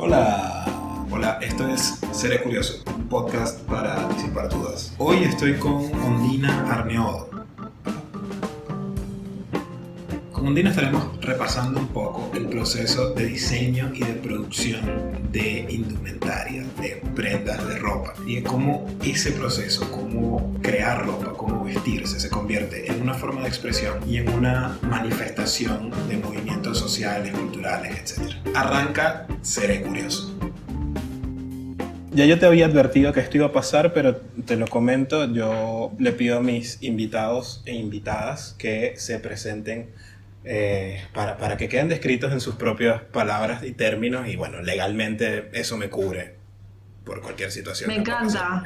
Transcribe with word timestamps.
Hola. 0.00 0.64
Hola, 1.10 1.38
esto 1.42 1.66
es 1.66 1.98
Seré 2.12 2.40
Curioso, 2.40 2.84
un 2.94 3.08
podcast 3.08 3.60
para 3.62 4.06
disipar 4.10 4.48
dudas. 4.48 4.94
Hoy 4.96 5.24
estoy 5.24 5.54
con 5.54 5.74
Ondina 5.74 6.72
Arneodo. 6.72 7.37
Con 10.48 10.52
Ondina 10.54 10.70
estaremos 10.70 11.20
repasando 11.20 11.78
un 11.78 11.88
poco 11.88 12.32
el 12.34 12.46
proceso 12.46 13.10
de 13.10 13.26
diseño 13.26 13.92
y 13.94 13.98
de 13.98 14.14
producción 14.14 14.80
de 15.30 15.66
indumentaria, 15.68 16.64
de 16.80 17.02
prendas 17.14 17.68
de 17.68 17.78
ropa, 17.78 18.14
y 18.26 18.40
cómo 18.40 18.86
ese 19.04 19.32
proceso, 19.32 19.90
cómo 19.90 20.58
crear 20.62 21.04
ropa, 21.04 21.34
cómo 21.36 21.64
vestirse, 21.64 22.18
se 22.18 22.30
convierte 22.30 22.90
en 22.90 23.02
una 23.02 23.12
forma 23.12 23.42
de 23.42 23.48
expresión 23.48 23.98
y 24.08 24.16
en 24.16 24.30
una 24.30 24.78
manifestación 24.80 25.90
de 26.08 26.16
movimientos 26.16 26.78
sociales, 26.78 27.34
culturales, 27.34 28.16
etc. 28.16 28.32
Arranca 28.54 29.26
Seré 29.42 29.82
Curioso. 29.82 30.34
Ya 32.12 32.24
yo 32.24 32.38
te 32.38 32.46
había 32.46 32.64
advertido 32.64 33.12
que 33.12 33.20
esto 33.20 33.36
iba 33.36 33.46
a 33.48 33.52
pasar, 33.52 33.92
pero 33.92 34.16
te 34.46 34.56
lo 34.56 34.66
comento, 34.66 35.30
yo 35.30 35.92
le 35.98 36.12
pido 36.12 36.38
a 36.38 36.40
mis 36.40 36.82
invitados 36.82 37.62
e 37.66 37.74
invitadas 37.74 38.54
que 38.56 38.94
se 38.96 39.18
presenten 39.18 39.90
eh, 40.44 41.04
para, 41.12 41.36
para, 41.36 41.56
que 41.56 41.68
queden 41.68 41.88
descritos 41.88 42.32
en 42.32 42.40
sus 42.40 42.54
propias 42.54 43.02
palabras 43.02 43.64
y 43.64 43.72
términos 43.72 44.28
y 44.28 44.36
bueno, 44.36 44.62
legalmente 44.62 45.50
eso 45.52 45.76
me 45.76 45.90
cubre 45.90 46.36
por 47.04 47.20
cualquier 47.20 47.50
situación. 47.50 47.88
Me 47.88 47.96
encanta. 47.96 48.62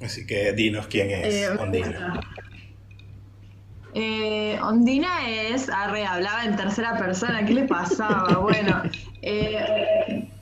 Así 0.00 0.26
que 0.26 0.52
dinos 0.52 0.86
quién 0.86 1.10
es 1.10 1.34
Eh, 1.34 1.50
Ondina. 1.58 2.20
Eh, 3.94 4.58
Ondina 4.62 5.28
es, 5.28 5.68
arre, 5.68 6.06
hablaba 6.06 6.44
en 6.44 6.54
tercera 6.54 6.96
persona, 6.96 7.44
¿qué 7.44 7.54
le 7.54 7.64
pasaba? 7.64 8.38
Bueno, 8.40 8.82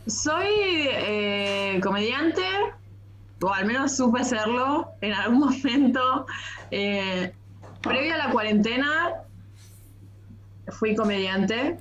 soy 0.07 0.49
comediante, 1.81 2.43
o 3.41 3.53
al 3.53 3.65
menos 3.65 3.97
supe 3.97 4.23
serlo 4.25 4.91
en 5.01 5.15
algún 5.15 5.41
momento. 5.41 6.27
Previo 6.71 8.15
a 8.15 8.19
la 8.19 8.31
cuarentena, 8.31 9.26
fui 10.69 10.95
comediante. 10.95 11.77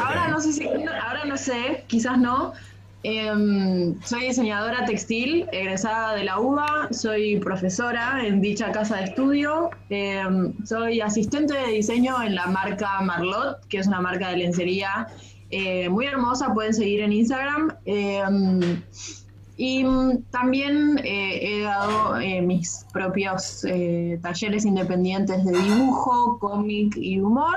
Ahora 0.00 0.28
no 0.28 0.40
sé 0.40 0.52
si, 0.52 0.66
ahora 0.66 1.24
no 1.26 1.36
sé, 1.36 1.84
quizás 1.86 2.18
no. 2.18 2.52
Em, 3.06 4.00
soy 4.02 4.28
diseñadora 4.28 4.86
textil, 4.86 5.46
egresada 5.52 6.14
de 6.14 6.24
la 6.24 6.40
UBA, 6.40 6.88
soy 6.90 7.38
profesora 7.38 8.26
en 8.26 8.40
dicha 8.40 8.72
casa 8.72 8.96
de 8.96 9.04
estudio, 9.04 9.68
em, 9.90 10.54
soy 10.64 11.02
asistente 11.02 11.52
de 11.52 11.66
diseño 11.66 12.22
en 12.22 12.34
la 12.34 12.46
marca 12.46 13.02
Marlot, 13.02 13.66
que 13.68 13.76
es 13.76 13.86
una 13.86 14.00
marca 14.00 14.30
de 14.30 14.38
lencería 14.38 15.06
eh, 15.50 15.90
muy 15.90 16.06
hermosa, 16.06 16.54
pueden 16.54 16.72
seguir 16.72 17.00
en 17.00 17.12
Instagram. 17.12 17.76
Em, 17.84 18.82
y 19.58 19.84
también 20.30 20.98
eh, 21.04 21.40
he 21.42 21.62
dado 21.62 22.18
eh, 22.18 22.40
mis 22.40 22.86
propios 22.92 23.66
talleres 24.22 24.64
independientes 24.64 25.44
de 25.44 25.52
dibujo, 25.52 26.38
cómic 26.40 26.96
y 26.96 27.20
humor. 27.20 27.54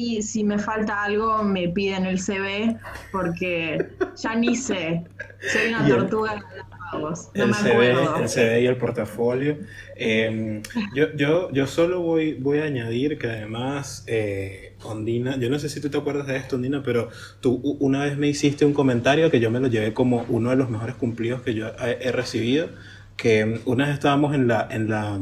Y 0.00 0.22
si 0.22 0.44
me 0.44 0.58
falta 0.60 1.02
algo, 1.02 1.42
me 1.42 1.68
piden 1.70 2.06
el 2.06 2.20
CV 2.20 2.76
porque 3.10 3.88
ya 4.16 4.36
ni 4.36 4.54
sé. 4.54 5.02
Soy 5.52 5.68
una 5.74 5.88
Y 5.88 5.90
el- 5.90 5.96
tortuga 5.98 6.34
de. 6.36 6.40
No 6.90 7.08
el, 7.34 7.48
me 7.50 7.54
CV, 7.54 7.90
el 8.22 8.28
CV 8.28 8.62
y 8.62 8.66
el 8.66 8.76
portafolio. 8.76 9.58
Eh, 9.96 10.62
yo, 10.94 11.12
yo, 11.16 11.50
yo 11.52 11.66
solo 11.66 12.00
voy, 12.00 12.34
voy 12.34 12.58
a 12.60 12.64
añadir 12.64 13.18
que 13.18 13.26
además, 13.26 14.04
eh, 14.06 14.74
Ondina, 14.84 15.36
yo 15.36 15.50
no 15.50 15.58
sé 15.58 15.68
si 15.68 15.80
tú 15.82 15.90
te 15.90 15.98
acuerdas 15.98 16.26
de 16.28 16.36
esto, 16.36 16.56
Ondina, 16.56 16.82
pero 16.82 17.08
tú 17.40 17.56
una 17.80 18.04
vez 18.04 18.16
me 18.16 18.28
hiciste 18.28 18.64
un 18.64 18.72
comentario 18.72 19.30
que 19.30 19.38
yo 19.40 19.50
me 19.50 19.60
lo 19.60 19.66
llevé 19.66 19.92
como 19.92 20.24
uno 20.28 20.48
de 20.50 20.56
los 20.56 20.70
mejores 20.70 20.94
cumplidos 20.94 21.42
que 21.42 21.52
yo 21.54 21.66
he, 21.84 21.98
he 22.08 22.12
recibido, 22.12 22.70
que 23.18 23.60
una 23.66 23.86
vez 23.86 23.94
estábamos 23.94 24.34
en 24.34 24.46
la, 24.48 24.66
en 24.70 24.88
la, 24.88 25.18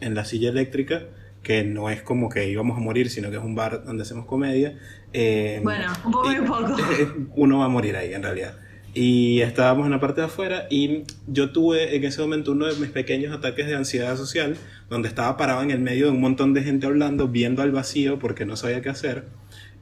en 0.00 0.14
la 0.14 0.24
silla 0.24 0.48
eléctrica, 0.50 1.02
que 1.42 1.64
no 1.64 1.88
es 1.90 2.02
como 2.02 2.28
que 2.28 2.48
íbamos 2.50 2.76
a 2.76 2.80
morir, 2.80 3.08
sino 3.10 3.30
que 3.30 3.36
es 3.38 3.42
un 3.42 3.54
bar 3.54 3.84
donde 3.84 4.02
hacemos 4.02 4.26
comedia. 4.26 4.78
eh, 5.12 5.60
Bueno, 5.62 5.86
un 6.04 6.12
poco 6.12 6.30
y- 6.32 6.36
y 6.36 6.38
poco. 6.40 6.76
uno 7.36 7.58
va 7.60 7.64
a 7.64 7.68
morir 7.68 7.96
ahí 7.96 8.12
en 8.14 8.22
realidad. 8.22 8.54
Y 8.92 9.40
estábamos 9.40 9.84
en 9.86 9.92
la 9.92 10.00
parte 10.00 10.20
de 10.20 10.26
afuera 10.26 10.66
y 10.68 11.04
yo 11.28 11.50
tuve 11.52 11.94
en 11.96 12.02
ese 12.04 12.20
momento 12.20 12.52
uno 12.52 12.66
de 12.66 12.74
mis 12.80 12.90
pequeños 12.90 13.32
ataques 13.32 13.66
de 13.68 13.74
ansiedad 13.76 14.16
social, 14.16 14.56
donde 14.88 15.08
estaba 15.08 15.36
parado 15.36 15.62
en 15.62 15.70
el 15.70 15.78
medio 15.80 16.06
de 16.06 16.10
un 16.12 16.20
montón 16.20 16.54
de 16.54 16.62
gente 16.64 16.86
hablando, 16.86 17.28
viendo 17.28 17.62
al 17.62 17.70
vacío 17.70 18.18
porque 18.18 18.44
no 18.44 18.56
sabía 18.56 18.82
qué 18.82 18.88
hacer. 18.88 19.26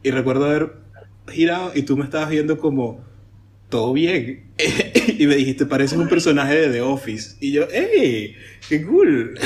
Y 0.02 0.10
recuerdo 0.10 0.44
haber 0.44 0.72
girado 1.30 1.72
y 1.74 1.82
tú 1.82 1.96
me 1.96 2.04
estabas 2.04 2.28
viendo 2.30 2.58
como, 2.58 3.02
todo 3.70 3.92
bien. 3.94 4.50
y 5.18 5.26
me 5.26 5.36
dijiste, 5.36 5.64
pareces 5.66 5.98
un 5.98 6.08
personaje 6.08 6.54
de 6.54 6.68
The 6.70 6.82
Office. 6.82 7.36
Y 7.40 7.52
yo, 7.52 7.66
¡hey! 7.72 8.34
¡Qué 8.68 8.84
cool! 8.84 9.38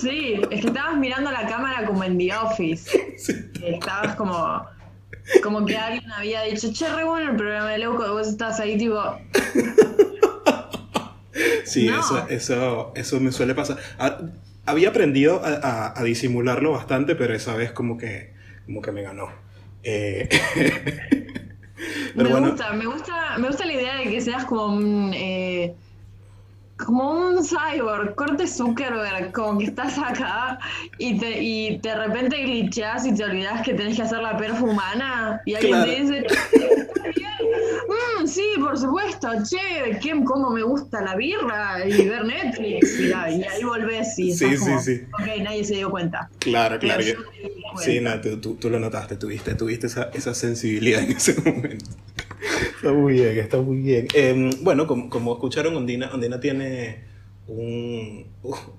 Sí, 0.00 0.40
es 0.50 0.60
que 0.60 0.66
estabas 0.68 0.96
mirando 0.96 1.30
la 1.30 1.46
cámara 1.46 1.84
como 1.86 2.04
en 2.04 2.16
The 2.18 2.34
Office. 2.36 2.90
Estabas 3.64 4.14
como, 4.16 4.64
como 5.42 5.64
que 5.66 5.76
alguien 5.76 6.10
había 6.12 6.42
dicho, 6.42 6.72
che, 6.72 6.88
re 6.88 7.04
bueno 7.04 7.30
el 7.32 7.36
programa 7.36 7.70
de 7.70 7.78
Leuco, 7.78 8.06
vos 8.12 8.28
estás 8.28 8.60
ahí 8.60 8.76
tipo, 8.78 9.00
Sí, 11.64 11.86
No. 11.88 12.00
eso, 12.00 12.26
eso, 12.28 12.92
eso 12.96 13.20
me 13.20 13.30
suele 13.32 13.54
pasar. 13.54 13.76
Ah, 13.98 14.18
Había 14.66 14.90
aprendido 14.90 15.40
a, 15.44 15.48
a- 15.48 15.98
a 15.98 16.02
disimularlo 16.04 16.72
bastante, 16.72 17.14
pero 17.14 17.34
esa 17.34 17.54
vez 17.54 17.72
como 17.72 17.96
que, 17.96 18.34
como 18.66 18.82
que 18.82 18.92
me 18.92 19.02
ganó. 19.02 19.28
Eh, 19.82 20.28
me 22.14 22.24
bueno, 22.28 22.50
gusta, 22.50 22.72
me 22.72 22.84
gusta, 22.86 23.38
me 23.38 23.46
gusta 23.48 23.64
la 23.64 23.72
idea 23.72 23.96
de 23.96 24.04
que 24.10 24.20
seas 24.20 24.44
como 24.44 24.66
un 24.66 25.12
eh, 25.14 25.74
como 26.84 27.10
un 27.10 27.44
cyborg, 27.44 28.14
corte 28.14 28.46
Zuckerberg, 28.46 29.32
como 29.32 29.58
que 29.58 29.66
estás 29.66 29.98
acá 29.98 30.58
y 30.98 31.18
te, 31.18 31.42
y 31.42 31.78
de 31.78 31.94
repente 31.94 32.40
glitcheás 32.42 33.04
y 33.06 33.14
te 33.14 33.24
olvidás 33.24 33.62
que 33.62 33.74
tenés 33.74 33.96
que 33.96 34.02
hacer 34.02 34.20
la 34.20 34.36
perfumana 34.36 35.40
y 35.44 35.54
alguien 35.54 35.72
Claro. 35.74 35.90
te 35.92 36.00
dice, 36.00 36.18
"¿Está 36.26 37.02
bien? 37.16 37.28
Mm, 37.88 38.26
sí, 38.26 38.44
por 38.60 38.78
supuesto, 38.78 39.28
che, 39.48 39.98
qué, 40.00 40.22
cómo 40.24 40.50
me 40.50 40.62
gusta 40.62 41.00
la 41.02 41.14
birra 41.16 41.84
y 41.86 42.06
ver 42.06 42.24
Netflix. 42.24 43.00
Y, 43.00 43.12
ahí- 43.12 43.40
y 43.40 43.44
ahí 43.44 43.64
volvés 43.64 44.18
y 44.18 44.32
Sí, 44.32 44.50
sí, 44.50 44.56
como, 44.56 44.80
sí. 44.80 45.02
ok, 45.14 45.42
nadie 45.42 45.64
se 45.64 45.74
dio 45.74 45.90
cuenta. 45.90 46.28
claro, 46.38 46.78
claro. 46.78 47.02
Que- 47.02 47.14
cuenta. 47.14 47.82
Sí, 47.82 48.00
no, 48.00 48.20
tú, 48.20 48.36
tú- 48.40 48.54
tú 48.56 48.70
lo 48.70 48.78
notaste, 48.78 49.16
tuviste, 49.16 49.54
tuviste 49.54 49.86
esa, 49.86 50.10
esa 50.14 50.34
sensibilidad 50.34 51.02
en 51.02 51.12
ese 51.12 51.34
momento. 51.40 51.84
Está 52.76 52.92
muy 52.92 53.14
bien, 53.14 53.38
está 53.38 53.58
muy 53.58 53.78
bien. 53.78 54.08
Eh, 54.14 54.50
bueno, 54.62 54.86
como, 54.86 55.10
como 55.10 55.34
escucharon, 55.34 55.76
Ondina, 55.76 56.10
Ondina 56.12 56.38
tiene 56.40 57.04
un, 57.48 58.26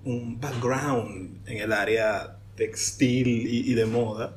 un 0.06 0.40
background 0.40 1.48
en 1.48 1.58
el 1.58 1.74
área 1.74 2.38
textil 2.56 3.28
y, 3.28 3.74
de 3.74 3.86
moda. 3.86 4.36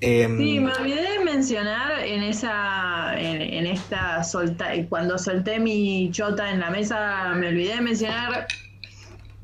Eh, 0.00 0.26
Sí, 0.36 0.60
me 0.60 0.72
olvidé 0.72 1.02
de 1.18 1.24
mencionar 1.24 2.00
en 2.00 2.22
esa, 2.22 3.14
en 3.18 3.66
esta 3.66 4.24
solta, 4.24 4.70
cuando 4.88 5.16
solté 5.18 5.60
mi 5.60 6.10
chota 6.10 6.50
en 6.50 6.60
la 6.60 6.70
mesa, 6.70 7.34
me 7.36 7.48
olvidé 7.48 7.76
de 7.76 7.80
mencionar, 7.80 8.46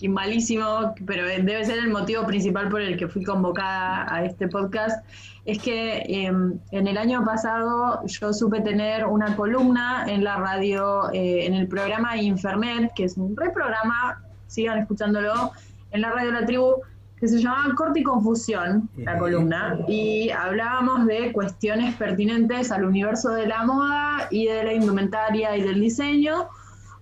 y 0.00 0.08
malísimo, 0.08 0.94
pero 1.06 1.26
debe 1.26 1.64
ser 1.64 1.78
el 1.78 1.88
motivo 1.88 2.26
principal 2.26 2.68
por 2.68 2.80
el 2.80 2.96
que 2.96 3.08
fui 3.08 3.24
convocada 3.24 4.06
a 4.12 4.24
este 4.24 4.48
podcast, 4.48 5.04
es 5.44 5.58
que 5.58 5.98
eh, 5.98 6.26
en 6.26 6.86
el 6.86 6.98
año 6.98 7.24
pasado 7.24 8.00
yo 8.06 8.32
supe 8.32 8.60
tener 8.60 9.06
una 9.06 9.34
columna 9.34 10.04
en 10.06 10.22
la 10.22 10.36
radio, 10.36 11.10
eh, 11.12 11.46
en 11.46 11.54
el 11.54 11.66
programa 11.66 12.16
Infernet, 12.16 12.92
que 12.94 13.04
es 13.04 13.16
un 13.16 13.36
reprograma, 13.36 14.22
sigan 14.46 14.78
escuchándolo, 14.78 15.52
en 15.90 16.02
la 16.02 16.10
radio 16.10 16.32
La 16.32 16.44
Tribu, 16.44 16.74
que 17.18 17.26
se 17.26 17.40
llamaba 17.40 17.74
Corte 17.74 18.00
y 18.00 18.02
Confusión, 18.04 18.88
la 18.96 19.18
columna, 19.18 19.78
y 19.88 20.30
hablábamos 20.30 21.06
de 21.06 21.32
cuestiones 21.32 21.94
pertinentes 21.96 22.70
al 22.70 22.84
universo 22.84 23.30
de 23.30 23.46
la 23.46 23.64
moda 23.64 24.28
y 24.30 24.46
de 24.46 24.62
la 24.62 24.72
indumentaria 24.72 25.56
y 25.56 25.62
del 25.62 25.80
diseño, 25.80 26.48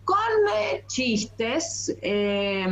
con 0.06 0.17
eh, 0.56 0.85
chistes 0.87 1.94
eh, 2.00 2.64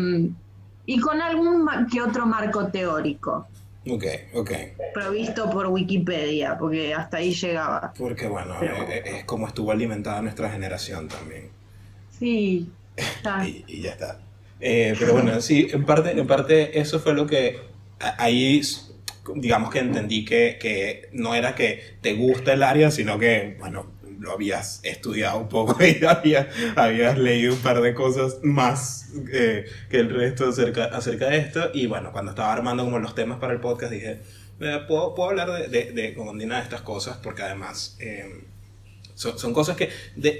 y 0.86 1.00
con 1.00 1.20
algún 1.20 1.68
que 1.92 2.00
otro 2.00 2.24
marco 2.26 2.68
teórico, 2.68 3.46
Ok, 3.86 4.04
ok. 4.34 4.50
provisto 4.94 5.50
por 5.50 5.66
Wikipedia, 5.66 6.56
porque 6.56 6.94
hasta 6.94 7.16
ahí 7.18 7.34
llegaba. 7.34 7.92
Porque 7.98 8.28
bueno, 8.28 8.54
Pero- 8.60 8.76
eh, 8.84 9.02
eh, 9.04 9.16
es 9.18 9.24
como 9.24 9.46
estuvo 9.48 9.72
alimentada 9.72 10.22
nuestra 10.22 10.48
generación 10.50 11.08
también. 11.08 11.50
Sí. 12.18 12.70
Y, 13.46 13.64
y 13.66 13.82
ya 13.82 13.90
está. 13.90 14.20
Eh, 14.60 14.94
pero 14.98 15.14
bueno, 15.14 15.40
sí, 15.42 15.66
en 15.72 15.84
parte, 15.84 16.12
en 16.12 16.26
parte 16.26 16.78
eso 16.78 17.00
fue 17.00 17.12
lo 17.14 17.26
que 17.26 17.58
ahí, 17.98 18.62
digamos 19.34 19.70
que 19.70 19.80
entendí 19.80 20.24
que, 20.24 20.56
que 20.60 21.08
no 21.12 21.34
era 21.34 21.54
que 21.56 21.82
te 22.00 22.14
gusta 22.14 22.52
el 22.52 22.62
área, 22.62 22.90
sino 22.92 23.18
que, 23.18 23.56
bueno, 23.58 23.86
lo 24.24 24.32
habías 24.32 24.80
estudiado 24.82 25.38
un 25.38 25.48
poco 25.48 25.76
y 25.84 26.04
habías, 26.04 26.48
habías 26.74 27.16
leído 27.18 27.54
un 27.54 27.60
par 27.60 27.80
de 27.80 27.94
cosas 27.94 28.38
más 28.42 29.10
eh, 29.32 29.66
que 29.88 29.98
el 29.98 30.10
resto 30.10 30.48
acerca, 30.48 30.86
acerca 30.86 31.28
de 31.28 31.38
esto. 31.38 31.70
Y 31.72 31.86
bueno, 31.86 32.10
cuando 32.12 32.32
estaba 32.32 32.52
armando 32.52 32.84
como 32.84 32.98
los 32.98 33.14
temas 33.14 33.38
para 33.38 33.52
el 33.52 33.60
podcast 33.60 33.92
dije, 33.92 34.20
"Eh, 34.60 34.80
¿puedo, 34.88 35.14
puedo 35.14 35.30
hablar 35.30 35.52
de, 35.52 35.68
de, 35.68 35.92
de, 35.92 36.14
con 36.14 36.38
de 36.38 36.58
estas 36.58 36.80
cosas? 36.80 37.18
Porque 37.18 37.42
además... 37.42 37.96
eh, 38.00 38.44
son, 39.14 39.54
cosas 39.54 39.76
que, 39.76 39.90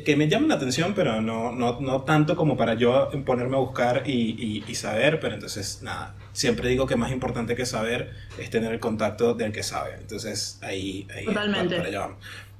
que 0.05 0.17
me 0.17 0.29
llaman 0.29 0.49
la 0.49 0.57
atención, 0.57 0.95
pero 0.95 1.21
no, 1.21 1.53
no, 1.53 1.81
no 1.81 2.03
tanto 2.03 2.35
como 2.37 2.57
para 2.57 2.75
yo 2.75 3.09
ponerme 3.25 3.57
a 3.57 3.61
buscar 3.61 4.03
y, 4.07 4.65
y, 4.67 4.75
saber, 4.75 5.21
pero 5.21 5.35
entonces, 5.35 5.81
nada, 5.83 6.15
siempre 6.33 6.69
digo 6.69 6.87
que 6.87 6.97
más 6.97 7.13
importante 7.13 7.55
que 7.55 7.67
saber 7.67 8.13
es 8.39 8.51
tener 8.51 8.73
el 8.73 8.81
contacto 8.81 9.35
del 9.35 9.53
que 9.53 9.63
sabe. 9.63 9.95
Entonces, 10.01 10.59
ahí, 10.63 11.07
ahí 11.15 11.25
Totalmente. 11.25 11.77
Para, 11.77 11.89
allá 11.89 12.09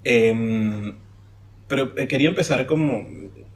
em, 0.05 0.95
pero 1.75 1.93
eh, 1.97 2.07
quería 2.07 2.29
empezar 2.29 2.67
como, 2.67 3.05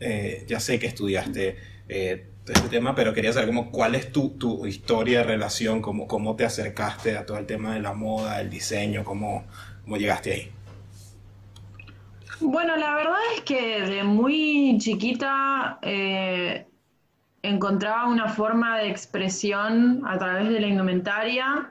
eh, 0.01 0.45
ya 0.49 0.59
sé 0.59 0.81
que 0.81 0.89
estudiaste 0.89 1.57
eh, 1.89 2.27
este 2.49 2.69
tema, 2.69 2.97
pero 2.97 3.15
quería 3.15 3.33
saber 3.33 3.47
como 3.47 3.71
cuál 3.71 3.95
es 3.95 4.11
tu, 4.11 4.31
tu 4.31 4.67
historia 4.67 5.23
relación, 5.23 5.81
cómo, 5.81 6.09
cómo 6.09 6.35
te 6.35 6.45
acercaste 6.45 7.17
a 7.17 7.25
todo 7.25 7.39
el 7.39 7.47
tema 7.47 7.75
de 7.75 7.81
la 7.81 7.95
moda, 7.95 8.41
el 8.41 8.51
diseño, 8.51 9.05
cómo, 9.05 9.45
cómo 9.85 9.99
llegaste 9.99 10.33
ahí. 10.33 10.51
Bueno, 12.41 12.77
la 12.77 12.97
verdad 12.97 13.21
es 13.37 13.43
que 13.43 13.83
de 13.83 14.03
muy 14.03 14.79
chiquita 14.81 15.79
eh, 15.83 16.67
encontraba 17.43 18.09
una 18.09 18.31
forma 18.31 18.79
de 18.79 18.89
expresión 18.89 20.03
a 20.05 20.19
través 20.19 20.49
de 20.49 20.59
la 20.59 20.67
indumentaria 20.67 21.71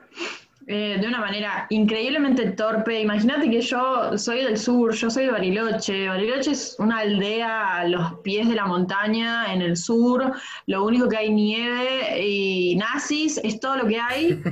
eh, 0.70 0.98
de 1.00 1.08
una 1.08 1.22
manera 1.22 1.66
increíblemente 1.70 2.52
torpe. 2.52 3.00
Imagínate 3.00 3.50
que 3.50 3.62
yo 3.62 4.18
soy 4.18 4.44
del 4.44 4.58
sur, 4.58 4.94
yo 4.94 5.10
soy 5.10 5.26
de 5.26 5.32
Bariloche. 5.32 6.10
Bariloche 6.10 6.52
es 6.52 6.76
una 6.78 7.00
aldea 7.00 7.78
a 7.78 7.88
los 7.88 8.16
pies 8.20 8.50
de 8.50 8.56
la 8.56 8.66
montaña 8.66 9.54
en 9.54 9.62
el 9.62 9.78
sur. 9.78 10.34
Lo 10.66 10.84
único 10.84 11.08
que 11.08 11.16
hay 11.16 11.30
nieve 11.30 12.22
y 12.22 12.76
nazis 12.76 13.40
es 13.46 13.62
todo 13.62 13.78
lo 13.78 13.88
que 13.88 14.00
hay. 14.00 14.42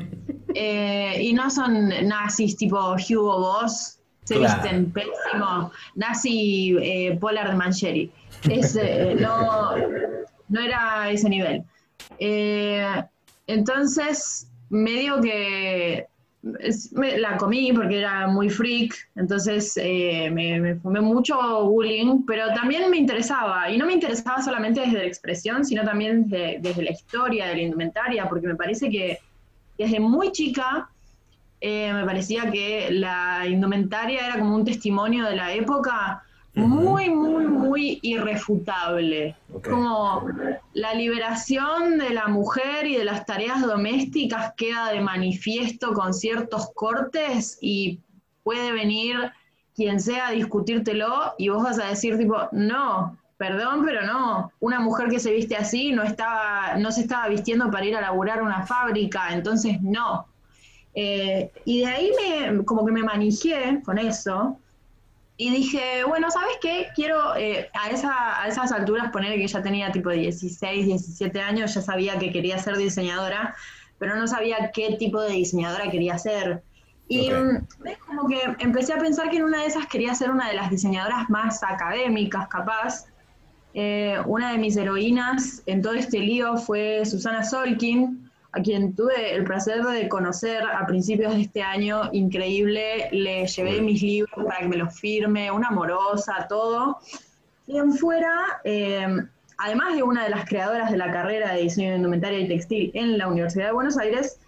Eh, 0.57 1.21
y 1.21 1.33
no 1.33 1.49
son 1.49 1.89
nazis 2.07 2.55
tipo 2.55 2.95
Hugo 2.95 3.39
Boss, 3.39 3.99
se 4.23 4.39
visten 4.39 4.89
pésimo. 4.89 5.69
Nazi 5.95 6.77
eh, 6.81 7.17
Polar 7.19 7.49
de 7.49 7.55
Mancheri. 7.55 8.09
Eh, 8.47 9.17
no, 9.19 9.75
no 10.47 10.61
era 10.61 11.09
ese 11.09 11.27
nivel. 11.27 11.61
Entonces, 13.47 14.47
medio 14.75 15.21
que 15.21 16.07
la 17.17 17.37
comí 17.37 17.73
porque 17.73 17.97
era 17.97 18.27
muy 18.27 18.49
freak, 18.49 18.93
entonces 19.15 19.75
me, 19.77 20.59
me, 20.59 20.75
fumé 20.75 21.01
mucho 21.01 21.65
bullying, 21.65 22.23
pero 22.27 22.53
también 22.53 22.89
me 22.91 22.97
interesaba, 22.97 23.69
y 23.71 23.77
no 23.79 23.87
me 23.87 23.93
interesaba 23.93 24.43
solamente 24.43 24.81
desde 24.81 24.99
la 24.99 25.05
expresión, 25.05 25.65
sino 25.65 25.83
también 25.83 26.29
desde, 26.29 26.59
desde 26.59 26.83
la 26.83 26.91
historia 26.91 27.47
de 27.47 27.55
la 27.55 27.61
indumentaria, 27.61 28.29
porque 28.29 28.47
me 28.47 28.55
parece 28.55 28.89
que 28.91 29.19
desde 29.77 29.99
muy 29.99 30.31
chica 30.31 30.87
eh, 31.61 31.91
me 31.93 32.05
parecía 32.05 32.51
que 32.51 32.89
la 32.91 33.43
indumentaria 33.47 34.27
era 34.27 34.39
como 34.39 34.55
un 34.55 34.65
testimonio 34.65 35.25
de 35.25 35.35
la 35.35 35.53
época 35.53 36.23
muy, 36.55 37.09
muy, 37.09 37.45
muy 37.45 37.99
irrefutable. 38.01 39.35
Como 39.63 40.27
la 40.73 40.93
liberación 40.93 41.97
de 41.97 42.11
la 42.11 42.27
mujer 42.27 42.87
y 42.87 42.95
de 42.95 43.05
las 43.05 43.25
tareas 43.25 43.61
domésticas 43.61 44.53
queda 44.55 44.91
de 44.91 45.01
manifiesto 45.01 45.93
con 45.93 46.13
ciertos 46.13 46.69
cortes 46.73 47.57
y 47.61 47.99
puede 48.43 48.71
venir 48.71 49.31
quien 49.75 49.99
sea 49.99 50.27
a 50.27 50.31
discutírtelo 50.31 51.33
y 51.37 51.49
vos 51.49 51.63
vas 51.63 51.79
a 51.79 51.87
decir 51.87 52.17
tipo, 52.17 52.37
no, 52.53 53.17
perdón, 53.37 53.83
pero 53.83 54.03
no, 54.03 54.51
una 54.61 54.79
mujer 54.79 55.09
que 55.09 55.19
se 55.19 55.33
viste 55.33 55.57
así 55.57 55.91
no, 55.91 56.03
estaba, 56.03 56.77
no 56.77 56.91
se 56.91 57.01
estaba 57.01 57.27
vistiendo 57.27 57.69
para 57.69 57.85
ir 57.85 57.95
a 57.95 58.01
laburar 58.01 58.41
una 58.41 58.65
fábrica, 58.65 59.33
entonces 59.33 59.81
no. 59.81 60.27
Eh, 60.93 61.51
y 61.65 61.81
de 61.81 61.85
ahí 61.87 62.11
me, 62.21 62.63
como 62.63 62.85
que 62.85 62.93
me 62.93 63.03
manejé 63.03 63.81
con 63.83 63.97
eso 63.97 64.57
y 65.37 65.49
dije, 65.51 66.03
bueno, 66.07 66.31
¿sabes 66.31 66.55
qué? 66.61 66.87
Quiero 66.95 67.35
eh, 67.35 67.69
a, 67.73 67.89
esa, 67.89 68.41
a 68.41 68.47
esas 68.47 68.71
alturas 68.71 69.11
poner 69.11 69.37
que 69.37 69.47
ya 69.47 69.61
tenía 69.61 69.91
tipo 69.91 70.09
16, 70.09 70.85
17 70.85 71.41
años, 71.41 71.73
ya 71.73 71.81
sabía 71.81 72.17
que 72.17 72.31
quería 72.31 72.57
ser 72.57 72.77
diseñadora, 72.77 73.53
pero 73.99 74.15
no 74.15 74.27
sabía 74.27 74.71
qué 74.73 74.95
tipo 74.97 75.21
de 75.21 75.33
diseñadora 75.33 75.91
quería 75.91 76.17
ser. 76.17 76.63
Y 77.07 77.29
mm, 77.29 77.67
como 78.07 78.27
que 78.27 78.39
empecé 78.59 78.93
a 78.93 78.97
pensar 78.97 79.29
que 79.29 79.37
en 79.37 79.43
una 79.43 79.61
de 79.61 79.67
esas 79.67 79.85
quería 79.87 80.15
ser 80.15 80.31
una 80.31 80.47
de 80.47 80.55
las 80.55 80.69
diseñadoras 80.69 81.29
más 81.29 81.61
académicas, 81.63 82.47
capaz. 82.47 83.05
Eh, 83.73 84.17
una 84.25 84.53
de 84.53 84.57
mis 84.57 84.77
heroínas 84.77 85.61
en 85.65 85.81
todo 85.81 85.93
este 85.93 86.19
lío 86.19 86.55
fue 86.55 87.05
Susana 87.05 87.43
Solkin, 87.43 88.24
a 88.55 88.61
quien 88.61 88.95
tuve 88.95 89.35
el 89.35 89.43
placer 89.43 89.83
de 89.83 90.07
conocer 90.07 90.63
a 90.63 90.85
principios 90.87 91.35
de 91.35 91.41
este 91.41 91.61
año, 91.61 92.09
increíble, 92.13 93.09
le 93.11 93.45
llevé 93.45 93.81
mis 93.81 94.01
libros 94.01 94.45
para 94.45 94.59
que 94.59 94.67
me 94.67 94.77
los 94.77 94.97
firme, 94.97 95.51
una 95.51 95.67
amorosa, 95.67 96.45
todo. 96.47 96.99
Y 97.67 97.77
en 97.77 97.93
fuera, 97.93 98.61
eh, 98.63 99.07
además 99.57 99.95
de 99.95 100.03
una 100.03 100.23
de 100.23 100.29
las 100.29 100.45
creadoras 100.45 100.89
de 100.89 100.97
la 100.97 101.11
carrera 101.11 101.53
de 101.53 101.63
diseño 101.63 101.89
de 101.89 101.97
indumentaria 101.97 102.39
y 102.39 102.47
textil 102.47 102.91
en 102.93 103.17
la 103.17 103.27
Universidad 103.27 103.67
de 103.67 103.73
Buenos 103.73 103.97
Aires, 103.97 104.39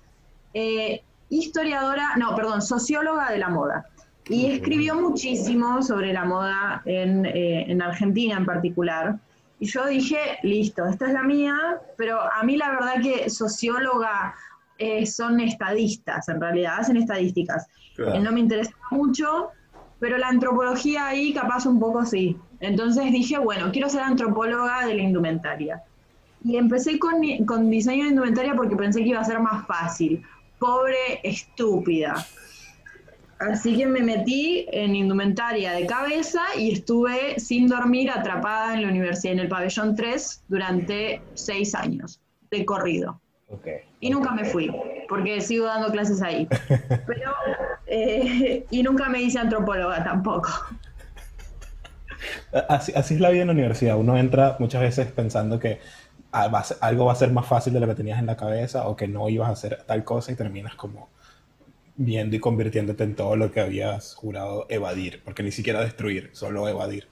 eh, 0.53 1.01
historiadora, 1.29 2.15
no, 2.17 2.33
perdón, 2.33 2.61
socióloga 2.61 3.29
de 3.29 3.39
la 3.39 3.49
moda. 3.49 3.87
Y 4.29 4.45
escribió 4.45 4.95
muchísimo 4.95 5.83
sobre 5.83 6.13
la 6.13 6.23
moda 6.23 6.81
en, 6.85 7.25
eh, 7.25 7.69
en 7.69 7.81
Argentina 7.81 8.37
en 8.37 8.45
particular. 8.45 9.17
Y 9.59 9.65
yo 9.65 9.85
dije, 9.87 10.37
listo, 10.43 10.85
esta 10.85 11.07
es 11.07 11.13
la 11.13 11.23
mía, 11.23 11.81
pero 11.97 12.19
a 12.21 12.43
mí 12.43 12.57
la 12.57 12.69
verdad 12.69 13.01
que 13.01 13.29
socióloga 13.29 14.35
eh, 14.77 15.05
son 15.05 15.39
estadistas, 15.39 16.29
en 16.29 16.39
realidad, 16.39 16.79
hacen 16.79 16.97
estadísticas. 16.97 17.67
Eh, 17.97 18.19
no 18.19 18.31
me 18.31 18.41
interesa 18.41 18.71
mucho, 18.91 19.49
pero 19.99 20.17
la 20.17 20.27
antropología 20.27 21.07
ahí 21.07 21.33
capaz 21.33 21.65
un 21.65 21.79
poco 21.79 22.05
sí. 22.05 22.37
Entonces 22.59 23.11
dije, 23.11 23.39
bueno, 23.39 23.71
quiero 23.71 23.89
ser 23.89 24.01
antropóloga 24.01 24.85
de 24.85 24.93
la 24.93 25.01
indumentaria. 25.01 25.81
Y 26.43 26.57
empecé 26.57 26.99
con, 26.99 27.15
con 27.47 27.69
diseño 27.71 28.03
de 28.03 28.09
indumentaria 28.11 28.53
porque 28.55 28.75
pensé 28.75 29.01
que 29.01 29.09
iba 29.09 29.19
a 29.19 29.25
ser 29.25 29.39
más 29.39 29.65
fácil. 29.65 30.23
Pobre 30.59 31.19
estúpida. 31.23 32.25
Así 33.39 33.77
que 33.77 33.85
me 33.85 34.01
metí 34.01 34.65
en 34.71 34.95
indumentaria 34.95 35.73
de 35.73 35.85
cabeza 35.85 36.41
y 36.57 36.71
estuve 36.71 37.39
sin 37.39 37.67
dormir 37.67 38.09
atrapada 38.09 38.73
en 38.73 38.81
la 38.81 38.87
universidad, 38.87 39.33
en 39.33 39.39
el 39.39 39.47
pabellón 39.47 39.95
3, 39.95 40.43
durante 40.47 41.21
seis 41.35 41.75
años 41.75 42.19
de 42.49 42.65
corrido. 42.65 43.21
Y 43.99 44.09
nunca 44.09 44.31
me 44.31 44.43
fui, 44.43 44.71
porque 45.07 45.39
sigo 45.41 45.65
dando 45.65 45.91
clases 45.91 46.21
ahí. 46.21 46.47
Pero, 47.07 47.31
eh, 47.85 48.65
y 48.69 48.83
nunca 48.83 49.07
me 49.07 49.21
hice 49.21 49.39
antropóloga 49.39 50.03
tampoco. 50.03 50.49
Así, 52.67 52.91
así, 52.95 53.13
es 53.13 53.19
la 53.19 53.29
vida 53.29 53.41
en 53.41 53.47
la 53.47 53.53
universidad. 53.53 53.97
Uno 53.97 54.17
entra 54.17 54.57
muchas 54.59 54.81
veces 54.81 55.11
pensando 55.11 55.59
que 55.59 55.79
algo 56.31 57.05
va 57.05 57.11
a 57.11 57.15
ser 57.15 57.31
más 57.31 57.45
fácil 57.45 57.73
de 57.73 57.79
lo 57.79 57.87
que 57.87 57.95
tenías 57.95 58.19
en 58.19 58.25
la 58.25 58.35
cabeza 58.35 58.87
o 58.87 58.95
que 58.95 59.07
no 59.07 59.29
ibas 59.29 59.49
a 59.49 59.51
hacer 59.53 59.83
tal 59.85 60.03
cosa 60.03 60.31
y 60.31 60.35
terminas 60.35 60.75
como 60.75 61.09
viendo 61.97 62.35
y 62.35 62.39
convirtiéndote 62.39 63.03
en 63.03 63.15
todo 63.15 63.35
lo 63.35 63.51
que 63.51 63.59
habías 63.59 64.13
jurado 64.15 64.67
evadir, 64.69 65.21
porque 65.23 65.43
ni 65.43 65.51
siquiera 65.51 65.81
destruir, 65.81 66.29
solo 66.33 66.67
evadir. 66.69 67.07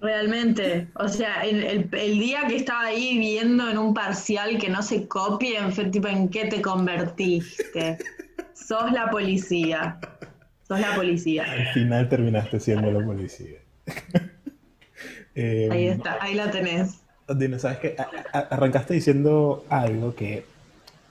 Realmente, 0.00 0.88
o 0.96 1.08
sea, 1.08 1.44
el, 1.44 1.88
día 1.90 2.46
que 2.46 2.56
estaba 2.56 2.86
ahí 2.86 3.16
viendo 3.18 3.70
en 3.70 3.78
un 3.78 3.94
parcial 3.94 4.58
que 4.58 4.68
no 4.68 4.82
se 4.82 5.06
copie, 5.06 5.58
fue 5.70 5.86
tipo, 5.86 6.08
¿en 6.08 6.28
qué 6.28 6.46
te 6.46 6.60
convertiste? 6.60 7.98
Sos 8.52 8.92
la 8.92 9.08
policía. 9.10 9.98
Sos 10.66 10.80
la 10.80 10.94
policía. 10.94 11.44
Al 11.50 11.72
final 11.72 12.08
terminaste 12.08 12.60
siendo 12.60 12.90
la 12.90 13.04
policía. 13.04 13.58
ahí 15.36 15.86
em, 15.86 15.92
está, 15.92 16.18
ahí 16.20 16.34
la 16.34 16.50
tenés. 16.50 17.00
Dino, 17.28 17.58
¿sabes 17.58 17.78
qué? 17.78 17.96
Arrancaste 18.32 18.94
diciendo 18.94 19.64
algo 19.70 20.14
que 20.14 20.44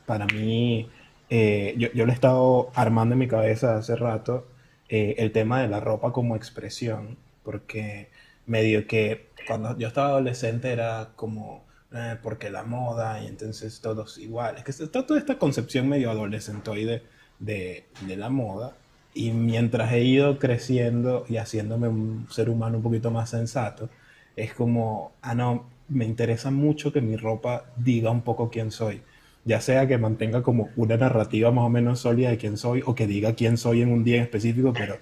para 0.06 0.28
mí 0.28 0.88
eh, 1.30 1.76
yo, 1.78 1.90
yo 1.94 2.06
lo 2.06 2.12
he 2.12 2.16
estado 2.16 2.72
armando 2.76 3.14
en 3.14 3.20
mi 3.20 3.28
cabeza 3.28 3.78
hace 3.78 3.96
rato, 3.96 4.48
eh, 4.90 5.16
el 5.18 5.32
tema 5.32 5.62
de 5.62 5.68
la 5.68 5.80
ropa 5.80 6.12
como 6.12 6.36
expresión, 6.36 7.18
porque 7.44 8.10
medio 8.46 8.88
que 8.88 9.30
cuando 9.48 9.78
yo 9.78 9.88
estaba 9.88 10.10
adolescente 10.10 10.72
era 10.72 11.12
como, 11.16 11.64
eh, 11.94 12.18
porque 12.22 12.50
la 12.50 12.64
moda 12.64 13.22
y 13.24 13.28
entonces 13.28 13.82
todos 13.82 14.18
iguales, 14.18 14.64
que 14.64 14.72
está 14.72 15.06
toda 15.06 15.20
esta 15.20 15.38
concepción 15.40 15.88
medio 15.90 16.12
adolescentoide 16.12 17.04
de, 17.40 17.86
de 18.08 18.18
la 18.18 18.30
moda. 18.30 18.76
Y 19.16 19.32
mientras 19.32 19.92
he 19.94 20.02
ido 20.04 20.40
creciendo 20.40 21.26
y 21.30 21.38
haciéndome 21.38 21.88
un 21.88 22.28
ser 22.32 22.50
humano 22.50 22.78
un 22.78 22.84
poquito 22.84 23.12
más 23.12 23.30
sensato, 23.30 23.90
es 24.36 24.54
como, 24.54 25.14
ah, 25.22 25.36
no, 25.36 25.70
me 25.88 26.06
interesa 26.06 26.52
mucho 26.52 26.92
que 26.92 27.02
mi 27.02 27.16
ropa 27.16 27.66
diga 27.78 28.10
un 28.12 28.22
poco 28.22 28.50
quién 28.50 28.72
soy 28.72 29.02
ya 29.46 29.62
sea 29.62 29.88
que 29.88 29.98
mantenga 29.98 30.44
como 30.44 30.70
una 30.76 30.98
narrativa 30.98 31.52
más 31.52 31.66
o 31.66 31.70
menos 31.70 32.00
sólida 32.00 32.30
de 32.30 32.38
quién 32.38 32.58
soy 32.58 32.84
o 32.86 32.96
que 32.96 33.08
diga 33.08 33.34
quién 33.36 33.58
soy 33.58 33.82
en 33.82 33.92
un 33.92 34.04
día 34.04 34.18
en 34.18 34.24
específico, 34.24 34.74
pero 34.74 34.98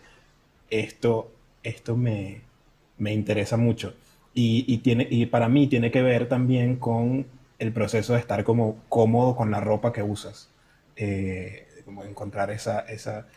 esto, 0.70 1.32
esto 1.64 1.98
me, 1.98 2.42
me 2.98 3.14
interesa 3.14 3.58
mucho. 3.58 3.96
Y, 4.34 4.66
y, 4.68 4.80
tiene, 4.80 5.08
y 5.10 5.26
para 5.28 5.50
mí 5.50 5.68
tiene 5.68 5.92
que 5.92 6.02
ver 6.02 6.30
también 6.30 6.78
con 6.78 7.26
el 7.60 7.74
proceso 7.74 8.14
de 8.14 8.20
estar 8.20 8.44
como 8.44 8.78
cómodo 8.90 9.36
con 9.36 9.52
la 9.52 9.60
ropa 9.60 9.94
que 9.94 10.04
usas, 10.04 10.50
eh, 10.96 11.68
como 11.86 12.04
encontrar 12.06 12.52
esa, 12.52 12.80
esa, 12.82 13.28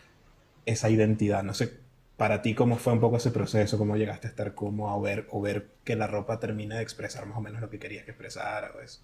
esa 0.67 0.91
identidad. 0.91 1.43
No 1.43 1.55
sé 1.55 1.73
para 2.17 2.43
ti, 2.43 2.55
¿cómo 2.55 2.77
fue 2.77 2.93
un 2.93 3.01
poco 3.01 3.17
ese 3.17 3.31
proceso? 3.31 3.79
¿Cómo 3.79 3.97
llegaste 3.97 4.27
a 4.29 4.31
estar 4.31 4.55
cómodo 4.55 4.95
o 4.97 5.01
ver, 5.01 5.27
o 5.31 5.41
ver 5.41 5.69
que 5.85 5.97
la 5.97 6.07
ropa 6.07 6.39
termina 6.41 6.77
de 6.77 6.83
expresar 6.83 7.27
más 7.27 7.37
o 7.39 7.41
menos 7.41 7.61
lo 7.61 7.71
que 7.71 7.79
querías 7.79 8.05
que 8.05 8.13
expresara 8.13 8.73
o 8.77 8.81
eso? 8.81 9.01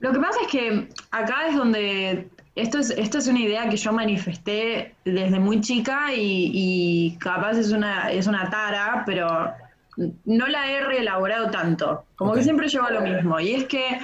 Lo 0.00 0.12
que 0.12 0.20
pasa 0.20 0.38
es 0.42 0.48
que 0.48 0.88
acá 1.10 1.48
es 1.48 1.56
donde 1.56 2.28
esto 2.54 2.78
es, 2.78 2.90
esto 2.90 3.18
es 3.18 3.26
una 3.28 3.40
idea 3.40 3.68
que 3.68 3.76
yo 3.76 3.92
manifesté 3.92 4.94
desde 5.04 5.38
muy 5.38 5.60
chica 5.60 6.08
y, 6.14 7.16
capaz 7.20 7.56
es 7.56 7.70
una, 7.70 8.10
es 8.10 8.26
una 8.26 8.50
tara, 8.50 9.04
pero 9.06 9.52
no 10.24 10.46
la 10.46 10.70
he 10.70 10.84
reelaborado 10.84 11.50
tanto. 11.50 12.04
Como 12.16 12.34
que 12.34 12.42
siempre 12.42 12.68
lleva 12.68 12.90
lo 12.90 13.00
mismo. 13.00 13.38
Y 13.38 13.52
es 13.52 13.64
que 13.66 14.00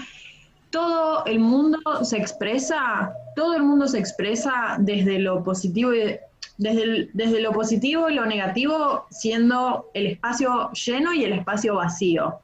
todo 0.70 1.24
el 1.26 1.40
mundo 1.40 1.78
se 2.02 2.16
expresa, 2.16 3.12
todo 3.36 3.54
el 3.54 3.62
mundo 3.62 3.88
se 3.88 3.98
expresa 3.98 4.76
desde 4.78 5.18
lo 5.18 5.42
positivo 5.42 5.92
y 5.92 6.16
desde, 6.58 7.10
desde 7.12 7.40
lo 7.40 7.52
positivo 7.52 8.08
y 8.08 8.14
lo 8.14 8.24
negativo, 8.26 9.06
siendo 9.10 9.90
el 9.94 10.06
espacio 10.06 10.70
lleno 10.72 11.12
y 11.12 11.24
el 11.24 11.32
espacio 11.32 11.76
vacío. 11.76 12.40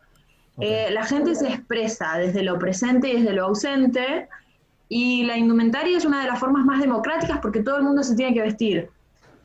Eh, 0.60 0.88
la 0.90 1.04
gente 1.04 1.34
se 1.34 1.48
expresa 1.48 2.18
desde 2.18 2.42
lo 2.42 2.58
presente 2.58 3.08
y 3.08 3.16
desde 3.20 3.32
lo 3.32 3.46
ausente, 3.46 4.28
y 4.88 5.22
la 5.24 5.36
indumentaria 5.36 5.96
es 5.96 6.04
una 6.04 6.20
de 6.20 6.26
las 6.26 6.38
formas 6.38 6.64
más 6.64 6.80
democráticas 6.80 7.38
porque 7.40 7.62
todo 7.62 7.76
el 7.76 7.84
mundo 7.84 8.02
se 8.02 8.16
tiene 8.16 8.34
que 8.34 8.42
vestir. 8.42 8.90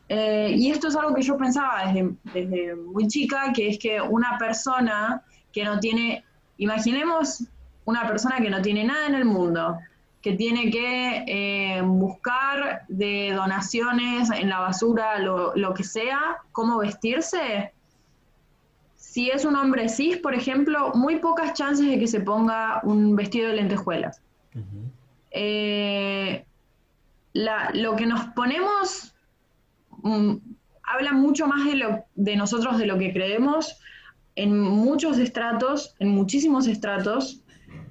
Eh, 0.09 0.53
y 0.55 0.71
esto 0.71 0.87
es 0.87 0.95
algo 0.95 1.13
que 1.13 1.21
yo 1.21 1.37
pensaba 1.37 1.91
desde, 2.33 2.75
muy 2.75 3.07
chica, 3.07 3.53
que 3.53 3.69
es 3.69 3.79
que 3.79 4.01
una 4.01 4.37
persona 4.37 5.21
que 5.53 5.63
no 5.63 5.79
tiene, 5.79 6.23
imaginemos 6.57 7.43
una 7.85 8.07
persona 8.07 8.37
que 8.37 8.49
no 8.49 8.61
tiene 8.61 8.83
nada 8.83 9.07
en 9.07 9.15
el 9.15 9.25
mundo, 9.25 9.77
que 10.21 10.33
tiene 10.33 10.71
que 10.71 11.23
eh, 11.27 11.81
buscar 11.83 12.81
de 12.87 13.31
donaciones 13.33 14.31
en 14.31 14.49
la 14.49 14.59
basura, 14.59 15.19
lo 15.19 15.73
que 15.75 15.83
sea, 15.83 16.37
cómo 16.51 16.79
vestirse, 16.79 17.71
si 19.15 19.29
es 19.29 19.45
un 19.45 19.55
hombre 19.55 19.87
cis, 19.87 20.17
por 20.17 20.35
ejemplo, 20.35 20.91
muy 20.93 21.19
pocas 21.19 21.53
chances 21.53 21.87
de 21.87 21.97
que 21.97 22.05
se 22.05 22.19
ponga 22.19 22.81
un 22.83 23.15
vestido 23.15 23.47
de 23.47 23.55
lentejuelas. 23.55 24.21
Eh, 25.31 26.45
lo 27.33 27.95
que 27.95 28.05
nos 28.05 28.25
ponemos 28.35 29.15
mm, 30.03 30.33
habla 30.83 31.13
mucho 31.13 31.47
más 31.47 31.61
de, 32.15 32.35
nosotros 32.35 32.77
de 32.77 32.87
lo 32.87 32.97
que 32.97 33.13
creemos 33.13 33.79
en 34.35 34.59
muchos 34.59 35.17
estratos, 35.17 35.95
en 35.99 36.09
muchísimos 36.09 36.67
estratos. 36.67 37.41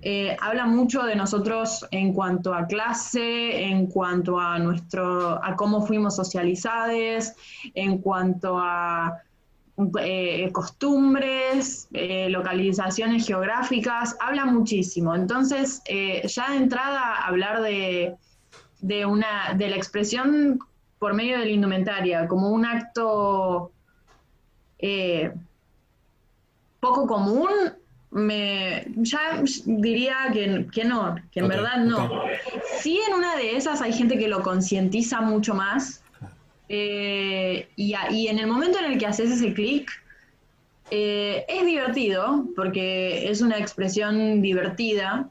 Eh, 0.02 0.36
habla 0.42 0.66
mucho 0.66 1.04
de 1.04 1.16
nosotros 1.16 1.86
en 1.90 2.12
cuanto 2.12 2.52
a 2.52 2.66
clase, 2.66 3.64
en 3.64 3.86
cuanto 3.86 4.38
a 4.38 4.58
nuestro, 4.58 5.42
a 5.42 5.56
cómo 5.56 5.86
fuimos 5.86 6.16
socializados, 6.16 7.32
en 7.72 7.96
cuanto 7.96 8.58
a 8.58 9.22
eh, 10.00 10.50
costumbres, 10.52 11.88
eh, 11.92 12.28
localizaciones 12.30 13.26
geográficas, 13.26 14.16
habla 14.20 14.44
muchísimo. 14.44 15.16
Entonces, 15.16 15.82
eh, 15.86 16.22
ya 16.28 16.50
de 16.50 16.58
entrada, 16.58 17.26
hablar 17.26 17.60
de, 17.60 18.14
de, 18.80 19.04
una, 19.04 19.54
de 19.56 19.70
la 19.70 19.76
expresión 19.76 20.60
por 21.00 21.14
medio 21.14 21.40
de 21.40 21.46
la 21.46 21.50
indumentaria 21.50 22.28
como 22.28 22.50
un 22.50 22.64
acto 22.64 23.72
poco 26.78 27.06
común, 27.06 27.48
me, 28.10 28.86
ya 28.96 29.42
diría 29.64 30.16
que, 30.32 30.66
que 30.72 30.84
no, 30.84 31.16
que 31.32 31.40
en 31.40 31.48
verdad 31.48 31.78
no. 31.78 32.22
Sí, 32.80 33.00
en 33.08 33.14
una 33.14 33.34
de 33.34 33.56
esas 33.56 33.80
hay 33.80 33.92
gente 33.92 34.18
que 34.18 34.28
lo 34.28 34.42
concientiza 34.42 35.20
mucho 35.20 35.54
más, 35.54 36.03
eh, 36.68 37.68
y, 37.76 38.26
en 38.26 38.38
el 38.38 38.46
momento 38.46 38.78
en 38.78 38.92
el 38.92 38.98
que 38.98 39.06
haces 39.06 39.30
ese 39.30 39.52
clic, 39.52 39.90
eh, 40.90 41.44
es 41.48 41.66
divertido, 41.66 42.46
porque 42.56 43.30
es 43.30 43.40
una 43.40 43.58
expresión 43.58 44.40
divertida, 44.42 45.28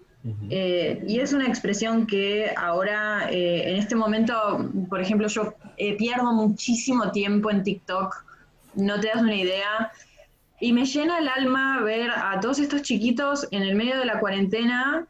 eh, 0.49 1.03
y 1.05 1.19
es 1.19 1.33
una 1.33 1.47
expresión 1.47 2.07
que 2.07 2.53
ahora, 2.55 3.27
en 3.29 3.75
este 3.75 3.95
momento, 3.95 4.69
por 4.89 5.01
ejemplo, 5.01 5.27
yo 5.27 5.53
pierdo 5.97 6.31
muchísimo 6.31 7.11
tiempo 7.11 7.51
en 7.51 7.63
TikTok, 7.63 8.23
no 8.75 8.99
te 8.99 9.07
das 9.07 9.21
una 9.21 9.35
idea, 9.35 9.91
y 10.59 10.71
me 10.71 10.85
llena 10.85 11.19
el 11.19 11.27
alma 11.27 11.81
ver 11.81 12.09
a 12.09 12.39
todos 12.39 12.59
estos 12.59 12.83
chiquitos 12.83 13.47
en 13.51 13.63
el 13.63 13.75
medio 13.75 13.99
de 13.99 14.05
la 14.05 14.19
cuarentena 14.19 15.07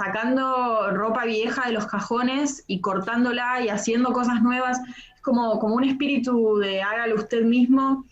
sacando 0.00 0.90
ropa 0.92 1.26
vieja 1.26 1.66
de 1.66 1.72
los 1.72 1.86
cajones 1.86 2.64
y 2.66 2.80
cortándola 2.80 3.60
y 3.60 3.68
haciendo 3.68 4.14
cosas 4.14 4.40
nuevas 4.40 4.80
como, 5.20 5.58
como 5.58 5.74
un 5.74 5.84
espíritu 5.84 6.56
de 6.56 6.80
hágalo 6.80 7.16
usted 7.16 7.42
mismo 7.42 8.06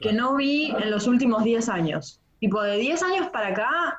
que 0.00 0.14
no 0.14 0.36
vi 0.36 0.70
en 0.70 0.90
los 0.90 1.06
últimos 1.06 1.44
10 1.44 1.68
años. 1.68 2.18
Tipo, 2.40 2.62
de 2.62 2.78
10 2.78 3.02
años 3.02 3.26
para 3.28 3.48
acá, 3.48 3.98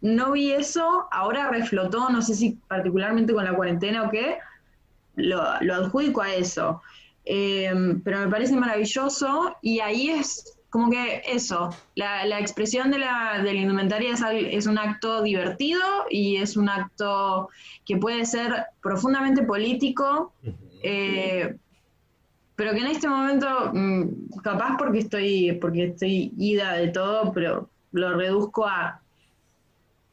no 0.00 0.32
vi 0.32 0.52
eso, 0.52 1.06
ahora 1.10 1.50
reflotó, 1.50 2.08
no 2.08 2.22
sé 2.22 2.34
si 2.34 2.58
particularmente 2.66 3.34
con 3.34 3.44
la 3.44 3.54
cuarentena 3.54 4.04
o 4.04 4.10
qué, 4.10 4.38
lo, 5.16 5.42
lo 5.60 5.74
adjudico 5.74 6.22
a 6.22 6.34
eso. 6.34 6.80
Eh, 7.26 7.70
pero 8.02 8.20
me 8.20 8.28
parece 8.28 8.56
maravilloso 8.56 9.54
y 9.60 9.80
ahí 9.80 10.08
es 10.08 10.58
como 10.70 10.90
que 10.90 11.22
eso, 11.26 11.70
la, 11.96 12.24
la 12.24 12.38
expresión 12.38 12.90
de 12.90 12.98
la, 12.98 13.42
de 13.42 13.52
la 13.52 13.60
indumentaria 13.60 14.14
es, 14.14 14.22
es, 14.30 14.66
un 14.66 14.78
acto 14.78 15.22
divertido 15.22 15.82
y 16.08 16.36
es 16.36 16.56
un 16.56 16.68
acto 16.68 17.48
que 17.84 17.96
puede 17.96 18.24
ser 18.24 18.66
profundamente 18.80 19.42
político, 19.42 20.32
eh, 20.82 21.56
pero 22.54 22.72
que 22.72 22.78
en 22.78 22.86
este 22.86 23.08
momento, 23.08 23.72
mm, 23.72 24.38
capaz 24.42 24.76
porque 24.78 25.00
estoy, 25.00 25.52
porque 25.60 25.86
estoy 25.86 26.32
ida 26.38 26.74
de 26.74 26.88
todo, 26.88 27.32
pero 27.32 27.68
lo 27.92 28.16
reduzco 28.16 28.66
a 28.66 29.00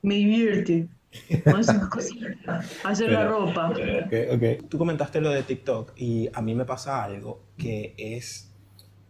me 0.01 0.15
divierte. 0.15 0.87
hacer 2.83 3.11
la 3.11 3.27
ropa. 3.27 3.71
Okay, 3.71 4.29
okay. 4.29 4.57
Tú 4.69 4.77
comentaste 4.77 5.21
lo 5.21 5.29
de 5.29 5.43
TikTok 5.43 5.93
y 5.95 6.29
a 6.33 6.41
mí 6.41 6.53
me 6.53 6.65
pasa 6.65 7.03
algo 7.03 7.43
que 7.57 7.95
es, 7.97 8.53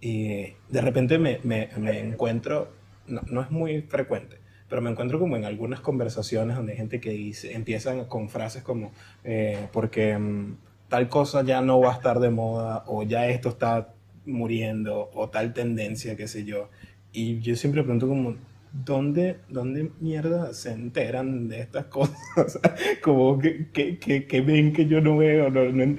eh, 0.02 0.56
de 0.70 0.82
repente 0.82 1.18
me, 1.18 1.40
me, 1.44 1.70
me 1.78 2.00
encuentro, 2.00 2.72
no, 3.08 3.22
no, 3.30 3.42
es 3.42 3.52
muy 3.52 3.82
frecuente, 3.82 4.38
pero 4.70 4.82
me 4.82 4.90
encuentro 4.90 5.20
como 5.20 5.38
en 5.38 5.46
algunas 5.46 5.80
conversaciones 5.80 6.56
donde 6.56 6.74
hay 6.74 6.78
gente 6.78 7.00
que 7.00 7.12
dice, 7.12 7.54
empiezan 7.54 8.06
con 8.06 8.30
frases 8.30 8.64
como, 8.64 8.92
eh, 9.24 9.68
porque 9.72 10.18
mm, 10.18 10.58
tal 10.90 11.10
cosa 11.10 11.44
ya 11.44 11.62
no 11.62 11.80
va 11.80 11.92
a 11.94 11.96
estar 11.96 12.20
de 12.20 12.30
moda 12.30 12.84
o 12.88 13.04
ya 13.04 13.28
esto 13.28 13.50
está 13.50 13.94
muriendo 14.26 15.10
o 15.14 15.30
tal 15.30 15.54
tendencia, 15.54 16.16
qué 16.16 16.28
sé 16.28 16.44
yo. 16.44 16.70
Y 17.12 17.40
yo 17.40 17.56
siempre 17.56 17.82
pregunto 17.82 18.08
como, 18.08 18.36
¿dónde, 18.72 19.38
dónde 19.50 19.92
mierda 20.00 20.54
se 20.54 20.72
enteran 20.72 21.48
de 21.48 21.62
estas 21.62 21.86
cosas? 21.88 22.60
como 23.02 23.40
que, 23.40 23.70
que, 23.72 23.98
que, 23.98 24.42
ven 24.42 24.74
que 24.74 24.86
yo 24.86 25.02
no 25.02 25.18
veo. 25.18 25.48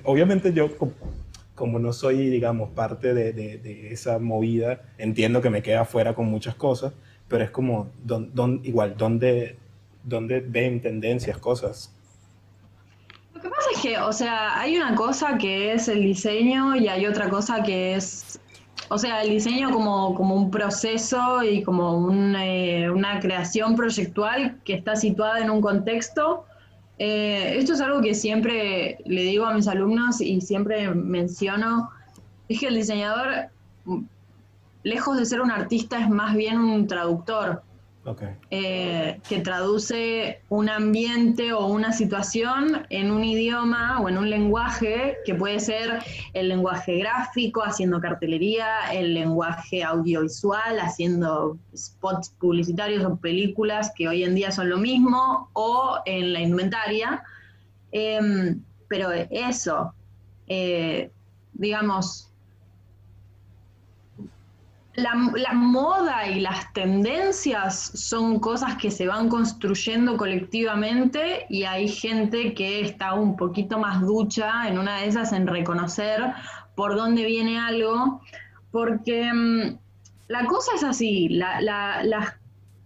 obviamente 0.04 0.52
yo 0.52 0.68
como, 1.58 1.78
no 1.78 1.92
soy, 1.92 2.30
digamos, 2.30 2.70
parte 2.70 3.12
de, 3.12 3.32
de, 3.34 3.58
de, 3.58 3.92
esa 3.92 4.18
movida, 4.18 4.82
entiendo 4.96 5.42
que 5.42 5.50
me 5.50 5.62
queda 5.62 5.84
fuera 5.84 6.14
con 6.14 6.26
muchas 6.26 6.54
cosas, 6.54 6.94
pero 7.28 7.44
es 7.44 7.50
como, 7.50 7.90
don, 8.04 8.34
don, 8.34 8.60
igual, 8.64 8.96
¿dónde, 8.96 9.58
¿dónde 10.04 10.40
ven 10.40 10.80
tendencias, 10.80 11.36
cosas 11.38 11.92
lo 13.38 13.42
que 13.42 13.50
pasa 13.50 13.68
es 13.72 13.80
que, 13.80 13.98
o 13.98 14.12
sea, 14.12 14.58
hay 14.58 14.76
una 14.76 14.96
cosa 14.96 15.38
que 15.38 15.72
es 15.72 15.86
el 15.86 16.02
diseño 16.02 16.74
y 16.74 16.88
hay 16.88 17.06
otra 17.06 17.28
cosa 17.28 17.62
que 17.62 17.94
es, 17.94 18.40
o 18.88 18.98
sea, 18.98 19.22
el 19.22 19.30
diseño 19.30 19.70
como, 19.70 20.12
como 20.16 20.34
un 20.34 20.50
proceso 20.50 21.44
y 21.44 21.62
como 21.62 22.12
eh, 22.36 22.90
una 22.90 23.20
creación 23.20 23.76
proyectual 23.76 24.58
que 24.64 24.74
está 24.74 24.96
situada 24.96 25.38
en 25.38 25.50
un 25.50 25.60
contexto. 25.60 26.46
Eh, 26.98 27.58
esto 27.58 27.74
es 27.74 27.80
algo 27.80 28.00
que 28.00 28.14
siempre 28.14 28.98
le 29.04 29.22
digo 29.22 29.46
a 29.46 29.54
mis 29.54 29.68
alumnos 29.68 30.20
y 30.20 30.40
siempre 30.40 30.92
menciono, 30.92 31.90
es 32.48 32.58
que 32.58 32.66
el 32.66 32.74
diseñador, 32.74 33.50
lejos 34.82 35.16
de 35.16 35.26
ser 35.26 35.40
un 35.40 35.50
artista, 35.50 36.00
es 36.00 36.08
más 36.08 36.34
bien 36.34 36.58
un 36.58 36.86
traductor. 36.86 37.62
Eh, 38.50 39.20
que 39.28 39.40
traduce 39.40 40.40
un 40.48 40.68
ambiente 40.68 41.52
o 41.52 41.66
una 41.66 41.92
situación 41.92 42.86
en 42.90 43.10
un 43.10 43.24
idioma 43.24 44.00
o 44.00 44.08
en 44.08 44.18
un 44.18 44.30
lenguaje 44.30 45.16
que 45.24 45.34
puede 45.34 45.60
ser 45.60 46.02
el 46.32 46.48
lenguaje 46.48 46.98
gráfico, 46.98 47.62
haciendo 47.62 48.00
cartelería, 48.00 48.92
el 48.92 49.14
lenguaje 49.14 49.82
audiovisual, 49.82 50.78
haciendo 50.80 51.58
spots 51.76 52.30
publicitarios 52.38 53.04
o 53.04 53.16
películas 53.16 53.92
que 53.96 54.08
hoy 54.08 54.24
en 54.24 54.34
día 54.34 54.50
son 54.50 54.70
lo 54.70 54.78
mismo, 54.78 55.50
o 55.52 55.98
en 56.06 56.32
la 56.32 56.40
indumentaria. 56.40 57.22
Em, 57.92 58.62
pero 58.88 59.10
eso, 59.12 59.92
eh, 60.46 61.10
digamos, 61.52 62.27
la, 64.98 65.52
moda 65.52 66.28
y 66.28 66.40
las 66.40 66.72
tendencias 66.72 67.92
son 67.94 68.40
cosas 68.40 68.76
que 68.76 68.90
se 68.90 69.06
van 69.06 69.28
construyendo 69.28 70.16
colectivamente 70.16 71.46
y 71.48 71.64
hay 71.64 71.88
gente 71.88 72.54
que 72.54 72.80
está 72.80 73.14
un 73.14 73.36
poquito 73.36 73.78
más 73.78 74.00
ducha 74.00 74.68
en 74.68 74.78
una 74.78 74.98
de 74.98 75.06
esas 75.06 75.32
en 75.32 75.46
reconocer 75.46 76.20
por 76.74 76.96
dónde 76.96 77.24
viene 77.24 77.58
algo 77.58 78.20
porque 78.72 79.32
mm, 79.32 79.78
la 80.28 80.44
cosa 80.46 80.72
es 80.74 80.84
así, 80.84 81.28
las, 81.28 81.62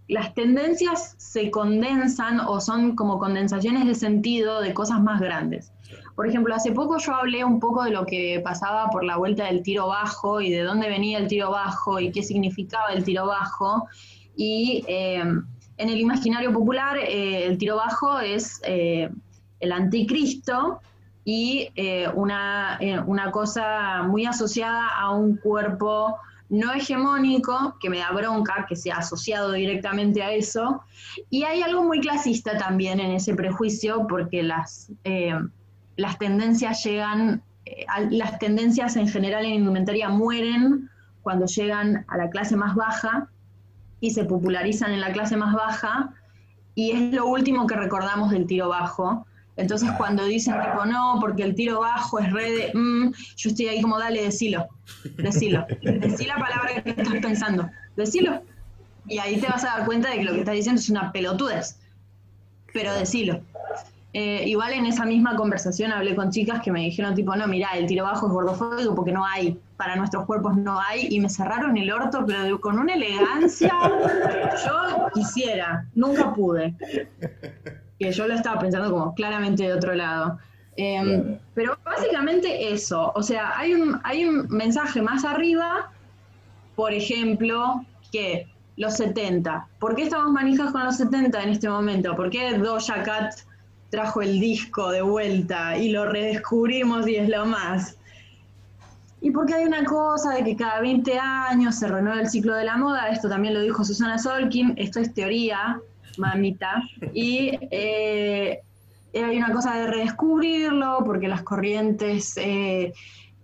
las 0.07 0.33
tendencias 0.33 1.15
se 1.17 1.49
condensan 1.51 2.39
o 2.39 2.61
son 2.61 2.95
como 2.95 3.19
condensaciones 3.19 3.85
de 3.85 3.95
sentido 3.95 4.61
de 4.61 4.73
cosas 4.73 5.01
más 5.01 5.19
grandes. 5.19 5.72
Por 6.15 6.27
ejemplo, 6.27 6.53
hace 6.53 6.71
poco 6.71 6.97
yo 6.99 7.15
hablé 7.15 7.43
un 7.43 7.59
poco 7.59 7.83
de 7.83 7.91
lo 7.91 8.05
que 8.05 8.39
pasaba 8.43 8.89
por 8.89 9.03
la 9.03 9.17
vuelta 9.17 9.45
del 9.45 9.63
tiro 9.63 9.87
bajo 9.87 10.41
y 10.41 10.51
de 10.51 10.61
dónde 10.61 10.87
venía 10.87 11.17
el 11.17 11.27
tiro 11.27 11.49
bajo 11.49 11.99
y 11.99 12.11
qué 12.11 12.21
significaba 12.21 12.93
el 12.93 13.03
tiro 13.03 13.25
bajo. 13.25 13.87
Y 14.35 14.83
eh, 14.87 15.19
en 15.19 15.89
el 15.89 15.99
imaginario 15.99 16.53
popular, 16.53 16.97
eh, 16.97 17.45
el 17.45 17.57
tiro 17.57 17.77
bajo 17.77 18.19
es 18.19 18.61
eh, 18.63 19.09
el 19.59 19.71
anticristo 19.71 20.81
y 21.25 21.69
una, 22.15 22.77
una 23.07 23.31
cosa 23.31 24.03
muy 24.03 24.25
asociada 24.25 24.89
a 24.89 25.11
un 25.11 25.37
cuerpo 25.37 26.17
no 26.49 26.73
hegemónico, 26.73 27.77
que 27.79 27.89
me 27.89 27.99
da 27.99 28.11
bronca, 28.11 28.65
que 28.67 28.75
sea 28.75 28.97
asociado 28.97 29.53
directamente 29.53 30.21
a 30.21 30.33
eso. 30.33 30.81
Y 31.29 31.43
hay 31.43 31.63
algo 31.63 31.83
muy 31.83 32.01
clasista 32.01 32.57
también 32.57 32.99
en 32.99 33.11
ese 33.11 33.33
prejuicio, 33.33 34.05
porque 34.07 34.43
las, 34.43 34.91
las 35.95 36.17
tendencias 36.17 36.83
llegan, 36.83 37.41
eh, 37.65 37.85
las 38.09 38.39
tendencias 38.39 38.95
en 38.95 39.07
general 39.07 39.45
en 39.45 39.53
indumentaria 39.53 40.09
mueren 40.09 40.89
cuando 41.21 41.45
llegan 41.45 42.05
a 42.07 42.17
la 42.17 42.29
clase 42.29 42.55
más 42.55 42.75
baja 42.75 43.29
y 43.99 44.11
se 44.11 44.25
popularizan 44.25 44.91
en 44.91 45.01
la 45.01 45.11
clase 45.11 45.37
más 45.37 45.53
baja 45.53 46.13
y 46.75 46.91
es 46.91 47.13
lo 47.13 47.27
último 47.27 47.67
que 47.67 47.75
recordamos 47.75 48.31
del 48.31 48.47
tiro 48.47 48.69
bajo. 48.69 49.25
Entonces 49.55 49.89
cuando 49.97 50.25
dicen 50.25 50.55
tipo 50.59 50.85
no, 50.85 51.17
porque 51.21 51.43
el 51.43 51.53
tiro 51.53 51.79
bajo 51.79 52.19
es 52.19 52.31
red 52.31 52.57
de, 52.57 52.71
mm", 52.73 53.13
yo 53.35 53.49
estoy 53.49 53.67
ahí 53.67 53.81
como 53.81 53.99
dale, 53.99 54.23
decilo, 54.23 54.67
decilo, 55.17 55.65
decí 55.81 56.25
la 56.25 56.37
palabra 56.37 56.81
que 56.81 56.89
estás 56.89 57.13
pensando, 57.21 57.69
decilo. 57.95 58.41
Y 59.07 59.19
ahí 59.19 59.39
te 59.39 59.47
vas 59.47 59.63
a 59.63 59.77
dar 59.77 59.85
cuenta 59.85 60.09
de 60.09 60.17
que 60.17 60.23
lo 60.23 60.33
que 60.33 60.39
estás 60.39 60.55
diciendo 60.55 60.79
es 60.81 60.89
una 60.89 61.11
pelotudez, 61.11 61.77
pero 62.73 62.93
decilo. 62.93 63.41
Eh, 64.15 64.43
igual 64.47 64.73
en 64.73 64.85
esa 64.85 65.05
misma 65.05 65.35
conversación 65.35 65.91
hablé 65.91 66.15
con 66.15 66.29
chicas 66.29 66.61
que 66.61 66.71
me 66.71 66.81
dijeron 66.81 67.15
tipo, 67.15 67.35
no, 67.35 67.47
mira, 67.47 67.69
el 67.75 67.87
tiro 67.87 68.03
bajo 68.03 68.27
es 68.27 68.33
gordofóbico 68.33 68.93
porque 68.93 69.11
no 69.11 69.25
hay, 69.25 69.59
para 69.75 69.95
nuestros 69.95 70.25
cuerpos 70.25 70.55
no 70.55 70.79
hay, 70.79 71.07
y 71.09 71.19
me 71.19 71.29
cerraron 71.29 71.75
el 71.77 71.91
orto, 71.91 72.23
pero 72.23 72.61
con 72.61 72.77
una 72.77 72.93
elegancia, 72.93 73.73
yo 74.65 75.07
quisiera, 75.15 75.87
nunca 75.95 76.31
pude. 76.31 76.75
Que 77.99 78.11
yo 78.11 78.27
lo 78.27 78.35
estaba 78.35 78.59
pensando 78.59 78.91
como 78.91 79.15
claramente 79.15 79.63
de 79.63 79.73
otro 79.73 79.95
lado. 79.95 80.37
Em, 80.75 81.39
pero 81.55 81.75
básicamente 81.83 82.71
eso, 82.71 83.11
o 83.15 83.23
sea, 83.23 83.57
hay 83.57 83.73
un, 83.73 83.99
hay 84.03 84.25
un 84.25 84.47
mensaje 84.49 85.01
más 85.01 85.25
arriba, 85.25 85.91
por 86.75 86.93
ejemplo, 86.93 87.83
que 88.11 88.47
los 88.77 88.95
70. 88.95 89.67
¿Por 89.79 89.95
qué 89.95 90.03
estamos 90.03 90.31
manijas 90.31 90.71
con 90.71 90.83
los 90.83 90.97
70 90.97 91.41
en 91.41 91.49
este 91.49 91.67
momento? 91.67 92.15
¿Por 92.15 92.29
qué 92.29 92.57
Doja 92.57 93.01
Cat 93.01 93.33
trajo 93.93 94.23
el 94.23 94.39
disco 94.39 94.89
de 94.89 95.03
vuelta 95.03 95.77
y 95.77 95.91
lo 95.91 96.09
redescubrimos 96.09 97.07
y 97.07 97.17
es 97.17 97.29
lo 97.29 97.45
más. 97.45 97.95
Y 99.21 99.29
porque 99.29 99.53
hay 99.53 99.65
una 99.65 99.85
cosa 99.85 100.33
de 100.33 100.43
que 100.43 100.55
cada 100.55 100.81
20 100.81 101.19
años 101.19 101.75
se 101.75 101.87
renueva 101.87 102.19
el 102.19 102.27
ciclo 102.27 102.55
de 102.55 102.63
la 102.63 102.75
moda, 102.75 103.09
esto 103.09 103.29
también 103.29 103.53
lo 103.53 103.61
dijo 103.61 103.85
Susana 103.85 104.17
Solkin, 104.17 104.73
esto 104.77 104.99
es 104.99 105.13
teoría, 105.13 105.79
mamita, 106.17 106.81
y 107.13 107.51
eh, 107.69 108.61
hay 109.13 109.37
una 109.37 109.53
cosa 109.53 109.75
de 109.75 109.85
redescubrirlo, 109.85 111.03
porque 111.05 111.27
las 111.27 111.43
corrientes 111.43 112.33
eh, 112.37 112.93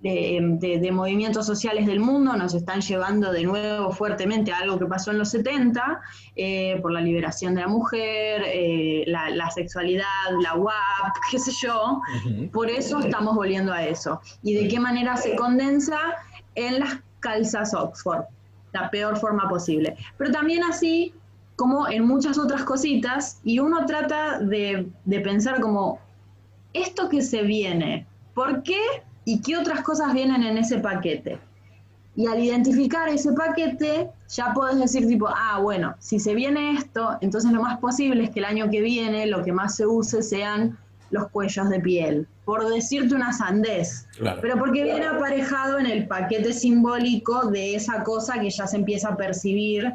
de, 0.01 0.89
movimientos 0.94 1.46
sociales 1.46 1.86
del 1.86 2.00
mundo 2.00 2.36
nos 2.38 2.53
están 2.53 2.82
llevando 2.82 3.32
de 3.32 3.44
nuevo 3.44 3.91
fuertemente 3.91 4.51
a 4.51 4.60
algo 4.60 4.79
que 4.79 4.86
pasó 4.86 5.12
en 5.12 5.18
los 5.18 5.29
70, 5.29 6.01
eh, 6.36 6.79
por 6.82 6.91
la 6.91 7.01
liberación 7.01 7.56
de 7.56 7.62
la 7.62 7.68
mujer, 7.68 8.44
eh, 8.46 9.03
la, 9.07 9.50
sexualidad, 9.51 10.05
la 10.42 10.55
WAP, 10.55 10.74
qué 11.31 11.40
sé 11.40 11.51
yo. 11.62 12.01
Por 12.51 12.70
eso 12.70 13.00
estamos 13.00 13.35
volviendo 13.35 13.74
a 13.74 13.83
eso. 13.85 14.22
¿Y 14.42 14.53
de 14.53 14.68
qué 14.68 14.79
manera 14.79 15.18
se 15.18 15.35
condensa? 15.35 15.98
En 16.55 16.79
las 16.79 17.00
calzas 17.20 17.74
Oxford, 17.74 18.24
la 18.74 18.90
peor 18.90 19.18
forma 19.18 19.48
posible. 19.48 19.96
Pero 20.18 20.31
también 20.31 20.64
así 20.64 21.14
como 21.55 21.90
en 21.90 22.05
muchas 22.05 22.38
otras 22.38 22.64
cositas, 22.64 23.42
y 23.44 23.59
uno 23.59 23.85
trata 23.85 24.40
de, 24.40 24.88
de 25.03 25.20
pensar 25.20 25.59
como, 25.59 26.00
esto 26.72 27.09
que 27.09 27.22
se 27.22 27.44
viene, 27.44 28.07
¿por 28.33 28.64
qué 28.64 28.79
y 29.29 29.42
qué 29.42 29.57
otras 29.57 29.81
cosas 29.81 30.11
vienen 30.13 30.42
en 30.42 30.57
ese 30.57 30.79
paquete. 30.79 31.37
Y 32.15 32.25
al 32.25 32.44
identificar 32.44 33.07
ese 33.09 33.31
paquete, 33.33 34.09
ya 34.27 34.53
puedes 34.55 34.79
decir 34.79 35.07
tipo, 35.07 35.27
ah, 35.29 35.59
bueno, 35.61 35.96
si 36.00 36.20
se 36.20 36.33
viene 36.33 36.72
esto, 36.72 37.15
entonces 37.22 37.51
lo 37.51 37.61
más 37.61 37.77
posible 37.77 38.24
es 38.24 38.31
que 38.31 38.39
el 38.39 38.46
año 38.46 38.72
que 38.72 38.81
viene 38.81 39.27
lo 39.27 39.44
que 39.44 39.51
más 39.51 39.75
se 39.75 39.85
use 39.85 40.24
sean 40.24 40.79
los 41.11 41.29
cuellos 41.29 41.70
de 41.70 41.79
piel, 41.79 42.27
por 42.44 42.68
decirte 42.68 43.13
una 43.13 43.31
sandez, 43.31 44.07
pero 44.42 44.57
porque 44.57 44.83
viene 44.83 45.05
aparejado 45.05 45.77
en 45.77 45.85
el 45.85 46.07
paquete 46.07 46.51
simbólico 46.51 47.51
de 47.51 47.75
esa 47.75 48.03
cosa 48.03 48.39
que 48.39 48.50
ya 48.50 48.65
se 48.65 48.77
empieza 48.77 49.09
a 49.09 49.15
percibir 49.15 49.94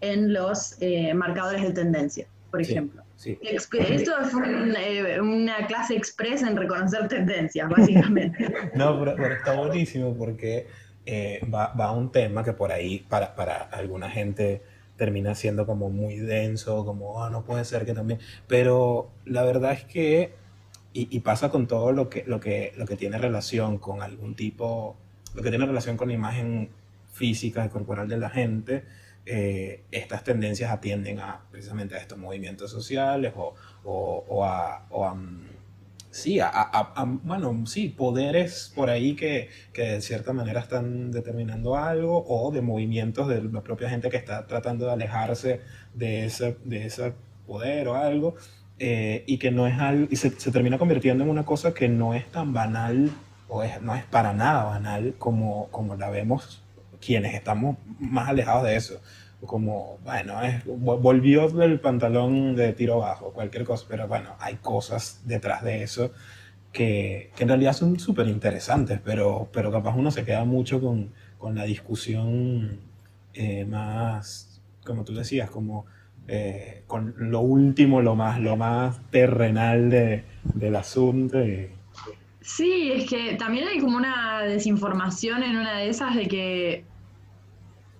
en 0.00 0.32
los 0.32 0.76
eh, 0.80 1.14
marcadores 1.14 1.62
de 1.62 1.72
tendencia, 1.72 2.26
por 2.52 2.60
ejemplo. 2.60 3.02
Esto 3.24 3.78
es 3.78 4.32
eh, 4.78 5.20
una 5.20 5.66
clase 5.66 5.96
expresa 5.96 6.48
en 6.48 6.56
reconocer 6.56 7.08
tendencias, 7.08 7.68
básicamente. 7.68 8.52
no, 8.74 8.98
pero, 9.04 9.34
está 9.34 9.54
buenísimo 9.54 10.16
porque 10.16 10.66
eh, 11.06 11.40
va, 11.52 11.72
va, 11.74 11.86
a 11.86 11.92
un 11.92 12.10
tema 12.10 12.44
que 12.44 12.52
por 12.52 12.72
ahí 12.72 13.04
para, 13.08 13.34
para 13.34 13.62
alguna 13.64 14.10
gente 14.10 14.62
termina 14.96 15.34
siendo 15.34 15.66
como 15.66 15.90
muy 15.90 16.18
denso, 16.18 16.84
como, 16.84 17.24
ah, 17.24 17.30
no 17.30 17.44
puede 17.44 17.64
ser 17.64 17.84
que 17.84 17.92
también. 17.92 18.20
Pero 18.46 19.10
la 19.24 19.42
verdad 19.42 19.72
es 19.72 19.84
que, 19.84 20.34
y, 20.92 21.20
pasa 21.20 21.50
con 21.50 21.66
todo 21.66 21.90
lo 21.92 22.08
que, 22.08 22.22
lo, 22.26 22.38
que, 22.38 22.72
lo 22.76 22.86
que 22.86 22.96
tiene 22.96 23.18
relación 23.18 23.78
con 23.78 24.02
algún 24.02 24.34
tipo, 24.36 24.96
lo 25.34 25.42
que 25.42 25.50
tiene 25.50 25.66
relación 25.66 25.96
con 25.96 26.08
la 26.08 26.14
imagen 26.14 26.68
física 27.12 27.64
y 27.64 27.68
corporal 27.68 28.08
de 28.08 28.18
la 28.18 28.30
gente, 28.30 28.84
eh, 29.24 29.84
estas 29.92 30.24
tendencias 30.24 30.72
atienden 30.72 31.20
a 31.20 31.42
precisamente 31.50 31.94
a 31.94 31.98
estos 31.98 32.18
movimientos 32.18 32.70
sociales 32.70 33.32
o, 33.36 33.54
o, 33.84 34.44
a, 34.44 35.14
mm, 35.14 35.48
sí, 36.10 36.40
a, 36.40 37.04
bueno, 37.22 37.64
sí, 37.66 37.88
poderes 37.88 38.72
por 38.74 38.90
ahí 38.90 39.14
que, 39.14 39.48
que, 39.72 39.82
de 39.82 40.00
cierta 40.00 40.32
manera 40.32 40.60
están 40.60 41.12
determinando 41.12 41.76
algo 41.76 42.24
o 42.26 42.50
de 42.50 42.62
movimientos 42.62 43.28
de 43.28 43.42
la 43.42 43.60
propia 43.62 43.88
gente 43.88 44.10
que 44.10 44.16
está 44.16 44.46
tratando 44.46 44.86
de 44.86 44.92
alejarse 44.92 45.60
de 45.94 46.24
ese, 46.26 46.56
de 46.64 46.86
ese 46.86 47.12
poder 47.46 47.88
o 47.88 47.94
algo 47.94 48.34
eh, 48.78 49.22
y 49.26 49.38
que 49.38 49.52
no 49.52 49.68
es 49.68 49.78
algo, 49.78 50.08
y 50.10 50.16
se, 50.16 50.30
se, 50.30 50.50
termina 50.50 50.78
convirtiendo 50.78 51.22
en 51.22 51.30
una 51.30 51.44
cosa 51.44 51.72
que 51.74 51.88
no 51.88 52.14
es 52.14 52.26
tan 52.32 52.52
banal 52.52 53.10
o 53.48 53.62
es, 53.62 53.80
no 53.82 53.94
es 53.94 54.04
para 54.04 54.32
nada 54.32 54.64
banal 54.64 55.14
como, 55.18 55.68
como 55.70 55.94
la 55.94 56.10
vemos 56.10 56.61
quienes 57.04 57.34
estamos 57.34 57.76
más 57.98 58.28
alejados 58.28 58.64
de 58.64 58.76
eso. 58.76 59.00
Como, 59.44 59.98
bueno, 60.04 60.40
es, 60.42 60.64
volvió 60.64 61.48
del 61.48 61.80
pantalón 61.80 62.54
de 62.54 62.72
tiro 62.72 62.98
bajo, 62.98 63.32
cualquier 63.32 63.64
cosa, 63.64 63.86
pero 63.88 64.06
bueno, 64.06 64.36
hay 64.38 64.54
cosas 64.56 65.22
detrás 65.24 65.64
de 65.64 65.82
eso 65.82 66.12
que, 66.72 67.30
que 67.36 67.42
en 67.42 67.48
realidad 67.48 67.72
son 67.72 67.98
súper 67.98 68.28
interesantes, 68.28 69.00
pero, 69.04 69.48
pero 69.52 69.72
capaz 69.72 69.94
uno 69.96 70.10
se 70.10 70.24
queda 70.24 70.44
mucho 70.44 70.80
con, 70.80 71.12
con 71.38 71.54
la 71.54 71.64
discusión 71.64 72.80
eh, 73.34 73.64
más, 73.64 74.60
como 74.84 75.04
tú 75.04 75.14
decías, 75.14 75.50
como 75.50 75.86
eh, 76.28 76.84
con 76.86 77.14
lo 77.18 77.40
último, 77.40 78.00
lo 78.00 78.14
más, 78.14 78.40
lo 78.40 78.56
más 78.56 79.00
terrenal 79.10 79.90
de, 79.90 80.24
del 80.54 80.76
asunto. 80.76 81.38
Sí, 82.40 82.92
es 82.92 83.08
que 83.08 83.34
también 83.34 83.68
hay 83.68 83.80
como 83.80 83.96
una 83.96 84.42
desinformación 84.42 85.42
en 85.42 85.56
una 85.56 85.78
de 85.78 85.88
esas 85.88 86.14
de 86.16 86.26
que 86.26 86.84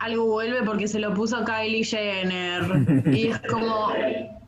algo 0.02 0.26
vuelve 0.26 0.62
porque 0.64 0.88
se 0.88 0.98
lo 0.98 1.14
puso 1.14 1.44
Kylie 1.44 1.84
Jenner. 1.84 2.64
Y 3.16 3.28
es 3.28 3.38
como, 3.42 3.92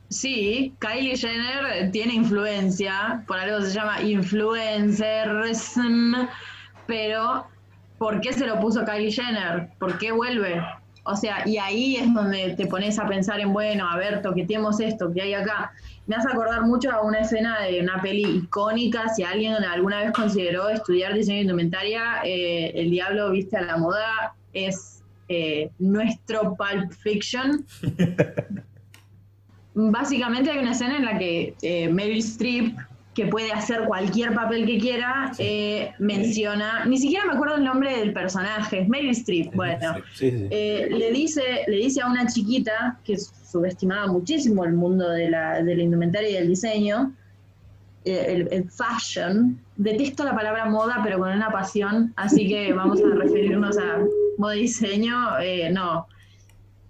sí, 0.08 0.74
Kylie 0.80 1.16
Jenner 1.16 1.92
tiene 1.92 2.14
influencia, 2.14 3.22
por 3.26 3.38
algo 3.38 3.60
se 3.60 3.72
llama 3.72 4.02
influencerism, 4.02 6.14
pero 6.86 7.46
¿por 7.98 8.20
qué 8.20 8.32
se 8.32 8.46
lo 8.46 8.58
puso 8.60 8.84
Kylie 8.84 9.12
Jenner? 9.12 9.68
¿Por 9.78 9.96
qué 9.98 10.10
vuelve? 10.10 10.60
O 11.06 11.14
sea, 11.14 11.46
y 11.46 11.58
ahí 11.58 11.96
es 11.96 12.12
donde 12.12 12.54
te 12.56 12.66
pones 12.66 12.98
a 12.98 13.06
pensar 13.06 13.38
en, 13.38 13.52
bueno, 13.52 13.88
a 13.88 13.96
ver, 13.96 14.22
toqueteemos 14.22 14.80
esto 14.80 15.12
que 15.12 15.22
hay 15.22 15.34
acá. 15.34 15.72
Me 16.06 16.16
hace 16.16 16.28
acordar 16.28 16.62
mucho 16.62 16.90
a 16.90 17.02
una 17.02 17.20
escena 17.20 17.60
de 17.60 17.80
una 17.80 18.00
peli 18.00 18.22
icónica, 18.22 19.08
si 19.10 19.22
alguien 19.22 19.52
alguna 19.52 20.00
vez 20.00 20.12
consideró 20.12 20.70
estudiar 20.70 21.14
diseño 21.14 21.36
de 21.36 21.42
indumentaria, 21.42 22.22
eh, 22.24 22.72
El 22.74 22.90
Diablo 22.90 23.30
Viste 23.30 23.58
a 23.58 23.62
la 23.62 23.76
Moda 23.76 24.34
es 24.54 24.93
eh, 25.34 25.70
nuestro 25.78 26.56
Pulp 26.56 26.92
Fiction. 26.92 27.64
Básicamente 29.74 30.50
hay 30.50 30.58
una 30.58 30.72
escena 30.72 30.96
en 30.98 31.04
la 31.04 31.18
que 31.18 31.54
eh, 31.62 31.88
Meryl 31.88 32.18
Streep 32.18 32.76
que 33.14 33.26
puede 33.26 33.52
hacer 33.52 33.84
cualquier 33.86 34.34
papel 34.34 34.66
que 34.66 34.78
quiera, 34.78 35.32
eh, 35.38 35.92
menciona, 35.98 36.84
ni 36.84 36.98
siquiera 36.98 37.24
me 37.24 37.34
acuerdo 37.34 37.56
el 37.56 37.64
nombre 37.64 37.96
del 37.98 38.12
personaje, 38.12 38.86
Meryl 38.88 39.10
Streep, 39.10 39.54
bueno, 39.54 39.96
eh, 40.20 40.88
le, 40.90 41.12
dice, 41.12 41.42
le 41.68 41.76
dice 41.76 42.00
a 42.02 42.08
una 42.08 42.26
chiquita 42.26 42.98
que 43.04 43.16
subestimaba 43.16 44.08
muchísimo 44.08 44.64
el 44.64 44.72
mundo 44.72 45.08
de 45.08 45.30
la, 45.30 45.62
de 45.62 45.76
la 45.76 45.82
indumentaria 45.82 46.28
y 46.28 46.34
del 46.34 46.48
diseño, 46.48 47.14
eh, 48.04 48.46
el, 48.50 48.70
fashion, 48.70 49.58
detesto 49.76 50.24
la 50.24 50.34
palabra 50.34 50.66
moda, 50.66 51.00
pero 51.02 51.18
con 51.18 51.30
una 51.30 51.50
pasión, 51.50 52.12
así 52.16 52.48
que 52.48 52.72
vamos 52.72 53.00
a 53.02 53.14
referirnos 53.14 53.78
a 53.78 54.04
moda 54.38 54.54
diseño, 54.54 55.14
no, 55.72 56.06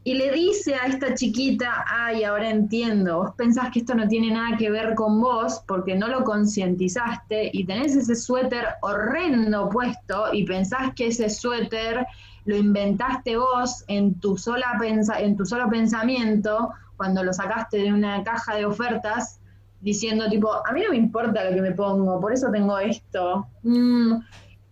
y 0.07 0.13
le 0.15 0.33
dice 0.33 0.75
a 0.75 0.87
esta 0.87 1.15
chiquita, 1.15 1.83
ay, 1.89 2.25
ahora 2.25 2.51
entiendo, 2.51 3.17
vos 3.21 3.31
pensás 3.39 3.71
que 3.71 3.79
esto 3.79 3.95
no 3.95 4.07
tiene 4.07 4.31
nada 4.33 4.55
que 4.59 4.71
ver 4.71 4.95
con 4.95 5.19
vos 5.19 5.63
porque 5.67 5.97
no 5.97 6.09
lo 6.09 6.25
concientizaste 6.25 7.49
y 7.51 7.65
tenés 7.65 7.97
ese 7.97 8.15
suéter 8.15 8.67
horrendo 8.83 9.71
puesto 9.71 10.35
y 10.35 10.45
pensás 10.45 10.93
que 10.95 11.07
ese 11.07 11.31
suéter 11.31 12.07
lo 12.45 12.55
inventaste 12.55 13.39
vos 13.39 13.83
en 13.89 14.21
tu, 14.21 14.37
sola 14.37 14.77
pensa 14.79 15.19
en 15.21 15.39
tu 15.39 15.47
solo 15.47 15.71
pensamiento 15.71 16.69
cuando 16.99 17.25
lo 17.25 17.33
sacaste 17.33 17.79
de 17.79 17.91
una 17.91 18.23
caja 18.25 18.57
de 18.57 18.67
ofertas 18.67 19.41
diciendo 19.85 20.29
tipo, 20.31 20.51
a 20.51 20.73
mí 20.73 20.81
no 20.83 20.91
me 20.91 20.97
importa 20.97 21.45
lo 21.45 21.55
que 21.55 21.61
me 21.61 21.73
pongo, 21.73 22.19
por 22.19 22.33
eso 22.33 22.51
tengo 22.51 22.79
esto. 22.79 23.47
Mm, 23.63 24.15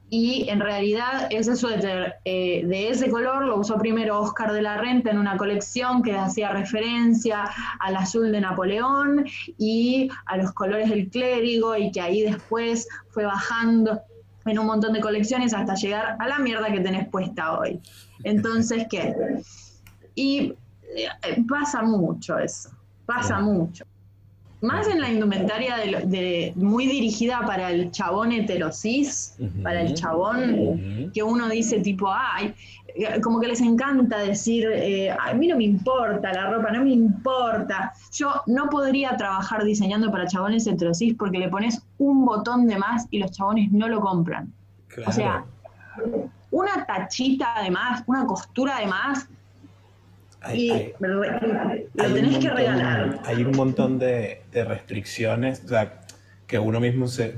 y 0.09 0.49
en 0.49 0.61
realidad 0.61 1.29
ese 1.31 1.55
suéter 1.55 2.17
eh, 2.25 2.67
de 2.67 2.89
ese 2.89 3.11
color 3.11 3.45
lo 3.45 3.59
usó 3.59 3.79
primero 3.79 4.21
Oscar 4.21 4.53
de 4.53 4.63
la 4.63 4.79
Renta 4.79 5.11
en 5.11 5.19
una 5.19 5.37
colección 5.37 6.03
que 6.03 6.17
hacía 6.17 6.51
referencia 6.51 7.45
al 7.79 7.97
azul 7.97 8.33
de 8.33 8.41
Napoleón 8.41 9.25
y 9.59 10.11
a 10.27 10.39
los 10.39 10.53
colores 10.53 10.89
del 10.89 11.09
clérigo 11.09 11.77
y 11.77 11.91
que 11.93 12.01
ahí 12.01 12.23
después 12.23 12.89
fue 13.09 13.25
bajando 13.25 14.01
en 14.47 14.59
un 14.59 14.67
montón 14.67 14.95
de 14.95 15.01
colecciones 15.01 15.55
hasta 15.55 15.75
llegar 15.75 16.17
a 16.19 16.27
la 16.27 16.39
mierda 16.39 16.73
que 16.73 16.81
tenés 16.81 17.09
puesta 17.09 17.59
hoy. 17.59 17.81
Entonces, 18.25 18.87
¿qué? 18.91 19.15
Y 20.15 20.55
eh, 20.95 21.45
pasa 21.49 21.83
mucho 21.83 22.39
eso, 22.39 22.71
pasa 23.07 23.41
mucho. 23.41 23.85
Más 24.63 24.87
en 24.87 25.01
la 25.01 25.11
indumentaria 25.11 25.77
de, 25.77 26.53
muy 26.57 26.87
dirigida 26.87 27.45
para 27.47 27.71
el 27.71 27.91
chabón 27.91 28.31
heterosis, 28.31 29.37
para 29.63 29.83
el 29.83 29.95
chabón 29.95 31.11
que 31.13 31.23
uno 31.23 31.49
dice 31.49 31.81
tipo, 31.81 32.09
ay, 32.09 32.55
como 33.23 33.41
que 33.41 33.49
les 33.49 33.61
encanta 33.61 34.19
decir, 34.19 34.67
eh, 34.73 35.11
a 35.11 35.35
mí 35.35 35.49
no 35.49 35.57
me 35.57 35.65
importa 35.65 36.33
la 36.33 36.51
ropa, 36.51 36.71
no 36.71 36.85
me 36.85 36.91
importa. 36.91 37.93
Yo 38.13 38.43
no 38.47 38.69
podría 38.69 39.17
trabajar 39.17 39.65
diseñando 39.65 40.11
para 40.11 40.27
chabones 40.27 40.67
heterosis 40.67 41.15
porque 41.15 41.39
le 41.39 41.49
pones 41.49 41.83
un 41.99 42.25
botón 42.25 42.67
de 42.67 42.79
más 42.79 43.07
y 43.11 43.19
los 43.19 43.33
chabones 43.33 43.73
no 43.73 43.89
lo 43.89 44.01
compran. 44.01 44.53
O 45.07 45.13
sea, 45.13 45.45
una 46.51 46.85
tachita 46.87 47.63
de 47.63 47.71
más, 47.71 48.03
una 48.07 48.27
costura 48.27 48.79
de 48.79 48.87
más, 48.87 49.29
hay, 50.43 50.93
lo 50.99 52.15
tenés 52.15 52.39
que 52.39 52.51
regalar. 52.51 53.21
Hay 53.25 53.43
un 53.45 53.53
montón 53.53 53.99
de, 53.99 54.43
restricciones 54.53 55.63
que 56.47 56.59
uno 56.59 56.81
mismo 56.81 57.07
se, 57.09 57.35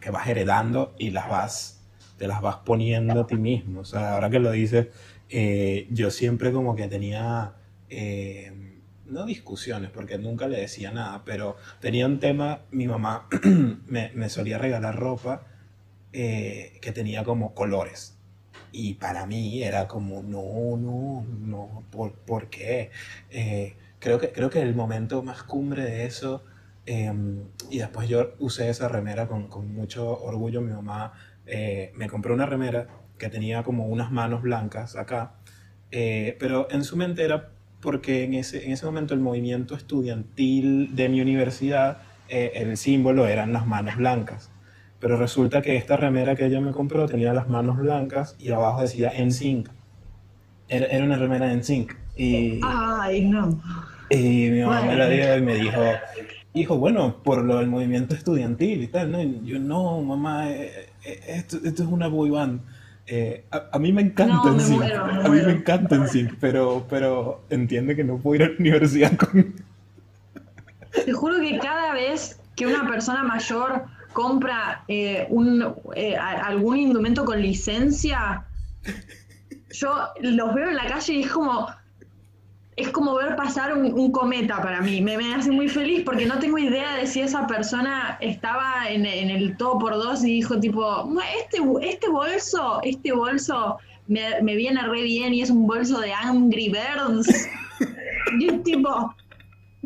que 0.00 0.10
vas 0.10 0.28
heredando 0.28 0.94
y 0.98 1.10
las 1.10 1.28
vas, 1.28 1.80
te 2.18 2.26
las 2.26 2.40
vas 2.40 2.56
poniendo 2.56 3.20
a 3.20 3.26
ti 3.26 3.36
mismo. 3.36 3.80
O 3.80 3.84
sea, 3.84 4.14
ahora 4.14 4.30
que 4.30 4.38
lo 4.38 4.50
dices, 4.50 4.88
eh, 5.28 5.86
yo 5.90 6.10
siempre 6.10 6.52
como 6.52 6.76
que 6.76 6.88
tenía, 6.88 7.52
eh, 7.88 8.52
no 9.06 9.24
discusiones, 9.26 9.90
porque 9.90 10.18
nunca 10.18 10.48
le 10.48 10.60
decía 10.60 10.90
nada, 10.90 11.22
pero 11.24 11.56
tenía 11.80 12.06
un 12.06 12.18
tema, 12.20 12.60
mi 12.70 12.86
mamá 12.86 13.28
me, 13.86 14.10
me 14.14 14.28
solía 14.28 14.58
regalar 14.58 14.96
ropa 14.96 15.46
eh, 16.12 16.78
que 16.82 16.90
tenía 16.90 17.22
como 17.22 17.54
colores. 17.54 18.16
Y 18.72 18.94
para 18.94 19.26
mí 19.26 19.62
era 19.62 19.88
como, 19.88 20.22
no, 20.22 20.76
no, 20.76 21.26
no, 21.40 21.84
¿por, 21.90 22.12
¿por 22.12 22.48
qué? 22.48 22.90
Eh, 23.30 23.76
creo, 23.98 24.18
que, 24.18 24.32
creo 24.32 24.50
que 24.50 24.62
el 24.62 24.74
momento 24.74 25.22
más 25.22 25.42
cumbre 25.42 25.84
de 25.84 26.06
eso, 26.06 26.44
em, 26.86 27.44
y 27.70 27.78
después 27.78 28.08
yo 28.08 28.34
usé 28.38 28.68
esa 28.70 28.88
remera 28.88 29.26
con, 29.28 29.48
con 29.48 29.72
mucho 29.74 30.20
orgullo, 30.22 30.60
mi 30.60 30.72
mamá 30.72 31.12
eh, 31.46 31.92
me 31.96 32.08
compró 32.08 32.34
una 32.34 32.46
remera 32.46 32.88
que 33.18 33.28
tenía 33.28 33.62
como 33.62 33.86
unas 33.86 34.10
manos 34.10 34.42
blancas 34.42 34.96
acá, 34.96 35.34
eh, 35.90 36.36
pero 36.38 36.68
en 36.70 36.84
su 36.84 36.96
mente 36.96 37.24
era 37.24 37.50
porque 37.80 38.24
en 38.24 38.34
ese, 38.34 38.64
en 38.66 38.72
ese 38.72 38.86
momento 38.86 39.14
el 39.14 39.20
movimiento 39.20 39.74
estudiantil 39.74 40.94
de 40.94 41.08
mi 41.08 41.20
universidad, 41.20 42.02
el 42.28 42.76
símbolo 42.76 43.26
eran 43.26 43.52
las 43.52 43.66
manos 43.66 43.96
blancas. 43.96 44.50
Pero 45.00 45.16
resulta 45.16 45.62
que 45.62 45.76
esta 45.76 45.96
remera 45.96 46.36
que 46.36 46.46
ella 46.46 46.60
me 46.60 46.72
compró 46.72 47.06
tenía 47.06 47.32
las 47.32 47.48
manos 47.48 47.78
blancas 47.78 48.36
y 48.38 48.50
abajo 48.52 48.82
decía 48.82 49.12
NSYNC. 49.18 49.68
Era, 50.68 50.86
era 50.86 51.04
una 51.04 51.16
remera 51.16 51.52
NSYNC. 51.54 51.96
Y, 52.16 52.60
Ay, 52.62 53.24
no. 53.24 53.60
Y 54.10 54.50
mi 54.50 54.60
mamá 54.60 54.82
me 54.82 54.96
la 54.96 55.08
dio 55.08 55.36
y 55.36 55.40
me 55.40 55.54
dijo, 55.54 55.80
hijo, 56.52 56.76
bueno, 56.76 57.22
por 57.22 57.42
lo 57.44 57.58
del 57.58 57.68
movimiento 57.68 58.14
estudiantil 58.14 58.82
y 58.82 58.88
tal, 58.88 59.12
¿no? 59.12 59.22
yo, 59.22 59.58
no, 59.58 60.02
mamá, 60.02 60.50
eh, 60.50 60.90
eh, 61.04 61.20
esto, 61.28 61.58
esto, 61.64 61.82
es 61.84 61.88
una 61.88 62.08
boy 62.08 62.30
band. 62.30 62.60
Eh, 63.06 63.44
a, 63.50 63.78
mí 63.78 63.92
me 63.92 64.02
encanta 64.02 64.50
NSYNC, 64.50 64.82
a 64.92 65.28
mí 65.28 65.40
me 65.44 65.52
encanta 65.52 65.96
NSYNC, 65.96 66.34
pero, 66.40 66.86
pero 66.88 67.42
entiende 67.50 67.96
que 67.96 68.04
no 68.04 68.18
puedo 68.18 68.36
ir 68.36 68.42
a 68.42 68.52
la 68.52 68.58
universidad 68.58 69.16
con... 69.16 69.54
Te 71.04 71.12
juro 71.12 71.40
que 71.40 71.58
cada 71.58 71.94
vez 71.94 72.40
que 72.56 72.66
una 72.66 72.86
persona 72.86 73.22
mayor 73.22 73.84
compra 74.12 74.84
eh, 74.88 75.26
un, 75.30 75.74
eh, 75.94 76.16
algún 76.16 76.76
indumento 76.76 77.24
con 77.24 77.40
licencia, 77.40 78.44
yo 79.70 79.94
los 80.20 80.54
veo 80.54 80.68
en 80.68 80.76
la 80.76 80.86
calle 80.86 81.14
y 81.14 81.22
es 81.22 81.30
como, 81.30 81.68
es 82.76 82.88
como 82.88 83.14
ver 83.14 83.36
pasar 83.36 83.76
un, 83.76 84.10
cometa 84.10 84.62
para 84.62 84.80
mí. 84.80 85.00
Me, 85.00 85.34
hace 85.34 85.50
muy 85.50 85.68
feliz 85.68 86.02
porque 86.04 86.26
no 86.26 86.38
tengo 86.38 86.58
idea 86.58 86.96
de 86.96 87.06
si 87.06 87.20
esa 87.20 87.46
persona 87.46 88.18
estaba 88.20 88.88
en, 88.88 89.06
el 89.06 89.56
todo 89.56 89.78
por 89.78 89.94
dos 89.94 90.24
y 90.24 90.32
dijo 90.32 90.58
tipo, 90.58 91.08
este, 91.38 91.58
este 91.82 92.08
bolso, 92.08 92.80
este 92.82 93.12
bolso 93.12 93.78
me, 94.08 94.42
me 94.42 94.56
viene 94.56 94.82
re 94.82 95.02
bien 95.02 95.34
y 95.34 95.42
es 95.42 95.50
un 95.50 95.66
bolso 95.66 96.00
de 96.00 96.12
Angry 96.12 96.70
Birds. 96.70 97.48
y 98.40 98.48
es 98.48 98.62
tipo, 98.64 99.14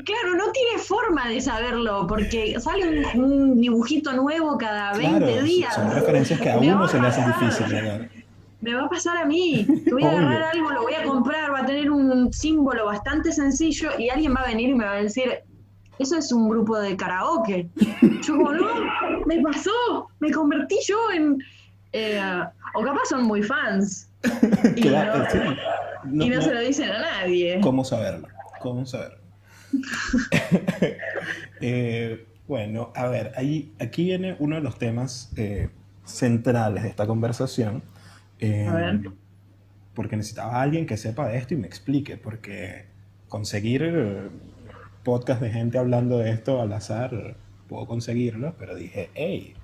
Claro, 0.03 0.35
no 0.35 0.51
tiene 0.51 0.79
forma 0.79 1.29
de 1.29 1.41
saberlo, 1.41 2.07
porque 2.09 2.59
sale 2.59 3.07
un, 3.15 3.61
dibujito 3.61 4.13
nuevo 4.13 4.59
cada 4.59 4.93
20 4.95 5.43
días. 5.43 5.73
Son 5.73 5.93
referencias 5.93 6.41
que 6.41 6.51
a 6.51 6.59
uno 6.59 6.89
se 6.89 7.01
le 7.01 7.07
hacen 7.07 7.27
difícil 7.27 8.11
Me 8.61 8.75
va 8.75 8.87
a 8.87 8.89
pasar 8.89 9.19
a 9.19 9.25
mí. 9.25 9.65
Voy 9.91 10.03
a 10.03 10.11
agarrar 10.11 10.43
algo, 10.55 10.73
lo 10.73 10.83
voy 10.83 10.95
a 10.95 11.05
comprar, 11.05 11.53
va 11.53 11.61
a 11.61 11.67
tener 11.67 11.93
un 11.93 12.33
símbolo 12.33 12.87
bastante 12.87 13.31
sencillo 13.31 13.91
y 13.97 14.09
alguien 14.09 14.35
va 14.35 14.41
a 14.41 14.49
venir 14.49 14.71
y 14.71 14.75
me 14.75 14.85
va 14.85 14.95
a 14.95 15.03
decir, 15.03 15.31
eso 16.01 16.19
es 16.19 16.33
un 16.33 16.49
grupo 16.49 16.77
de 16.79 16.97
karaoke. 16.97 17.69
Yo 18.23 18.37
como, 18.37 18.53
no, 18.53 18.67
me 19.27 19.41
pasó, 19.43 20.09
me 20.19 20.33
convertí 20.33 20.77
yo 20.87 20.97
en... 21.13 21.39
Eh, 21.93 22.21
o 22.75 22.83
capaz 22.83 23.05
son 23.11 23.23
muy 23.25 23.43
fans. 23.45 24.09
Y, 24.77 24.89
no, 26.07 26.25
y 26.25 26.29
no, 26.29 26.43
se 26.43 26.53
lo 26.53 26.61
dicen 26.61 26.91
a 26.91 26.99
nadie. 26.99 27.61
¿Cómo 27.63 27.85
saberlo? 27.85 28.29
¿Cómo 28.61 28.85
saberlo? 28.85 29.24
Eh, 31.67 32.27
bueno, 32.47 32.93
a 32.95 33.07
ver, 33.07 33.33
ahí, 33.37 33.73
aquí 33.81 34.05
viene 34.05 34.37
uno 34.39 34.57
de 34.57 34.61
los 34.61 34.77
temas 34.77 35.33
eh, 35.37 35.71
centrales 36.05 36.83
de 36.83 36.91
esta 36.91 37.07
conversación. 37.07 37.83
Eh, 38.39 39.01
porque 39.95 40.17
necesitaba 40.17 40.61
alguien 40.61 40.85
que 40.85 40.99
sepa 40.99 41.29
de 41.29 41.39
esto 41.39 41.55
y 41.55 41.57
me 41.57 41.67
explique, 41.67 42.19
porque 42.19 42.87
conseguir 43.29 44.31
podcast 45.05 45.41
de 45.41 45.51
gente 45.51 45.79
hablando 45.79 46.19
de 46.19 46.33
esto 46.33 46.61
al 46.61 46.73
azar, 46.73 47.37
puedo 47.69 47.87
conseguirlo, 47.87 48.57
pero 48.59 48.75
dije, 48.75 49.09
hey, 49.15 49.55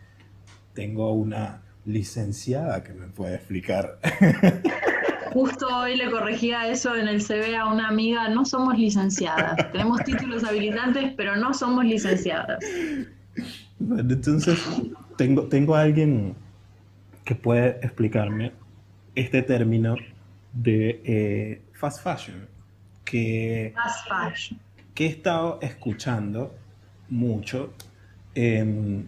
tengo 0.73 1.13
una 1.13 1.63
licenciada 1.85 2.83
que 2.83 2.95
me 2.95 3.09
puede 3.09 3.37
explicar. 3.37 3.99
Justo 5.33 5.67
hoy 5.69 5.97
le 5.97 6.11
corregía 6.11 6.69
eso 6.69 6.97
en 6.97 7.09
el 7.09 7.23
CV 7.23 7.57
a 7.57 7.67
una 7.67 7.89
amiga, 7.89 8.29
no 8.29 8.45
somos 8.45 8.79
licenciadas, 8.79 9.71
tenemos 9.73 10.03
títulos 10.05 10.45
habilitantes, 10.45 11.13
pero 11.17 11.37
no 11.37 11.55
somos 11.55 11.85
licenciadas. 11.85 12.59
Bueno, 13.79 14.13
entonces, 14.13 14.59
tengo, 15.17 15.45
tengo 15.45 15.75
a 15.75 15.83
alguien 15.83 16.35
que 17.25 17.35
puede 17.35 17.79
explicarme 17.83 18.53
este 19.15 19.43
término 19.43 19.95
de 20.53 21.01
eh, 21.05 21.63
fast 21.73 22.03
fashion, 22.03 22.49
que, 23.05 23.73
fast 23.75 24.09
fashion. 24.09 24.61
que 24.95 25.07
he 25.07 25.09
estado 25.09 25.59
escuchando 25.63 26.55
mucho. 27.09 27.73
Eh, 28.35 29.05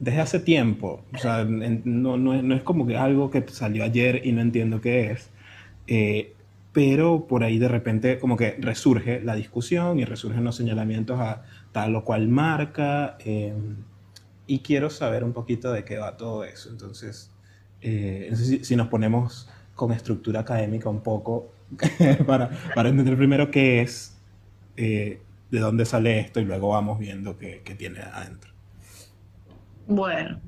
desde 0.00 0.20
hace 0.20 0.40
tiempo. 0.40 1.04
O 1.14 1.18
sea, 1.18 1.44
no, 1.44 2.16
no, 2.16 2.42
no, 2.42 2.54
es 2.54 2.62
como 2.62 2.86
que 2.86 2.96
algo 2.96 3.30
que 3.30 3.44
salió 3.48 3.84
ayer 3.84 4.22
y 4.24 4.32
no 4.32 4.40
entiendo 4.40 4.80
qué 4.80 5.10
es. 5.10 5.30
Eh, 5.86 6.32
pero 6.72 7.26
por 7.26 7.44
ahí 7.44 7.58
de 7.58 7.68
repente 7.68 8.18
como 8.18 8.36
que 8.36 8.56
resurge 8.58 9.20
la 9.22 9.36
discusión 9.36 10.00
y 10.00 10.04
resurgen 10.04 10.42
los 10.44 10.56
señalamientos 10.56 11.20
a 11.20 11.42
tal 11.72 11.94
o 11.96 12.04
cual 12.04 12.28
marca. 12.28 13.16
Em, 13.24 13.76
y 14.46 14.58
quiero 14.60 14.90
saber 14.90 15.24
un 15.24 15.32
poquito 15.32 15.72
de 15.72 15.84
qué 15.84 15.98
va 15.98 16.16
todo 16.16 16.44
eso. 16.44 16.70
Entonces, 16.70 17.30
eh, 17.80 18.30
sé 18.34 18.64
si, 18.64 18.76
nos 18.76 18.88
ponemos 18.88 19.48
con 19.74 19.92
estructura 19.92 20.40
académica 20.40 20.88
un 20.88 21.02
poco 21.02 21.52
para, 22.26 22.50
para, 22.74 22.88
entender 22.88 23.16
primero 23.16 23.50
qué 23.50 23.82
es, 23.82 24.16
eh, 24.76 25.20
de 25.50 25.60
dónde 25.60 25.84
sale 25.84 26.18
esto 26.20 26.40
y 26.40 26.44
luego 26.44 26.70
vamos 26.70 26.98
viendo 26.98 27.38
qué, 27.38 27.62
qué 27.64 27.74
tiene 27.74 28.00
adentro. 28.00 28.53
Bueno, 29.86 30.40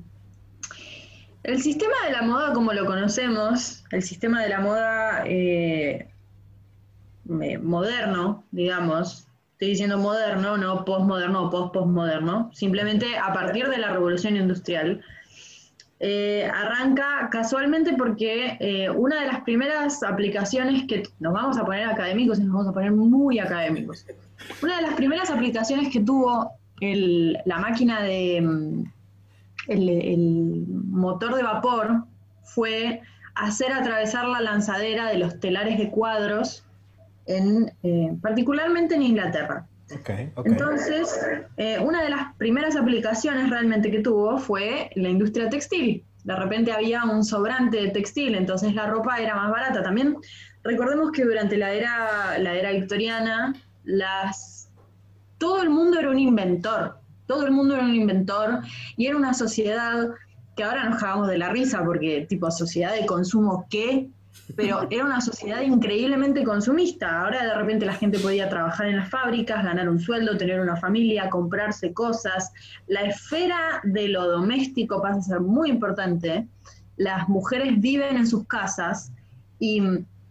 el 1.43 1.61
sistema 1.61 1.93
de 2.05 2.11
la 2.11 2.23
moda 2.23 2.53
como 2.53 2.73
lo 2.73 2.85
conocemos, 2.85 3.83
el 3.91 4.01
sistema 4.01 4.41
de 4.41 4.49
la 4.49 4.59
moda 4.59 5.23
eh, 5.25 6.09
moderno, 7.25 8.43
digamos, 8.51 9.27
estoy 9.53 9.69
diciendo 9.69 9.97
moderno, 9.97 10.57
no 10.57 10.83
postmoderno 10.83 11.43
o 11.43 11.49
post-postmoderno, 11.49 12.49
simplemente 12.53 13.17
a 13.17 13.31
partir 13.31 13.69
de 13.69 13.77
la 13.77 13.91
revolución 13.91 14.35
industrial, 14.35 15.01
eh, 15.99 16.49
arranca 16.51 17.29
casualmente 17.31 17.93
porque 17.93 18.57
eh, 18.59 18.89
una 18.89 19.21
de 19.21 19.27
las 19.27 19.41
primeras 19.41 20.03
aplicaciones 20.03 20.85
que 20.87 21.03
nos 21.19 21.33
vamos 21.33 21.57
a 21.57 21.65
poner 21.65 21.87
académicos 21.87 22.39
y 22.39 22.43
nos 22.43 22.53
vamos 22.53 22.67
a 22.67 22.73
poner 22.73 22.91
muy 22.91 23.39
académicos. 23.39 24.05
Una 24.61 24.77
de 24.77 24.81
las 24.81 24.93
primeras 24.95 25.29
aplicaciones 25.29 25.93
que 25.93 25.99
tuvo 25.99 26.51
la 26.81 27.57
máquina 27.57 28.03
de, 28.03 28.85
el, 29.67 30.65
motor 30.67 31.35
de 31.35 31.43
vapor 31.43 32.05
fue 32.43 33.01
hacer 33.35 33.71
atravesar 33.71 34.27
la 34.27 34.41
lanzadera 34.41 35.07
de 35.07 35.17
los 35.17 35.39
telares 35.39 35.77
de 35.77 35.89
cuadros, 35.89 36.65
en, 37.25 37.71
eh, 37.83 38.13
particularmente 38.21 38.95
en 38.95 39.03
Inglaterra. 39.03 39.67
Entonces, 40.43 41.19
eh, 41.55 41.79
una 41.79 42.03
de 42.03 42.09
las 42.09 42.33
primeras 42.35 42.75
aplicaciones 42.75 43.49
realmente 43.49 43.89
que 43.89 43.99
tuvo 43.99 44.37
fue 44.37 44.89
la 44.95 45.09
industria 45.09 45.49
textil. 45.49 46.03
De 46.23 46.35
repente 46.35 46.73
había 46.73 47.05
un 47.05 47.23
sobrante 47.23 47.77
de 47.77 47.89
textil, 47.89 48.35
entonces 48.35 48.73
la 48.73 48.87
ropa 48.87 49.17
era 49.19 49.35
más 49.35 49.49
barata. 49.49 49.81
También 49.81 50.17
recordemos 50.63 51.11
que 51.11 51.23
durante 51.23 51.57
la 51.57 51.71
era, 51.71 52.37
la 52.37 52.53
era 52.55 52.71
victoriana, 52.71 53.53
las, 53.85 54.69
todo 55.37 55.61
el 55.61 55.69
mundo 55.69 55.99
era 55.99 56.09
un 56.09 56.19
inventor 56.19 56.99
todo 57.27 57.45
el 57.45 57.51
mundo 57.51 57.75
era 57.75 57.83
un 57.83 57.95
inventor 57.95 58.61
y 58.95 59.05
era 59.05 59.17
una 59.17 59.33
sociedad 59.33 60.09
que 60.55 60.63
ahora 60.63 60.89
nos 60.89 60.99
cagamos 60.99 61.27
de 61.27 61.37
la 61.37 61.49
risa 61.49 61.83
porque 61.85 62.25
tipo 62.27 62.49
sociedad 62.49 62.93
de 62.95 63.05
consumo 63.05 63.67
qué, 63.69 64.09
pero 64.55 64.87
era 64.89 65.05
una 65.05 65.21
sociedad 65.21 65.61
increíblemente 65.61 66.43
consumista. 66.43 67.21
Ahora 67.21 67.43
de 67.43 67.53
repente 67.53 67.85
la 67.85 67.93
gente 67.93 68.17
podía 68.17 68.49
trabajar 68.49 68.87
en 68.87 68.97
las 68.97 69.09
fábricas, 69.09 69.63
ganar 69.63 69.87
un 69.87 69.99
sueldo, 69.99 70.35
tener 70.37 70.59
una 70.59 70.75
familia, 70.75 71.29
comprarse 71.29 71.93
cosas. 71.93 72.51
La 72.87 73.01
esfera 73.01 73.81
de 73.83 74.07
lo 74.07 74.27
doméstico 74.27 75.01
pasa 75.01 75.19
a 75.19 75.21
ser 75.21 75.41
muy 75.41 75.69
importante. 75.69 76.47
Las 76.95 77.29
mujeres 77.29 77.79
viven 77.79 78.17
en 78.17 78.25
sus 78.25 78.47
casas 78.47 79.11
y, 79.59 79.83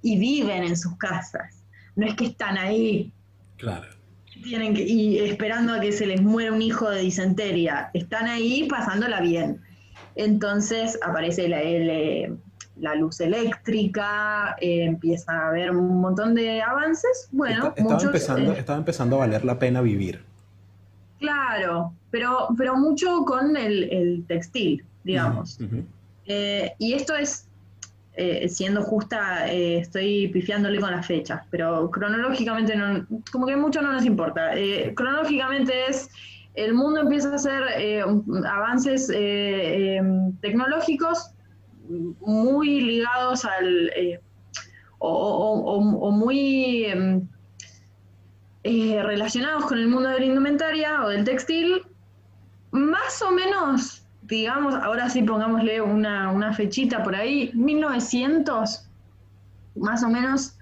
y 0.02 0.18
viven 0.18 0.64
en 0.64 0.76
sus 0.76 0.96
casas. 0.96 1.62
No 1.94 2.06
es 2.06 2.14
que 2.14 2.26
están 2.26 2.59
ahí 2.59 3.12
Claro 3.56 3.95
tienen 4.42 4.75
que, 4.75 4.83
y 4.83 5.18
esperando 5.18 5.75
a 5.75 5.81
que 5.81 5.92
se 5.92 6.07
les 6.07 6.22
muera 6.22 6.53
un 6.53 6.62
hijo 6.62 6.88
de 6.90 7.01
disentería. 7.01 7.90
Están 7.94 8.27
ahí 8.27 8.68
pasándola 8.68 9.20
bien. 9.20 9.61
Entonces 10.14 10.99
aparece 11.03 11.49
la, 11.49 11.62
eh, 11.62 12.33
la 12.79 12.94
luz 12.94 13.20
eléctrica, 13.20 14.57
eh, 14.61 14.85
empieza 14.85 15.33
a 15.33 15.49
haber 15.49 15.70
un 15.70 16.01
montón 16.01 16.35
de 16.35 16.62
avances. 16.62 17.29
Bueno, 17.33 17.75
estaba, 17.77 18.03
empezando, 18.03 18.53
eh, 18.53 18.59
estaba 18.59 18.79
empezando 18.79 19.16
a 19.16 19.18
valer 19.20 19.44
la 19.44 19.59
pena 19.59 19.81
vivir. 19.81 20.22
Claro, 21.18 21.92
pero, 22.11 22.49
pero 22.57 22.77
mucho 22.77 23.25
con 23.25 23.57
el, 23.57 24.25
textil, 24.27 24.85
digamos. 25.05 25.59
y 26.27 26.92
esto 26.92 27.16
es 27.16 27.45
eh, 28.18 28.48
siendo 28.48 28.81
justa, 28.81 29.52
eh, 29.52 29.76
estoy 29.76 30.29
pifiándole 30.29 30.81
con 30.81 30.90
las 30.90 31.07
fechas, 31.07 31.42
pero 31.50 31.90
cronológicamente 31.90 32.74
no, 32.74 33.07
como 33.31 33.46
que 33.46 33.57
mucho 33.57 33.83
no 33.83 33.92
nos 33.92 34.07
importa. 34.07 34.57
Eh, 34.57 34.94
cronológicamente 34.94 35.74
es, 35.87 36.09
el 36.55 36.72
mundo 36.72 37.00
empieza 37.00 37.31
a 37.31 37.35
hacer 37.35 37.62
avances 38.50 39.09
tecnológicos 40.40 41.33
muy 42.20 42.81
ligados 42.81 43.44
al, 43.44 43.92
o, 44.98 46.11
muy 46.11 46.87
em, 46.87 47.29
relacionados 48.64 49.66
con 49.66 49.76
el 49.76 49.88
mundo 49.88 50.09
de 50.09 50.20
la 50.20 50.24
indumentaria 50.24 51.05
o 51.05 51.11
del 51.11 51.24
textil, 51.24 51.83
más 52.70 53.20
o 53.20 53.31
menos 53.31 54.06
digamos, 54.29 54.75
ahora 54.75 55.09
sí 55.09 55.23
pongámosle 55.23 55.81
una, 55.81 56.53
fechita 56.53 57.03
por 57.03 57.15
ahí, 57.15 57.51
1900, 57.55 58.89
más 59.77 60.03
o 60.03 60.09
menos, 60.09 60.57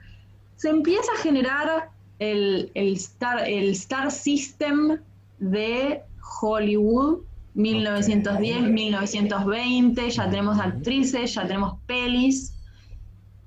se 0.56 0.70
empieza 0.70 1.10
a 1.12 1.22
generar 1.22 1.90
el, 2.18 2.70
Star, 2.74 3.48
el 3.48 3.70
Star 3.70 4.10
System 4.10 4.98
de 5.38 6.02
Hollywood, 6.40 7.20
1910, 7.54 8.70
1920, 8.70 10.10
ya 10.10 10.30
tenemos 10.30 10.58
actrices, 10.58 11.34
ya 11.34 11.46
tenemos 11.46 11.78
pelis, 11.86 12.54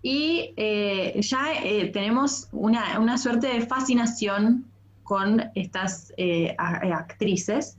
y 0.02 0.54
eh, 0.56 1.20
ya 1.22 1.54
eh, 1.64 1.88
tenemos 1.88 2.48
una, 2.52 3.18
suerte 3.18 3.48
de 3.48 3.66
fascinación 3.66 4.66
con 5.04 5.44
estas 5.56 6.14
eh, 6.18 6.56
actrices. 6.58 7.78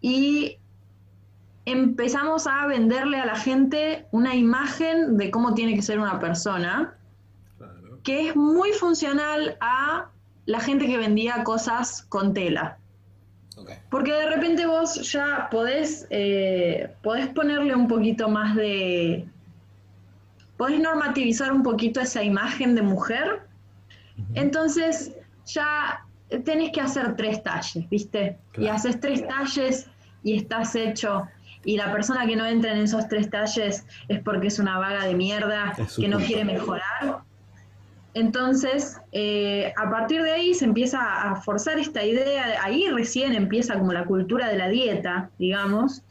Y 0.00 0.56
empezamos 1.64 2.46
a 2.46 2.66
venderle 2.66 3.18
a 3.18 3.26
la 3.26 3.36
gente 3.36 4.06
una 4.10 4.34
imagen 4.34 5.16
de 5.16 5.30
cómo 5.30 5.54
tiene 5.54 5.74
que 5.74 5.82
ser 5.82 5.98
una 5.98 6.18
persona, 6.18 6.94
que 8.02 8.28
es 8.28 8.36
muy 8.36 8.72
funcional 8.72 9.56
a 9.60 10.08
la 10.46 10.60
gente 10.60 10.86
que 10.86 10.96
vendía 10.96 11.44
cosas 11.44 12.02
con 12.08 12.34
tela. 12.34 12.78
Porque 13.90 14.12
de 14.12 14.26
repente 14.26 14.66
vos 14.66 15.12
ya 15.12 15.48
podés, 15.50 16.06
eh, 16.10 16.92
podés 17.02 17.28
ponerle 17.28 17.74
un 17.74 17.88
poquito 17.88 18.28
más 18.28 18.56
de... 18.56 19.26
Podés 20.56 20.80
normativizar 20.80 21.52
un 21.52 21.62
poquito 21.62 22.00
esa 22.00 22.22
imagen 22.22 22.74
de 22.74 22.82
mujer. 22.82 23.42
Entonces 24.34 25.12
ya 25.46 26.04
tenés 26.44 26.72
que 26.72 26.80
hacer 26.80 27.16
tres 27.16 27.42
talles, 27.42 27.88
¿viste? 27.88 28.38
Y 28.56 28.66
haces 28.66 28.98
tres 29.00 29.26
talles 29.26 29.88
y 30.22 30.36
estás 30.36 30.74
hecho 30.74 31.26
y 31.64 31.76
la 31.76 31.92
persona 31.92 32.26
que 32.26 32.36
no 32.36 32.46
entra 32.46 32.72
en 32.72 32.78
esos 32.78 33.08
tres 33.08 33.30
talles 33.30 33.84
es 34.08 34.20
porque 34.20 34.48
es 34.48 34.58
una 34.58 34.78
vaga 34.78 35.04
de 35.04 35.14
mierda, 35.14 35.74
que 35.96 36.08
no 36.08 36.18
quiere 36.18 36.44
mejorar. 36.44 37.22
Entonces, 38.14 39.00
eh, 39.12 39.72
a 39.76 39.88
partir 39.88 40.22
de 40.22 40.32
ahí 40.32 40.54
se 40.54 40.64
empieza 40.64 41.30
a 41.30 41.36
forzar 41.36 41.78
esta 41.78 42.04
idea, 42.04 42.44
ahí 42.62 42.88
recién 42.88 43.34
empieza 43.34 43.78
como 43.78 43.92
la 43.92 44.04
cultura 44.04 44.48
de 44.48 44.56
la 44.56 44.68
dieta, 44.68 45.30
digamos, 45.38 46.02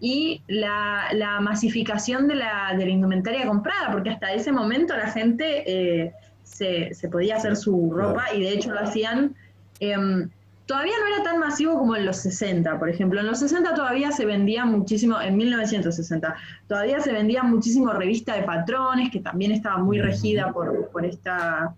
y 0.00 0.42
la, 0.48 1.38
masificación 1.40 2.28
de 2.28 2.34
la, 2.34 2.74
de 2.76 2.84
la, 2.84 2.90
indumentaria 2.90 3.46
comprada, 3.46 3.90
porque 3.90 4.10
hasta 4.10 4.32
ese 4.32 4.52
momento 4.52 4.94
la 4.94 5.10
gente 5.10 5.64
eh, 5.66 6.12
se, 6.42 6.92
se, 6.92 7.08
podía 7.08 7.36
hacer 7.36 7.56
su 7.56 7.90
ropa 7.90 8.34
y 8.34 8.42
de 8.42 8.50
hecho 8.50 8.72
lo 8.72 8.80
hacían 8.80 9.34
em, 9.80 10.28
todavía 10.66 10.94
no 11.00 11.14
era 11.14 11.22
tan 11.22 11.38
masivo 11.38 11.78
como 11.78 11.96
en 11.96 12.04
los 12.04 12.18
60, 12.18 12.78
por 12.78 12.90
ejemplo. 12.90 13.20
En 13.20 13.26
los 13.26 13.38
60 13.38 13.74
todavía 13.74 14.10
se 14.10 14.26
vendía 14.26 14.64
muchísimo, 14.64 15.20
en 15.20 15.36
1960, 15.36 16.36
todavía 16.68 17.00
se 17.00 17.12
vendía 17.12 17.42
muchísimo 17.42 17.92
revista 17.92 18.34
de 18.34 18.42
patrones, 18.42 19.10
que 19.10 19.20
también 19.20 19.52
estaba 19.52 19.78
muy 19.78 20.00
regida 20.00 20.52
por, 20.52 20.90
por, 20.90 21.06
esta, 21.06 21.74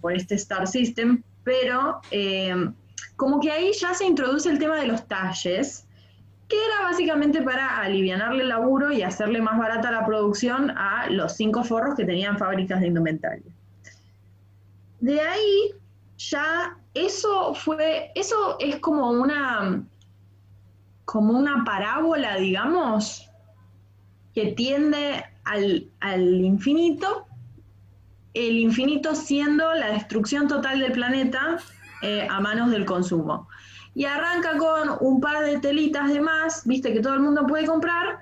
por 0.00 0.14
este 0.14 0.36
Star 0.36 0.66
System, 0.66 1.22
pero 1.42 2.00
eh, 2.10 2.70
como 3.16 3.40
que 3.40 3.50
ahí 3.50 3.72
ya 3.72 3.92
se 3.92 4.04
introduce 4.04 4.48
el 4.48 4.58
tema 4.58 4.76
de 4.76 4.86
los 4.86 5.06
talles, 5.06 5.86
que 6.48 6.56
era 6.56 6.88
básicamente 6.88 7.42
para 7.42 7.78
aliviarle 7.80 8.42
el 8.42 8.50
laburo 8.50 8.92
y 8.92 9.02
hacerle 9.02 9.42
más 9.42 9.58
barata 9.58 9.90
la 9.90 10.06
producción 10.06 10.70
a 10.70 11.10
los 11.10 11.34
cinco 11.34 11.64
forros 11.64 11.96
que 11.96 12.04
tenían 12.04 12.38
fábricas 12.38 12.80
de 12.80 12.86
indumentaria. 12.86 13.52
De 15.00 15.20
ahí 15.20 15.72
ya 16.18 16.78
eso 16.96 17.54
fue, 17.54 18.10
eso 18.14 18.56
es 18.58 18.76
como 18.76 19.10
una, 19.10 19.84
como 21.04 21.38
una 21.38 21.64
parábola, 21.64 22.36
digamos, 22.36 23.28
que 24.34 24.52
tiende 24.52 25.24
al, 25.44 25.90
infinito, 26.44 27.26
el 28.34 28.58
infinito 28.58 29.14
siendo 29.14 29.72
la 29.74 29.92
destrucción 29.92 30.48
total 30.48 30.80
del 30.80 30.92
planeta 30.92 31.58
eh, 32.02 32.26
a 32.30 32.40
manos 32.40 32.70
del 32.70 32.84
consumo. 32.84 33.48
Y 33.94 34.04
arranca 34.04 34.58
con 34.58 34.96
un 35.00 35.20
par 35.20 35.44
de 35.44 35.58
telitas 35.58 36.12
de 36.12 36.20
más, 36.20 36.66
viste, 36.66 36.92
que 36.92 37.00
todo 37.00 37.14
el 37.14 37.20
mundo 37.20 37.46
puede 37.46 37.66
comprar, 37.66 38.20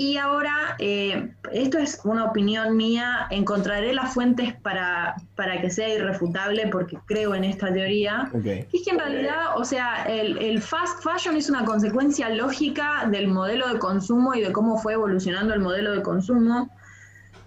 Y 0.00 0.16
ahora, 0.16 0.76
eh, 0.78 1.30
esto 1.52 1.76
es 1.76 2.00
una 2.04 2.24
opinión 2.24 2.74
mía, 2.74 3.26
encontraré 3.28 3.92
las 3.92 4.14
fuentes 4.14 4.54
para, 4.54 5.14
para, 5.36 5.60
que 5.60 5.68
sea 5.68 5.94
irrefutable 5.94 6.68
porque 6.68 6.96
creo 7.04 7.34
en 7.34 7.44
esta 7.44 7.70
teoría. 7.70 8.30
es 8.32 8.82
que 8.82 8.90
en 8.92 8.98
realidad, 8.98 9.58
o 9.58 9.64
sea, 9.66 10.04
el, 10.04 10.38
el, 10.38 10.62
fast 10.62 11.02
fashion 11.02 11.36
es 11.36 11.50
una 11.50 11.66
consecuencia 11.66 12.30
lógica 12.30 13.06
del 13.10 13.28
modelo 13.28 13.68
de 13.68 13.78
consumo 13.78 14.34
y 14.34 14.40
de 14.40 14.52
cómo 14.52 14.78
fue 14.78 14.94
evolucionando 14.94 15.52
el 15.52 15.60
modelo 15.60 15.92
de 15.92 16.00
consumo. 16.00 16.70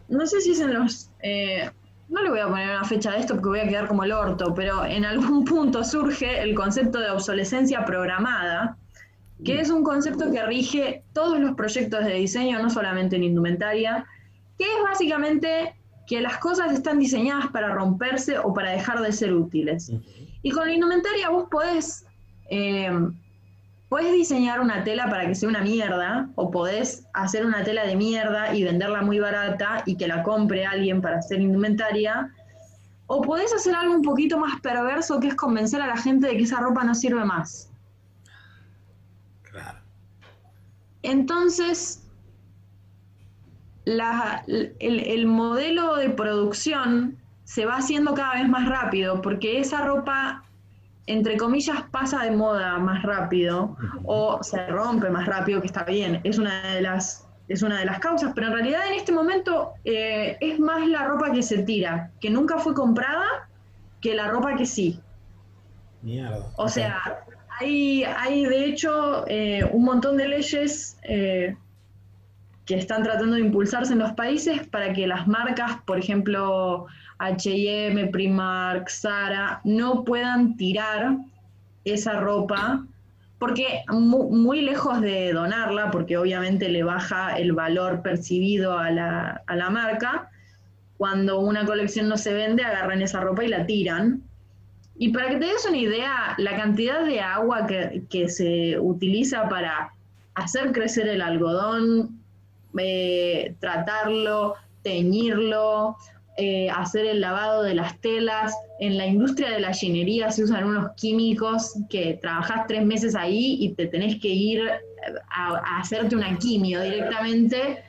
No 0.08 0.28
sé 0.28 0.40
si 0.42 0.52
es 0.52 0.60
en 0.60 0.76
los... 0.76 1.10
Eh, 1.22 1.72
no 2.10 2.22
le 2.22 2.30
voy 2.30 2.40
a 2.40 2.48
poner 2.48 2.70
una 2.70 2.84
fecha 2.84 3.14
de 3.14 3.18
esto 3.22 3.34
porque 3.34 3.50
voy 3.50 3.60
a 3.62 3.68
quedar 3.68 3.88
como 3.88 4.04
el 4.04 4.12
orto, 4.12 4.54
pero 4.54 4.86
en 4.86 5.06
algún 5.06 5.44
punto 5.44 5.84
surge 5.84 6.44
el 6.44 6.54
concepto 6.54 7.00
de 7.00 7.10
obsolescencia 7.10 7.84
programada, 7.84 8.78
que 9.44 9.60
es 9.60 9.70
un 9.70 9.84
concepto 9.84 10.32
que 10.32 10.46
rige 10.46 11.04
todos 11.14 11.40
los 11.40 11.56
proyectos 11.56 12.06
de 12.06 12.14
diseño, 12.14 12.60
no 12.60 12.70
solamente 12.70 13.16
en 13.16 13.24
indumentaria, 13.24 14.06
que 14.58 14.66
es 14.66 14.84
básicamente 14.84 15.76
que 16.08 16.22
las 16.22 16.38
cosas 16.38 16.72
están 16.72 17.00
diseñadas 17.00 17.48
para 17.48 17.74
romperse 17.74 18.38
o 18.38 18.54
para 18.54 18.72
dejar 18.72 19.02
de 19.02 19.12
ser 19.12 19.34
útiles. 19.34 19.92
Y 20.42 20.52
con 20.52 20.68
la 20.68 20.74
indumentaria 20.74 21.30
vos 21.30 21.48
podés, 21.50 22.06
eh, 22.50 22.92
podés 23.90 24.14
diseñar 24.14 24.60
una 24.60 24.84
tela 24.84 25.10
para 25.10 25.28
que 25.28 25.36
sea 25.36 25.50
una 25.50 25.62
mierda, 25.62 26.30
o 26.36 26.52
podés 26.52 27.08
hacer 27.14 27.46
una 27.46 27.64
tela 27.64 27.86
de 27.86 27.96
mierda 27.96 28.56
y 28.56 28.64
venderla 28.64 29.02
muy 29.02 29.20
barata 29.20 29.84
y 29.86 29.96
que 29.96 30.08
la 30.08 30.24
compre 30.24 30.66
alguien 30.66 31.02
para 31.02 31.20
hacer 31.20 31.42
indumentaria, 31.42 32.34
o 33.08 33.22
podés 33.22 33.54
hacer 33.54 33.76
algo 33.76 33.94
un 33.94 34.02
poquito 34.02 34.38
más 34.38 34.60
perverso 34.62 35.20
que 35.20 35.28
es 35.28 35.36
convencer 35.36 35.82
a 35.82 35.88
la 35.88 35.98
gente 35.98 36.28
de 36.28 36.38
que 36.38 36.44
esa 36.44 36.60
ropa 36.60 36.84
no 36.84 36.96
sirve 36.96 37.24
más. 37.24 37.73
Entonces, 41.04 42.04
el, 43.86 45.26
modelo 45.28 45.96
de 45.98 46.10
producción 46.10 47.18
se 47.44 47.66
va 47.66 47.78
haciendo 47.78 48.14
cada 48.14 48.36
vez 48.36 48.48
más 48.48 48.68
rápido 48.68 49.22
porque 49.22 49.60
esa 49.60 49.82
ropa, 49.82 50.46
entre 51.06 51.38
comillas, 51.38 51.84
pasa 51.92 52.24
de 52.24 52.32
moda 52.32 52.78
más 52.80 53.04
rápido 53.04 53.76
o 54.06 54.42
se 54.42 54.66
rompe 54.68 55.10
más 55.10 55.26
rápido, 55.28 55.60
que 55.60 55.68
está 55.68 55.84
bien, 55.84 56.22
es 56.24 56.38
una 56.38 56.74
de 56.74 56.82
las, 56.82 57.28
es 57.50 57.62
una 57.62 57.80
de 57.80 57.86
las 57.86 58.00
causas, 58.00 58.32
pero 58.34 58.48
en 58.48 58.54
realidad 58.54 58.88
en 58.88 58.94
este 58.94 59.12
momento 59.12 59.74
eh, 59.84 60.38
es 60.40 60.60
más 60.60 60.88
la 60.88 61.06
ropa 61.06 61.32
que 61.34 61.44
se 61.44 61.64
tira, 61.64 62.12
que 62.22 62.30
nunca 62.30 62.58
fue 62.58 62.74
comprada, 62.74 63.50
que 64.00 64.16
la 64.16 64.30
ropa 64.30 64.56
que 64.56 64.66
sí. 64.66 65.02
Mierda. 66.02 66.52
O 66.58 66.68
sea, 66.70 67.26
hay, 67.64 68.04
hay 68.04 68.46
de 68.46 68.66
hecho 68.66 69.26
eh, 69.28 69.64
un 69.72 69.84
montón 69.84 70.18
de 70.18 70.28
leyes 70.28 70.98
eh, 71.04 71.56
que 72.66 72.76
están 72.76 73.04
tratando 73.04 73.36
de 73.36 73.42
impulsarse 73.42 73.94
en 73.94 74.00
los 74.00 74.14
países 74.14 74.68
para 74.68 74.94
que 74.94 75.08
las 75.08 75.28
marcas, 75.28 75.80
por 75.86 75.98
ejemplo, 75.98 76.88
HM, 77.20 78.12
Primark, 78.12 78.90
Zara, 78.90 79.62
no 79.64 80.04
puedan 80.04 80.56
tirar 80.56 81.18
esa 81.86 82.20
ropa, 82.20 82.86
porque 83.40 83.84
muy, 83.90 84.62
lejos 84.62 85.02
de 85.02 85.34
donarla, 85.34 85.92
porque 85.92 86.18
obviamente 86.18 86.70
le 86.70 86.84
baja 86.84 87.38
el 87.38 87.52
valor 87.52 88.02
percibido 88.02 88.78
a 88.78 88.90
la, 88.92 89.42
a 89.46 89.56
la 89.56 89.70
marca, 89.70 90.30
cuando 90.98 91.42
una 91.42 91.66
colección 91.66 92.08
no 92.08 92.18
se 92.18 92.34
vende, 92.34 92.64
agarran 92.64 93.02
esa 93.02 93.20
ropa 93.20 93.44
y 93.44 93.50
la 93.50 93.66
tiran 93.66 94.24
y 95.04 95.10
para 95.10 95.28
que 95.28 95.36
te 95.36 95.48
des 95.48 95.66
una 95.68 95.78
idea, 95.78 96.34
la 96.38 96.56
cantidad 96.56 97.04
de 97.04 97.20
agua 97.20 97.68
que, 97.68 98.30
se 98.30 98.80
utiliza 98.80 99.50
para 99.50 99.92
hacer 100.34 100.72
crecer 100.72 101.10
el 101.10 101.22
algodón, 101.22 102.22
eh, 102.78 103.54
tratarlo, 103.60 104.56
teñirlo, 104.82 105.98
eh, 106.38 106.70
hacer 106.70 107.06
el 107.06 107.20
lavado 107.20 107.64
de 107.64 107.76
las 107.76 108.00
telas. 108.00 108.56
En 108.80 108.98
la 108.98 109.06
industria 109.06 109.50
de 109.50 109.60
la 109.60 109.68
gallinería 109.72 110.32
se 110.32 110.46
usan 110.46 110.64
unos 110.64 110.94
químicos 110.96 111.74
que 111.90 112.18
trabajas 112.22 112.66
tres 112.70 112.86
meses 112.86 113.14
ahí 113.14 113.58
y 113.60 113.74
te 113.74 113.88
tenés 113.88 114.22
que 114.22 114.30
ir 114.30 114.62
a, 115.30 115.80
hacerte 115.82 116.16
una 116.16 116.38
quimio 116.38 116.80
directamente. 116.80 117.84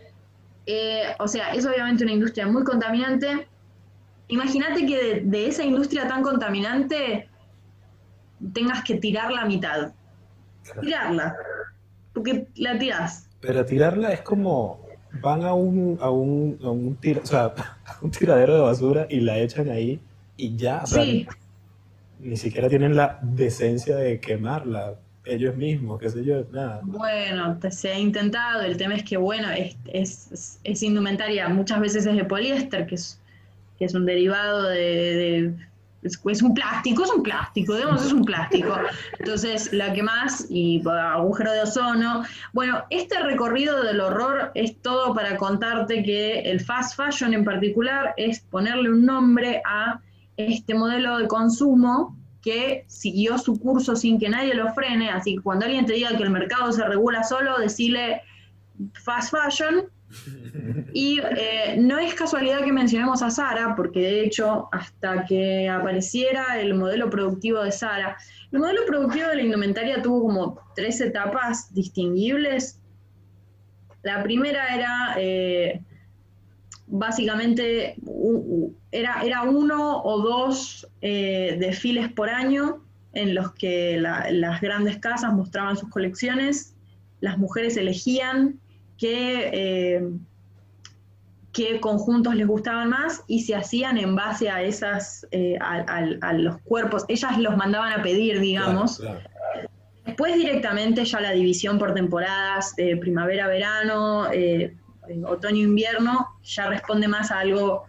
Eh, 0.66 1.14
o 1.20 1.28
sea, 1.28 1.54
es 1.54 1.64
obviamente 1.64 2.02
una 2.02 2.14
industria 2.14 2.48
muy 2.48 2.64
contaminante 2.64 3.46
Imagínate 4.28 4.86
que 4.86 5.20
de, 5.20 5.46
esa 5.46 5.64
industria 5.64 6.08
tan 6.08 6.22
contaminante 6.22 7.28
tengas 8.52 8.82
que 8.82 8.96
tirar 8.96 9.30
la 9.32 9.44
mitad. 9.44 9.92
Tirarla. 10.80 11.36
Porque 12.12 12.46
la 12.56 12.78
tiras. 12.78 13.28
Pero 13.40 13.64
tirarla 13.64 14.12
es 14.12 14.22
como 14.22 14.80
van 15.20 15.44
a 15.44 15.54
un, 15.54 15.98
a 16.00 16.10
un, 16.10 16.58
a 16.62 16.70
un, 16.70 16.98
un 18.02 18.10
tiradero 18.10 18.54
de 18.54 18.60
basura 18.60 19.06
y 19.10 19.20
la 19.20 19.38
echan 19.38 19.68
ahí 19.68 20.00
y 20.36 20.56
ya. 20.56 20.84
sí. 20.86 21.26
Ni 22.20 22.36
siquiera 22.36 22.68
tienen 22.68 22.96
la 22.96 23.18
decencia 23.20 23.96
de 23.96 24.18
quemarla 24.18 24.94
ellos 25.24 25.56
mismos, 25.56 26.00
qué 26.00 26.08
sé 26.08 26.24
yo, 26.24 26.44
nada. 26.52 26.80
Bueno, 26.82 27.58
se 27.70 27.90
ha 27.90 27.98
intentado, 27.98 28.62
el 28.62 28.76
tema 28.76 28.94
es 28.94 29.02
que, 29.02 29.16
bueno, 29.16 29.50
es, 29.50 29.76
es, 29.86 30.58
es 30.62 30.82
indumentaria, 30.82 31.48
muchas 31.48 31.80
veces 31.80 32.06
es 32.06 32.16
de 32.16 32.24
poliéster, 32.24 32.86
que 32.86 32.94
es 32.94 33.20
es 33.84 33.94
un 33.94 34.06
derivado 34.06 34.64
de, 34.68 35.54
es, 36.04 36.42
un 36.42 36.54
plástico, 36.54 37.04
es 37.04 37.10
un 37.10 37.22
plástico, 37.22 37.74
digamos, 37.74 38.04
es 38.04 38.12
un 38.12 38.24
plástico. 38.24 38.76
Entonces, 39.18 39.72
la 39.72 39.92
que 39.92 40.02
más, 40.02 40.46
y 40.50 40.82
agujero 40.86 41.52
de 41.52 41.62
ozono. 41.62 42.24
Bueno, 42.52 42.84
este 42.90 43.18
recorrido 43.20 43.82
del 43.82 44.00
horror 44.00 44.52
es 44.54 44.80
todo 44.82 45.14
para 45.14 45.36
contarte 45.36 46.02
que 46.02 46.40
el 46.40 46.60
fast 46.60 46.96
fashion 46.96 47.32
en 47.32 47.44
particular 47.44 48.14
es 48.16 48.40
ponerle 48.40 48.90
un 48.90 49.04
nombre 49.04 49.62
a 49.64 50.00
este 50.36 50.74
modelo 50.74 51.18
de 51.18 51.28
consumo 51.28 52.16
que 52.42 52.84
siguió 52.88 53.38
su 53.38 53.58
curso 53.58 53.96
sin 53.96 54.18
que 54.18 54.28
nadie 54.28 54.54
lo 54.54 54.72
frene, 54.74 55.08
así 55.08 55.36
que 55.36 55.42
cuando 55.42 55.64
alguien 55.64 55.86
te 55.86 55.94
diga 55.94 56.14
que 56.14 56.22
el 56.22 56.30
mercado 56.30 56.70
se 56.72 56.84
regula 56.84 57.24
solo, 57.24 57.56
decirle 57.56 58.20
fast 59.02 59.34
fashion, 59.34 59.84
y 60.92 61.20
eh, 61.20 61.76
no 61.78 61.98
es 61.98 62.14
casualidad 62.14 62.62
que 62.64 62.72
mencionemos 62.72 63.22
a 63.22 63.30
Sara, 63.30 63.74
porque 63.76 64.00
de 64.00 64.24
hecho, 64.24 64.68
hasta 64.72 65.24
que 65.24 65.68
apareciera 65.68 66.60
el 66.60 66.74
modelo 66.74 67.10
productivo 67.10 67.62
de 67.62 67.72
Sara, 67.72 68.16
el 68.52 68.58
modelo 68.60 68.86
productivo 68.86 69.28
de 69.28 69.36
la 69.36 69.42
indumentaria 69.42 70.02
tuvo 70.02 70.22
como 70.22 70.60
tres 70.76 71.00
etapas 71.00 71.72
distinguibles. 71.74 72.80
La 74.02 74.22
primera 74.22 74.74
era 74.74 75.14
eh, 75.18 75.82
básicamente 76.86 77.96
era, 78.92 79.22
era, 79.22 79.42
uno 79.42 80.02
o 80.02 80.20
dos 80.20 80.86
eh, 81.00 81.56
desfiles 81.58 82.12
por 82.12 82.28
año 82.28 82.84
en 83.14 83.34
los 83.34 83.52
que 83.54 83.98
las 83.98 84.60
grandes 84.60 84.98
casas 84.98 85.32
mostraban 85.32 85.76
sus 85.76 85.88
colecciones, 85.88 86.74
las 87.20 87.38
mujeres 87.38 87.76
elegían 87.76 88.60
eh, 89.06 90.08
qué, 91.52 91.80
conjuntos 91.80 92.34
les 92.34 92.46
gustaban 92.46 92.90
más 92.90 93.22
y 93.26 93.42
se 93.42 93.54
hacían 93.54 93.98
en 93.98 94.14
base 94.14 94.50
a 94.50 94.62
esas, 94.62 95.26
eh, 95.30 95.56
a, 95.60 96.32
los 96.32 96.58
cuerpos. 96.62 97.04
Ellas 97.08 97.38
los 97.38 97.56
mandaban 97.56 97.92
a 97.92 98.02
pedir, 98.02 98.40
digamos. 98.40 99.02
Después 100.04 100.34
directamente 100.36 101.04
ya 101.04 101.20
la 101.20 101.32
división 101.32 101.78
por 101.78 101.94
temporadas, 101.94 102.74
eh, 102.76 102.96
primavera, 102.96 103.46
verano, 103.46 104.28
otoño, 105.26 105.62
invierno, 105.62 106.28
ya 106.42 106.68
responde 106.68 107.08
más 107.08 107.30
a 107.30 107.40
algo 107.40 107.84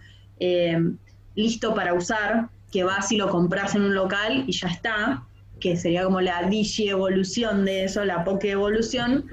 listo 1.36 1.76
para 1.76 1.94
usar, 1.94 2.50
que 2.72 2.84
vas 2.84 3.12
y 3.12 3.18
lo 3.18 3.30
compras 3.30 3.76
en 3.76 3.84
un 3.84 3.96
local 3.96 4.46
y 4.48 4.52
ya 4.54 4.68
está, 4.68 5.24
que 5.60 5.76
sería 5.78 6.04
como 6.04 6.22
la 6.22 6.44
digi 6.44 6.90
evolución 6.90 7.66
de 7.66 7.86
eso, 7.86 8.04
la 8.06 8.24
poke 8.24 8.52
evolución 8.52 9.26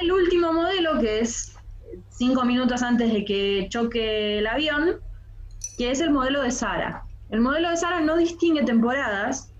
el 0.00 0.12
último 0.12 0.52
modelo, 0.52 1.00
que 1.00 1.20
es 1.20 1.56
cinco 2.10 2.44
minutos 2.44 2.82
antes 2.82 3.12
de 3.12 3.24
que 3.24 3.66
choque 3.68 4.38
el 4.38 4.46
avión, 4.46 5.00
que 5.76 5.90
es 5.90 6.00
el 6.00 6.10
modelo 6.10 6.42
de 6.42 6.50
Sara. 6.50 7.04
El 7.30 7.40
modelo 7.40 7.70
de 7.70 7.76
Sara 7.76 8.00
no 8.00 8.16
distingue 8.16 8.62
temporadas 8.64 9.52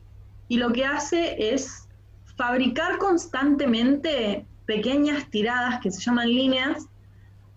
y 0.49 0.57
lo 0.57 0.73
que 0.73 0.85
hace 0.85 1.55
es 1.55 1.89
fabricar 2.37 2.99
constantemente 2.99 4.47
pequeñas 4.67 5.29
tiradas 5.31 5.81
que 5.81 5.91
se 5.91 6.01
llaman 6.01 6.29
líneas 6.29 6.87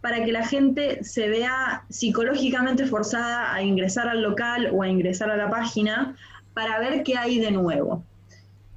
para 0.02 0.24
que 0.26 0.32
la 0.32 0.46
gente 0.46 1.04
se 1.04 1.30
vea 1.30 1.84
psicológicamente 1.90 2.88
forzada 2.88 3.54
a 3.54 3.62
ingresar 3.62 4.08
al 4.08 4.24
local 4.24 4.70
o 4.74 4.82
a 4.82 4.88
ingresar 4.88 5.30
a 5.30 5.38
la 5.38 5.50
página 5.50 6.16
para 6.54 6.80
ver 6.80 7.04
qué 7.04 7.18
hay 7.18 7.40
de 7.40 7.52
nuevo. 7.52 8.04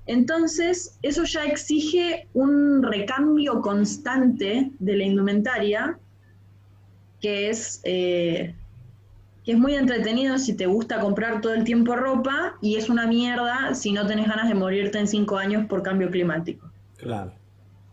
Entonces, 0.06 0.98
eso 1.02 1.24
ya 1.24 1.44
exige 1.44 2.26
un 2.34 2.82
recambio 2.82 3.60
constante 3.60 4.70
de 4.78 4.96
la 4.96 5.04
indumentaria, 5.04 5.98
que 7.20 7.48
es, 7.48 7.80
eh, 7.84 8.54
que 9.44 9.52
es 9.52 9.58
muy 9.58 9.74
entretenido 9.74 10.38
si 10.38 10.54
te 10.54 10.66
gusta 10.66 11.00
comprar 11.00 11.40
todo 11.40 11.54
el 11.54 11.64
tiempo 11.64 11.96
ropa 11.96 12.56
y 12.60 12.76
es 12.76 12.90
una 12.90 13.06
mierda 13.06 13.74
si 13.74 13.92
no 13.92 14.06
tenés 14.06 14.28
ganas 14.28 14.48
de 14.48 14.54
morirte 14.54 14.98
en 14.98 15.08
cinco 15.08 15.38
años 15.38 15.66
por 15.66 15.82
cambio 15.82 16.10
climático. 16.10 16.70
Claro. 16.98 17.32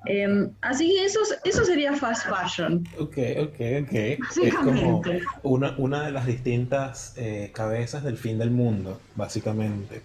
Em, 0.06 0.50
así 0.62 0.90
que 0.90 1.06
eso, 1.06 1.20
eso 1.44 1.64
sería 1.64 1.96
fast 1.96 2.28
fashion. 2.28 2.84
Ok, 2.98 3.18
ok, 3.40 3.60
ok. 3.84 3.94
Es 3.94 4.54
como 4.56 5.02
una, 5.44 5.76
una 5.78 6.04
de 6.06 6.12
las 6.12 6.26
distintas 6.26 7.14
eh, 7.18 7.52
cabezas 7.54 8.04
del 8.04 8.18
fin 8.18 8.40
del 8.40 8.50
mundo, 8.50 9.00
básicamente. 9.16 10.02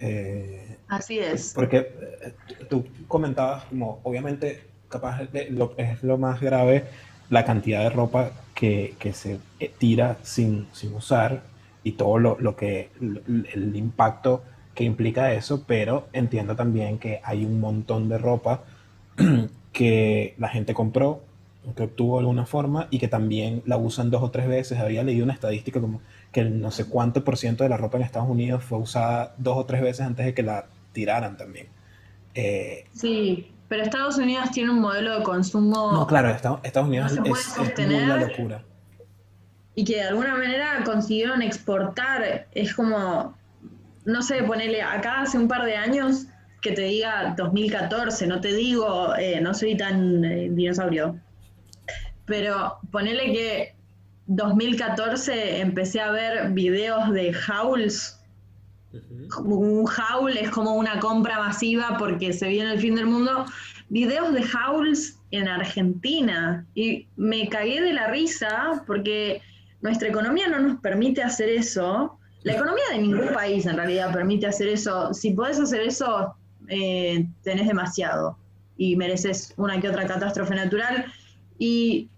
Eh, 0.00 0.76
así 0.88 1.18
es. 1.18 1.52
Porque 1.54 1.76
eh, 1.78 2.34
tú 2.68 2.86
comentabas 3.06 3.64
como, 3.64 4.00
obviamente, 4.02 4.62
capaz 4.88 5.20
lo, 5.50 5.74
es 5.76 6.02
lo 6.02 6.18
más 6.18 6.40
grave 6.40 6.84
la 7.30 7.44
cantidad 7.44 7.82
de 7.82 7.90
ropa 7.90 8.30
que, 8.54 8.94
que 8.98 9.12
se 9.12 9.38
tira 9.78 10.16
sin, 10.22 10.66
sin, 10.72 10.94
usar 10.94 11.42
y 11.84 11.92
todo 11.92 12.18
lo, 12.18 12.38
lo 12.40 12.56
que, 12.56 12.90
el 13.00 13.76
impacto 13.76 14.42
que 14.74 14.84
implica 14.84 15.32
eso, 15.34 15.64
pero 15.66 16.08
entiendo 16.12 16.56
también 16.56 16.98
que 16.98 17.20
hay 17.24 17.44
un 17.44 17.60
montón 17.60 18.08
de 18.08 18.16
ropa 18.16 18.62
que 19.72 20.34
la 20.38 20.48
gente 20.48 20.74
compró, 20.74 21.22
que 21.76 21.82
obtuvo 21.82 22.16
de 22.16 22.20
alguna 22.20 22.46
forma 22.46 22.88
y 22.90 22.98
que 22.98 23.08
también 23.08 23.62
la 23.66 23.76
usan 23.76 24.10
dos 24.10 24.22
o 24.22 24.30
tres 24.30 24.48
veces. 24.48 24.78
Había 24.78 25.02
leído 25.02 25.24
una 25.24 25.34
estadística 25.34 25.80
como 25.80 26.00
que 26.32 26.44
no 26.44 26.70
sé 26.70 26.86
cuánto 26.86 27.24
por 27.24 27.36
ciento 27.36 27.64
de 27.64 27.70
la 27.70 27.76
ropa 27.76 27.96
en 27.96 28.04
Estados 28.04 28.28
Unidos 28.28 28.62
fue 28.62 28.78
usada 28.78 29.34
dos 29.38 29.56
o 29.56 29.64
tres 29.64 29.82
veces 29.82 30.06
antes 30.06 30.26
de 30.26 30.34
que 30.34 30.42
la 30.42 30.66
tiraran 30.92 31.36
también. 31.36 31.68
Eh, 32.34 32.84
sí, 32.94 33.52
pero 33.68 33.82
Estados 33.82 34.16
Unidos 34.18 34.50
tiene 34.50 34.70
un 34.70 34.80
modelo 34.80 35.18
de 35.18 35.22
consumo. 35.22 35.92
No, 35.92 36.06
claro, 36.06 36.30
Estados, 36.30 36.60
Unidos 36.86 37.12
es, 37.12 37.56
una 37.78 38.16
locura. 38.16 38.62
Y 39.74 39.84
que 39.84 39.96
de 39.96 40.02
alguna 40.02 40.34
manera 40.34 40.82
consiguieron 40.84 41.42
exportar. 41.42 42.46
Es 42.52 42.74
como, 42.74 43.36
no 44.04 44.22
sé, 44.22 44.42
ponerle 44.42 44.82
acá 44.82 45.22
hace 45.22 45.38
un 45.38 45.48
par 45.48 45.64
de 45.64 45.76
años 45.76 46.26
que 46.60 46.72
te 46.72 46.82
diga 46.82 47.34
2014, 47.36 48.26
no 48.26 48.40
te 48.40 48.52
digo, 48.52 49.14
eh, 49.16 49.40
no 49.40 49.54
soy 49.54 49.76
tan 49.76 50.24
eh, 50.24 50.48
dinosaurio, 50.50 51.18
pero 52.24 52.78
ponele 52.90 53.32
que 53.32 53.74
2014 54.28 55.60
empecé 55.60 56.00
a 56.00 56.10
ver 56.10 56.50
videos 56.52 57.10
de 57.12 57.34
hauls. 57.48 58.20
Un 59.42 59.86
haul 59.88 60.36
es 60.36 60.50
como 60.50 60.74
una 60.74 61.00
compra 61.00 61.38
masiva 61.38 61.96
porque 61.98 62.32
se 62.32 62.48
viene 62.48 62.72
el 62.72 62.80
fin 62.80 62.94
del 62.94 63.06
mundo. 63.06 63.46
Videos 63.88 64.32
de 64.32 64.44
hauls 64.52 65.18
en 65.30 65.48
Argentina. 65.48 66.66
Y 66.74 67.08
me 67.16 67.48
cagué 67.48 67.80
de 67.80 67.94
la 67.94 68.08
risa 68.08 68.84
porque 68.86 69.40
nuestra 69.80 70.08
economía 70.08 70.48
no 70.48 70.60
nos 70.60 70.80
permite 70.80 71.22
hacer 71.22 71.48
eso. 71.48 72.18
La 72.42 72.52
economía 72.52 72.84
de 72.92 72.98
ningún 72.98 73.32
país 73.32 73.64
en 73.64 73.76
realidad 73.76 74.12
permite 74.12 74.46
hacer 74.46 74.68
eso. 74.68 75.12
Si 75.14 75.30
podés 75.30 75.58
hacer 75.58 75.80
eso, 75.80 76.34
eh, 76.68 77.26
tenés 77.42 77.66
demasiado 77.66 78.36
y 78.76 78.94
mereces 78.94 79.54
una 79.56 79.80
que 79.80 79.88
otra 79.88 80.06
catástrofe 80.06 80.54
natural. 80.54 81.06
Y 81.58 82.10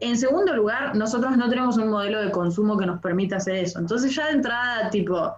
en 0.00 0.16
segundo 0.16 0.54
lugar, 0.54 0.96
nosotros 0.96 1.36
no 1.36 1.48
tenemos 1.48 1.76
un 1.76 1.88
modelo 1.88 2.20
de 2.20 2.30
consumo 2.30 2.76
que 2.76 2.86
nos 2.86 3.00
permita 3.00 3.36
hacer 3.36 3.56
eso. 3.56 3.78
Entonces 3.78 4.14
ya 4.14 4.26
de 4.26 4.32
entrada, 4.32 4.90
tipo, 4.90 5.34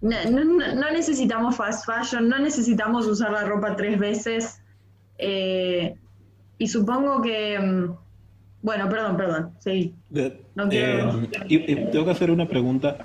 no, 0.00 0.90
necesitamos 0.92 1.56
fast 1.56 1.86
fashion, 1.86 2.28
no 2.28 2.38
necesitamos 2.38 3.06
usar 3.06 3.32
la 3.32 3.44
ropa 3.44 3.76
tres 3.76 3.98
veces. 3.98 4.62
Eh, 5.18 5.96
y 6.58 6.66
supongo 6.68 7.22
que... 7.22 7.58
Mm, 7.58 7.96
bueno, 8.62 8.88
perdón, 8.88 9.16
perdón, 9.16 9.52
sí. 9.58 9.94
No 10.54 10.68
quiero... 10.68 11.20
Eh, 11.48 11.88
tengo 11.90 12.04
que 12.04 12.10
hacer 12.10 12.30
una 12.30 12.46
pregunta 12.46 12.96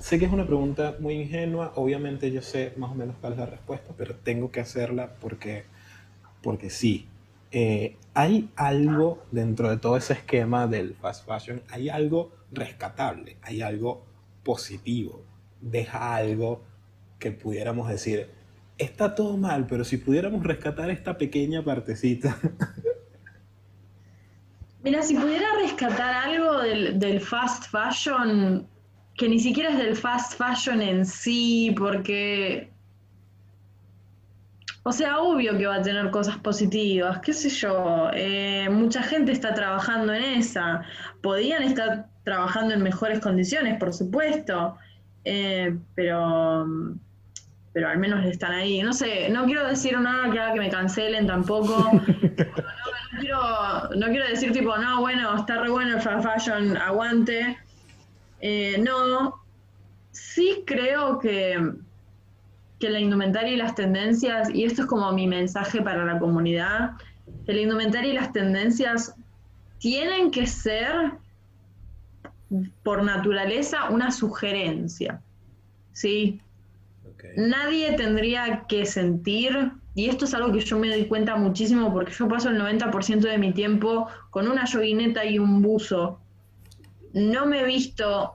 Sé 0.00 0.18
que 0.18 0.26
es 0.26 0.32
una 0.32 0.46
pregunta 0.46 0.96
muy 1.00 1.14
ingenua, 1.14 1.72
obviamente 1.74 2.30
yo 2.30 2.40
sé 2.40 2.72
más 2.76 2.92
o 2.92 2.94
menos 2.94 3.16
cuál 3.20 3.32
es 3.32 3.38
la 3.40 3.46
respuesta, 3.46 3.92
pero 3.96 4.14
tengo 4.14 4.50
que 4.52 4.60
hacerla 4.60 5.10
porque, 5.20 5.64
porque 6.40 6.70
sí. 6.70 7.08
Eh, 7.50 7.96
hay 8.14 8.50
algo 8.56 9.24
dentro 9.30 9.70
de 9.70 9.78
todo 9.78 9.96
ese 9.96 10.12
esquema 10.12 10.66
del 10.66 10.94
fast 10.94 11.26
fashion, 11.26 11.62
hay 11.70 11.88
algo 11.88 12.32
rescatable, 12.52 13.38
hay 13.42 13.62
algo 13.62 14.04
positivo, 14.42 15.24
deja 15.60 16.14
algo 16.14 16.62
que 17.18 17.32
pudiéramos 17.32 17.88
decir, 17.88 18.30
está 18.76 19.14
todo 19.14 19.36
mal, 19.36 19.66
pero 19.66 19.84
si 19.84 19.96
pudiéramos 19.96 20.42
rescatar 20.42 20.90
esta 20.90 21.16
pequeña 21.16 21.64
partecita. 21.64 22.38
Mira, 24.82 25.02
si 25.02 25.14
pudiera 25.14 25.46
rescatar 25.60 26.14
algo 26.14 26.58
del, 26.58 26.98
del 26.98 27.20
fast 27.20 27.64
fashion, 27.70 28.66
que 29.16 29.28
ni 29.28 29.40
siquiera 29.40 29.70
es 29.70 29.78
del 29.78 29.96
fast 29.96 30.38
fashion 30.38 30.80
en 30.80 31.04
sí, 31.04 31.74
porque, 31.76 32.70
o 34.88 34.92
sea, 34.92 35.18
obvio 35.18 35.58
que 35.58 35.66
va 35.66 35.76
a 35.76 35.82
tener 35.82 36.10
cosas 36.10 36.38
positivas, 36.38 37.18
qué 37.20 37.34
sé 37.34 37.50
yo, 37.50 38.08
eh, 38.14 38.68
mucha 38.70 39.02
gente 39.02 39.32
está 39.32 39.52
trabajando 39.52 40.14
en 40.14 40.22
esa, 40.22 40.82
podían 41.20 41.62
estar 41.62 42.06
trabajando 42.24 42.72
en 42.72 42.82
mejores 42.82 43.20
condiciones, 43.20 43.78
por 43.78 43.92
supuesto, 43.92 44.78
eh, 45.24 45.76
pero 45.94 46.66
pero 47.74 47.90
al 47.90 47.98
menos 47.98 48.24
están 48.24 48.52
ahí. 48.52 48.82
No 48.82 48.92
sé, 48.94 49.28
no 49.28 49.44
quiero 49.44 49.68
decir 49.68 50.00
nada 50.00 50.32
que 50.32 50.38
haga 50.40 50.54
que 50.54 50.60
me 50.60 50.70
cancelen 50.70 51.26
tampoco. 51.26 51.92
no, 51.92 53.20
quiero, 53.20 53.90
no, 53.94 54.06
quiero, 54.06 54.26
decir 54.26 54.52
tipo, 54.52 54.76
no, 54.78 55.00
bueno, 55.00 55.36
está 55.36 55.60
re 55.60 55.68
bueno 55.68 55.96
el 55.96 56.00
fast 56.00 56.26
fashion, 56.26 56.76
aguante. 56.78 57.58
Eh, 58.40 58.82
no, 58.82 59.44
sí 60.12 60.64
creo 60.66 61.18
que, 61.18 61.72
que 62.78 62.90
la 62.90 63.00
indumentaria 63.00 63.52
y 63.52 63.56
las 63.56 63.74
tendencias, 63.74 64.50
y 64.50 64.64
esto 64.64 64.82
es 64.82 64.88
como 64.88 65.12
mi 65.12 65.26
mensaje 65.26 65.82
para 65.82 66.04
la 66.04 66.18
comunidad, 66.18 66.92
que 67.44 67.52
la 67.52 67.60
indumentaria 67.60 68.12
y 68.12 68.14
las 68.14 68.32
tendencias 68.32 69.14
tienen 69.78 70.30
que 70.30 70.46
ser 70.46 71.12
por 72.82 73.02
naturaleza 73.02 73.90
una 73.90 74.10
sugerencia. 74.10 75.20
¿sí? 75.92 76.40
Nadie 77.36 77.92
tendría 77.94 78.64
que 78.68 78.86
sentir, 78.86 79.72
y 79.94 80.08
esto 80.08 80.24
es 80.24 80.34
algo 80.34 80.52
que 80.52 80.60
yo 80.60 80.78
me 80.78 80.88
doy 80.88 81.06
cuenta 81.06 81.36
muchísimo 81.36 81.92
porque 81.92 82.12
yo 82.12 82.28
paso 82.28 82.50
el 82.50 82.60
90% 82.60 83.20
de 83.20 83.38
mi 83.38 83.52
tiempo 83.52 84.08
con 84.30 84.48
una 84.48 84.64
yoguineta 84.64 85.24
y 85.24 85.38
un 85.38 85.62
buzo 85.62 86.20
no 87.12 87.46
me 87.46 87.60
he 87.60 87.64
visto 87.64 88.34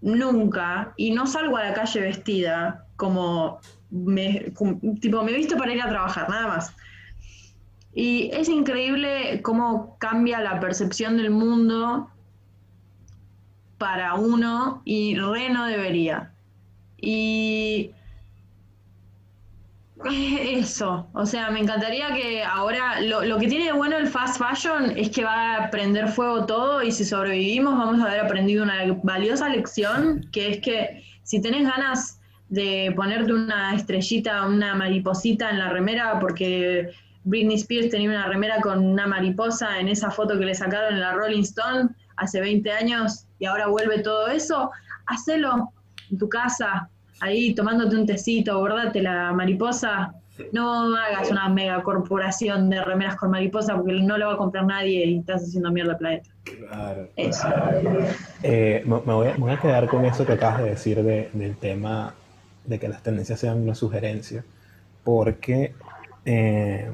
nunca 0.00 0.92
y 0.96 1.10
no 1.10 1.26
salgo 1.26 1.56
a 1.56 1.64
la 1.64 1.74
calle 1.74 2.00
vestida 2.00 2.85
como 2.96 3.60
me, 3.90 4.52
tipo 5.00 5.22
me 5.22 5.32
he 5.32 5.36
visto 5.36 5.56
para 5.56 5.72
ir 5.72 5.82
a 5.82 5.88
trabajar, 5.88 6.28
nada 6.28 6.46
más. 6.48 6.74
Y 7.94 8.30
es 8.32 8.48
increíble 8.48 9.40
cómo 9.42 9.96
cambia 9.98 10.40
la 10.40 10.60
percepción 10.60 11.16
del 11.16 11.30
mundo 11.30 12.10
para 13.78 14.14
uno 14.14 14.82
y 14.84 15.16
re 15.16 15.48
no 15.48 15.66
debería. 15.66 16.32
Y 16.98 17.92
eso, 20.04 21.08
o 21.14 21.24
sea, 21.24 21.50
me 21.50 21.60
encantaría 21.60 22.14
que 22.14 22.42
ahora, 22.44 23.00
lo, 23.00 23.38
que 23.38 23.48
tiene 23.48 23.66
de 23.66 23.72
bueno 23.72 23.96
el 23.96 24.08
fast 24.08 24.38
fashion 24.38 24.92
es 24.96 25.10
que 25.10 25.24
va 25.24 25.56
a 25.56 25.70
prender 25.70 26.08
fuego 26.08 26.44
todo 26.44 26.82
y 26.82 26.92
si 26.92 27.04
sobrevivimos 27.04 27.78
vamos 27.78 28.00
a 28.00 28.08
haber 28.08 28.20
aprendido 28.20 28.62
una 28.62 28.92
valiosa 29.02 29.48
lección, 29.48 30.28
que 30.32 30.50
es 30.50 30.60
que 30.60 31.02
si 31.22 31.40
tenés 31.40 31.64
ganas 31.64 32.15
de 32.48 32.92
ponerte 32.94 33.32
una 33.32 33.74
estrellita, 33.74 34.46
una 34.46 34.74
mariposita 34.74 35.50
en 35.50 35.58
la 35.58 35.68
remera, 35.68 36.18
porque 36.20 36.90
Britney 37.24 37.56
Spears 37.56 37.90
tenía 37.90 38.08
una 38.08 38.26
remera 38.26 38.60
con 38.60 38.84
una 38.84 39.06
mariposa 39.06 39.80
en 39.80 39.88
esa 39.88 40.10
foto 40.10 40.38
que 40.38 40.44
le 40.44 40.54
sacaron 40.54 40.94
en 40.94 41.00
la 41.00 41.12
Rolling 41.12 41.42
Stone 41.42 41.90
hace 42.16 42.40
20 42.40 42.70
años 42.70 43.26
y 43.38 43.46
ahora 43.46 43.66
vuelve 43.66 43.98
todo 44.00 44.28
eso, 44.28 44.70
hacelo 45.06 45.72
en 46.10 46.18
tu 46.18 46.28
casa, 46.28 46.88
ahí 47.20 47.54
tomándote 47.54 47.96
un 47.96 48.06
tecito, 48.06 48.58
bordate 48.60 49.02
la 49.02 49.32
mariposa, 49.32 50.14
no 50.52 50.94
hagas 50.94 51.30
una 51.30 51.48
mega 51.48 51.82
corporación 51.82 52.70
de 52.70 52.84
remeras 52.84 53.16
con 53.16 53.30
mariposa 53.30 53.74
porque 53.74 53.94
no 53.94 54.18
lo 54.18 54.28
va 54.28 54.34
a 54.34 54.36
comprar 54.36 54.66
nadie 54.66 55.06
y 55.06 55.18
estás 55.18 55.42
haciendo 55.42 55.72
mierda 55.72 55.92
al 55.92 55.98
planeta. 55.98 56.30
Claro. 56.44 57.08
Eso. 57.16 57.48
Eh, 58.42 58.84
me, 58.86 58.98
voy 58.98 59.50
a, 59.50 59.60
quedar 59.60 59.88
con 59.88 60.04
eso 60.04 60.24
que 60.24 60.34
acabas 60.34 60.58
de 60.62 60.70
decir 60.70 61.02
del 61.02 61.56
tema 61.56 62.14
de 62.66 62.78
que 62.78 62.88
las 62.88 63.02
tendencias 63.02 63.40
sean 63.40 63.62
una 63.62 63.74
sugerencia, 63.74 64.44
porque 65.04 65.74
eh, 66.24 66.90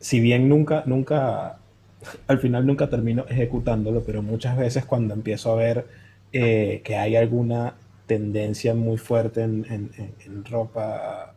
si 0.00 0.20
bien 0.20 0.48
nunca, 0.48 0.82
nunca, 0.86 1.58
al 2.26 2.38
final 2.38 2.66
nunca 2.66 2.88
termino 2.88 3.26
ejecutándolo, 3.28 4.02
pero 4.04 4.22
muchas 4.22 4.56
veces 4.56 4.84
cuando 4.84 5.14
empiezo 5.14 5.52
a 5.52 5.56
ver 5.56 5.86
eh, 6.32 6.82
que 6.84 6.96
hay 6.96 7.16
alguna 7.16 7.74
tendencia 8.06 8.74
muy 8.74 8.98
fuerte 8.98 9.42
en, 9.42 9.66
en, 9.68 10.44
ropa, 10.44 11.34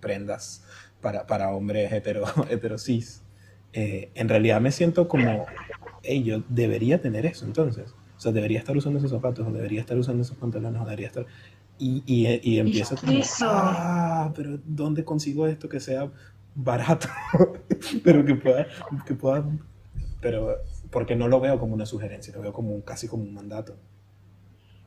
prendas 0.00 0.64
para, 1.00 1.26
para 1.26 1.50
hombres 1.50 1.92
hetero. 1.92 2.24
Eh, 3.74 4.10
en 4.14 4.30
realidad 4.30 4.62
me 4.62 4.72
siento 4.72 5.08
como, 5.08 5.44
hey, 6.02 6.22
yo 6.24 6.42
debería 6.48 7.02
tener 7.02 7.26
eso 7.26 7.44
entonces. 7.44 7.94
O 8.16 8.20
sea, 8.20 8.32
debería 8.32 8.58
estar 8.58 8.76
usando 8.76 8.98
esos 8.98 9.10
zapatos, 9.10 9.46
o 9.46 9.52
debería 9.52 9.80
estar 9.80 9.96
usando 9.96 10.22
esos 10.22 10.36
pantalones, 10.36 10.80
o 10.80 10.84
debería 10.84 11.06
estar... 11.06 11.26
Y, 11.78 12.02
y, 12.06 12.40
y 12.42 12.58
empiezo 12.58 12.96
como, 12.96 13.12
ah, 13.42 14.32
pero 14.34 14.58
¿dónde 14.64 15.04
consigo 15.04 15.46
esto 15.46 15.68
que 15.68 15.78
sea 15.78 16.10
barato, 16.58 17.08
pero 18.04 18.24
que 18.24 18.34
pueda, 18.34 18.66
que 19.06 19.14
pueda, 19.14 19.44
pero 20.20 20.56
porque 20.90 21.14
no 21.14 21.28
lo 21.28 21.40
veo 21.40 21.58
como 21.58 21.74
una 21.74 21.86
sugerencia, 21.86 22.34
lo 22.34 22.42
veo 22.42 22.52
como 22.52 22.82
casi 22.84 23.06
como 23.06 23.22
un 23.22 23.32
mandato. 23.32 23.76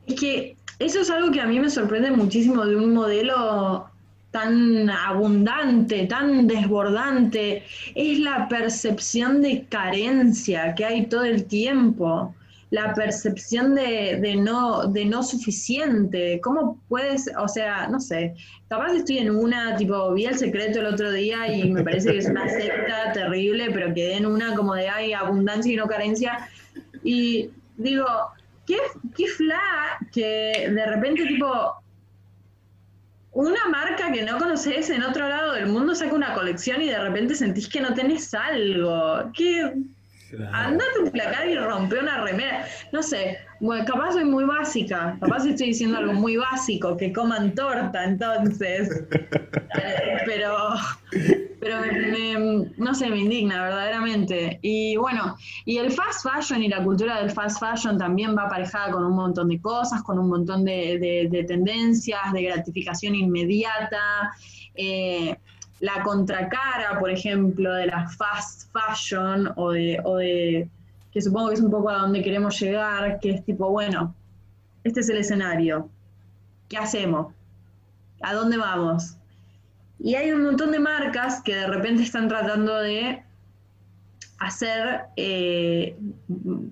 Es 0.06 0.20
que 0.20 0.56
eso 0.78 1.00
es 1.00 1.10
algo 1.10 1.30
que 1.30 1.40
a 1.40 1.46
mí 1.46 1.58
me 1.58 1.70
sorprende 1.70 2.10
muchísimo 2.10 2.66
de 2.66 2.76
un 2.76 2.92
modelo 2.92 3.86
tan 4.32 4.90
abundante, 4.90 6.06
tan 6.06 6.46
desbordante, 6.46 7.64
es 7.94 8.18
la 8.18 8.48
percepción 8.48 9.42
de 9.42 9.64
carencia 9.66 10.74
que 10.74 10.84
hay 10.84 11.06
todo 11.06 11.24
el 11.24 11.44
tiempo, 11.44 12.34
la 12.72 12.94
percepción 12.94 13.74
de, 13.74 14.34
no, 14.40 14.86
de 14.86 15.04
no 15.04 15.22
suficiente. 15.22 16.40
¿Cómo 16.42 16.80
puedes, 16.88 17.30
o 17.38 17.46
sea, 17.46 17.86
no 17.88 18.00
sé, 18.00 18.34
capaz 18.66 18.94
estoy 18.94 19.18
en 19.18 19.30
una, 19.30 19.76
tipo, 19.76 20.10
vi 20.14 20.24
el 20.24 20.38
secreto 20.38 20.80
el 20.80 20.86
otro 20.86 21.12
día 21.12 21.54
y 21.54 21.70
me 21.70 21.84
parece 21.84 22.12
que 22.12 22.18
es 22.18 22.30
una 22.30 22.48
secta 22.48 23.12
terrible, 23.12 23.70
pero 23.72 23.92
quedé 23.92 24.16
en 24.16 24.24
una 24.24 24.56
como 24.56 24.74
de 24.74 24.88
hay 24.88 25.12
abundancia 25.12 25.70
y 25.70 25.76
no 25.76 25.86
carencia. 25.86 26.48
Y 27.04 27.50
digo, 27.76 28.06
qué, 28.66 28.78
qué 29.14 29.26
fla 29.26 29.60
que 30.10 30.70
de 30.74 30.86
repente, 30.86 31.26
tipo, 31.26 31.74
una 33.32 33.68
marca 33.68 34.10
que 34.12 34.22
no 34.22 34.38
conoces 34.38 34.88
en 34.88 35.02
otro 35.02 35.28
lado 35.28 35.52
del 35.52 35.66
mundo 35.66 35.94
saca 35.94 36.14
una 36.14 36.32
colección 36.32 36.80
y 36.80 36.88
de 36.88 36.98
repente 36.98 37.34
sentís 37.34 37.68
que 37.68 37.82
no 37.82 37.92
tenés 37.92 38.32
algo. 38.32 39.30
¿Qué? 39.34 39.74
Andate 40.52 40.98
un 41.02 41.10
placar 41.10 41.48
y 41.48 41.56
rompe 41.56 41.98
una 41.98 42.22
remera. 42.22 42.66
No 42.92 43.02
sé, 43.02 43.38
bueno, 43.60 43.84
capaz 43.84 44.12
soy 44.12 44.24
muy 44.24 44.44
básica, 44.44 45.16
capaz 45.20 45.46
estoy 45.46 45.68
diciendo 45.68 45.98
algo 45.98 46.14
muy 46.14 46.36
básico, 46.36 46.96
que 46.96 47.12
coman 47.12 47.54
torta 47.54 48.04
entonces. 48.04 49.04
pero 50.26 50.74
pero 51.62 51.76
no 52.76 52.92
sé, 52.92 53.08
me 53.08 53.18
indigna 53.18 53.62
verdaderamente. 53.62 54.58
Y 54.62 54.96
bueno, 54.96 55.36
y 55.64 55.78
el 55.78 55.92
fast 55.92 56.26
fashion 56.28 56.60
y 56.60 56.68
la 56.68 56.82
cultura 56.82 57.20
del 57.20 57.30
fast 57.30 57.60
fashion 57.60 57.96
también 57.98 58.36
va 58.36 58.46
aparejada 58.46 58.90
con 58.90 59.04
un 59.04 59.14
montón 59.14 59.48
de 59.48 59.60
cosas, 59.60 60.02
con 60.02 60.18
un 60.18 60.28
montón 60.28 60.64
de, 60.64 61.44
tendencias, 61.46 62.32
de 62.32 62.42
gratificación 62.42 63.14
inmediata. 63.14 64.32
Eh, 64.74 65.36
la 65.82 66.00
contracara, 66.04 67.00
por 67.00 67.10
ejemplo, 67.10 67.74
de 67.74 67.86
la 67.86 68.08
fast 68.08 68.72
fashion 68.72 69.52
o 69.56 69.72
de, 69.72 70.00
o 70.04 70.16
de, 70.16 70.68
que 71.12 71.20
supongo 71.20 71.48
que 71.48 71.54
es 71.54 71.60
un 71.60 71.72
poco 71.72 71.90
a 71.90 71.98
donde 71.98 72.22
queremos 72.22 72.58
llegar, 72.60 73.18
que 73.18 73.32
es 73.32 73.44
tipo, 73.44 73.68
bueno, 73.68 74.14
este 74.84 75.00
es 75.00 75.08
el 75.08 75.16
escenario, 75.18 75.88
¿qué 76.68 76.76
hacemos? 76.78 77.34
¿A 78.20 78.32
dónde 78.32 78.58
vamos? 78.58 79.16
Y 79.98 80.14
hay 80.14 80.30
un 80.30 80.44
montón 80.44 80.70
de 80.70 80.78
marcas 80.78 81.42
que 81.42 81.56
de 81.56 81.66
repente 81.66 82.04
están 82.04 82.28
tratando 82.28 82.76
de 82.76 83.20
hacer 84.38 85.00
eh, 85.16 85.96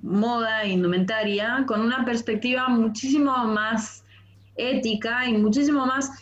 moda, 0.03 0.65
indumentaria, 0.67 1.65
con 1.67 1.81
una 1.81 2.05
perspectiva 2.05 2.69
muchísimo 2.69 3.37
más 3.45 4.05
ética 4.55 5.27
y 5.27 5.37
muchísimo 5.37 5.85
más... 5.85 6.13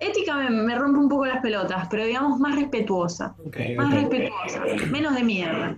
Ética 0.00 0.36
me, 0.50 0.74
rompe 0.74 0.98
un 0.98 1.08
poco 1.08 1.26
las 1.26 1.40
pelotas, 1.40 1.88
pero 1.90 2.04
digamos 2.04 2.38
más 2.38 2.54
respetuosa. 2.54 3.34
más 3.76 3.94
respetuosa, 3.94 4.62
menos 4.90 5.14
de 5.14 5.22
mierda. 5.22 5.76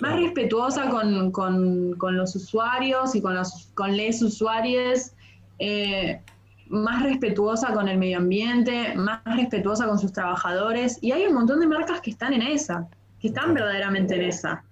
Más 0.00 0.16
respetuosa 0.16 0.88
con, 0.88 1.92
los 2.16 2.36
usuarios 2.36 3.14
y 3.14 3.22
con 3.22 3.34
los 3.34 3.70
con 3.74 3.96
les 3.96 4.22
usuarios. 4.22 5.12
Eh, 5.58 6.20
más 6.68 7.02
respetuosa 7.02 7.74
con 7.74 7.86
el 7.86 7.98
medio 7.98 8.16
ambiente, 8.16 8.94
más 8.96 9.20
respetuosa 9.24 9.86
con 9.86 9.98
sus 9.98 10.12
trabajadores. 10.12 10.98
Y 11.02 11.12
hay 11.12 11.26
un 11.26 11.34
montón 11.34 11.60
de 11.60 11.66
marcas 11.66 12.00
que 12.00 12.10
están 12.10 12.32
en 12.32 12.42
esa, 12.42 12.88
que 13.20 13.28
están 13.28 13.52
verdaderamente 13.52 14.16
en 14.16 14.22
esa. 14.22 14.64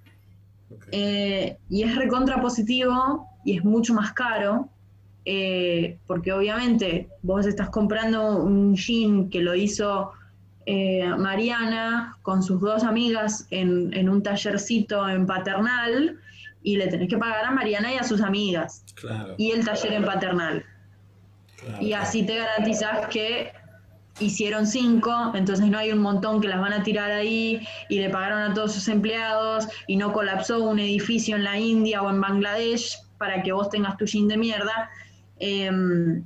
Eh, 0.92 1.56
y 1.68 1.82
es 1.82 1.94
recontra 1.96 2.40
positivo 2.40 3.26
y 3.44 3.58
es 3.58 3.64
mucho 3.64 3.94
más 3.94 4.12
caro, 4.12 4.68
eh, 5.32 5.96
porque 6.08 6.32
obviamente 6.32 7.08
vos 7.22 7.46
estás 7.46 7.70
comprando 7.70 8.42
un 8.42 8.74
jean 8.74 9.30
que 9.30 9.40
lo 9.40 9.54
hizo 9.54 10.10
eh, 10.66 11.06
Mariana 11.06 12.16
con 12.22 12.42
sus 12.42 12.60
dos 12.60 12.82
amigas 12.82 13.46
en, 13.50 14.08
un 14.08 14.24
tallercito 14.24 15.08
en 15.08 15.26
paternal 15.26 16.18
y 16.64 16.78
le 16.78 16.88
tenés 16.88 17.08
que 17.08 17.16
pagar 17.16 17.44
a 17.44 17.52
Mariana 17.52 17.94
y 17.94 17.96
a 17.98 18.02
sus 18.02 18.20
amigas. 18.22 18.84
Y 19.38 19.52
el 19.52 19.64
taller 19.64 19.92
en 19.92 20.04
paternal 20.04 20.64
y 21.80 21.92
así 21.92 22.24
te 22.24 22.36
garantizas 22.36 23.06
que 23.06 23.52
hicieron 24.18 24.66
cinco, 24.66 25.30
entonces 25.36 25.64
no 25.66 25.78
hay 25.78 25.92
un 25.92 26.00
montón 26.00 26.40
que 26.40 26.48
las 26.48 26.60
van 26.60 26.72
a 26.72 26.82
tirar 26.82 27.12
ahí 27.12 27.64
y 27.88 28.00
le 28.00 28.10
pagaron 28.10 28.50
a 28.50 28.52
todos 28.52 28.72
sus 28.72 28.88
empleados 28.88 29.68
y 29.86 29.96
no 29.96 30.12
colapsó 30.12 30.64
un 30.64 30.80
edificio 30.80 31.36
en 31.36 31.44
la 31.44 31.56
India 31.56 32.02
o 32.02 32.10
en 32.10 32.20
Bangladesh 32.20 32.98
para 33.16 33.44
que 33.44 33.52
vos 33.52 33.70
tengas 33.70 33.96
tu 33.96 34.06
jean 34.06 34.26
de 34.26 34.36
mierda. 34.36 34.90
Em, 35.40 36.24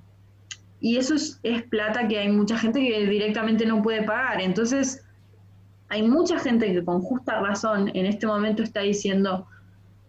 y 0.81 0.99
eso 0.99 1.15
es, 1.15 1.41
plata 1.71 2.07
que 2.09 2.19
hay 2.19 2.29
mucha 2.29 2.59
gente 2.59 2.81
que 2.81 3.07
directamente 3.07 3.65
no 3.65 3.83
puede 3.83 4.03
pagar. 4.03 4.41
Entonces, 4.43 5.03
hay 5.89 6.03
mucha 6.03 6.39
gente 6.39 6.73
que 6.73 6.85
con 6.85 7.01
justa 7.01 7.41
razón 7.41 7.91
en 7.95 8.05
este 8.05 8.27
momento 8.27 8.63
está 8.63 8.81
diciendo 8.81 9.47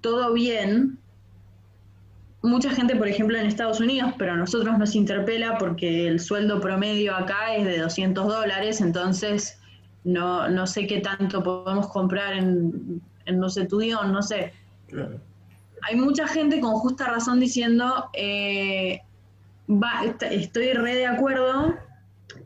todo 0.01 0.33
bien, 0.33 0.99
mucha 2.41 2.71
gente, 2.71 2.95
por 2.95 3.07
ejemplo, 3.07 3.37
en 3.37 3.45
Estados 3.45 3.79
Unidos, 3.79 4.13
pero 4.17 4.33
a 4.33 4.35
nosotros 4.35 4.77
nos 4.77 4.95
interpela 4.95 5.57
porque 5.57 6.07
el 6.07 6.19
sueldo 6.19 6.59
promedio 6.59 7.15
acá 7.15 7.55
es 7.55 7.65
de 7.65 7.79
200 7.79 8.27
dólares, 8.27 8.81
entonces 8.81 9.59
no, 10.03 10.47
no 10.49 10.67
sé 10.67 10.87
qué 10.87 10.99
tanto 10.99 11.41
podemos 11.41 11.87
comprar 11.87 12.33
en, 12.33 13.01
en 13.25 13.39
no 13.39 13.49
sé, 13.49 13.65
tu 13.65 13.79
no 13.79 14.21
sé. 14.21 14.53
Hay 15.81 15.95
mucha 15.95 16.27
gente 16.27 16.59
con 16.59 16.73
justa 16.75 17.07
razón 17.07 17.39
diciendo, 17.39 18.09
eh, 18.13 19.01
estoy 20.31 20.73
re 20.73 20.95
de 20.95 21.07
acuerdo, 21.07 21.75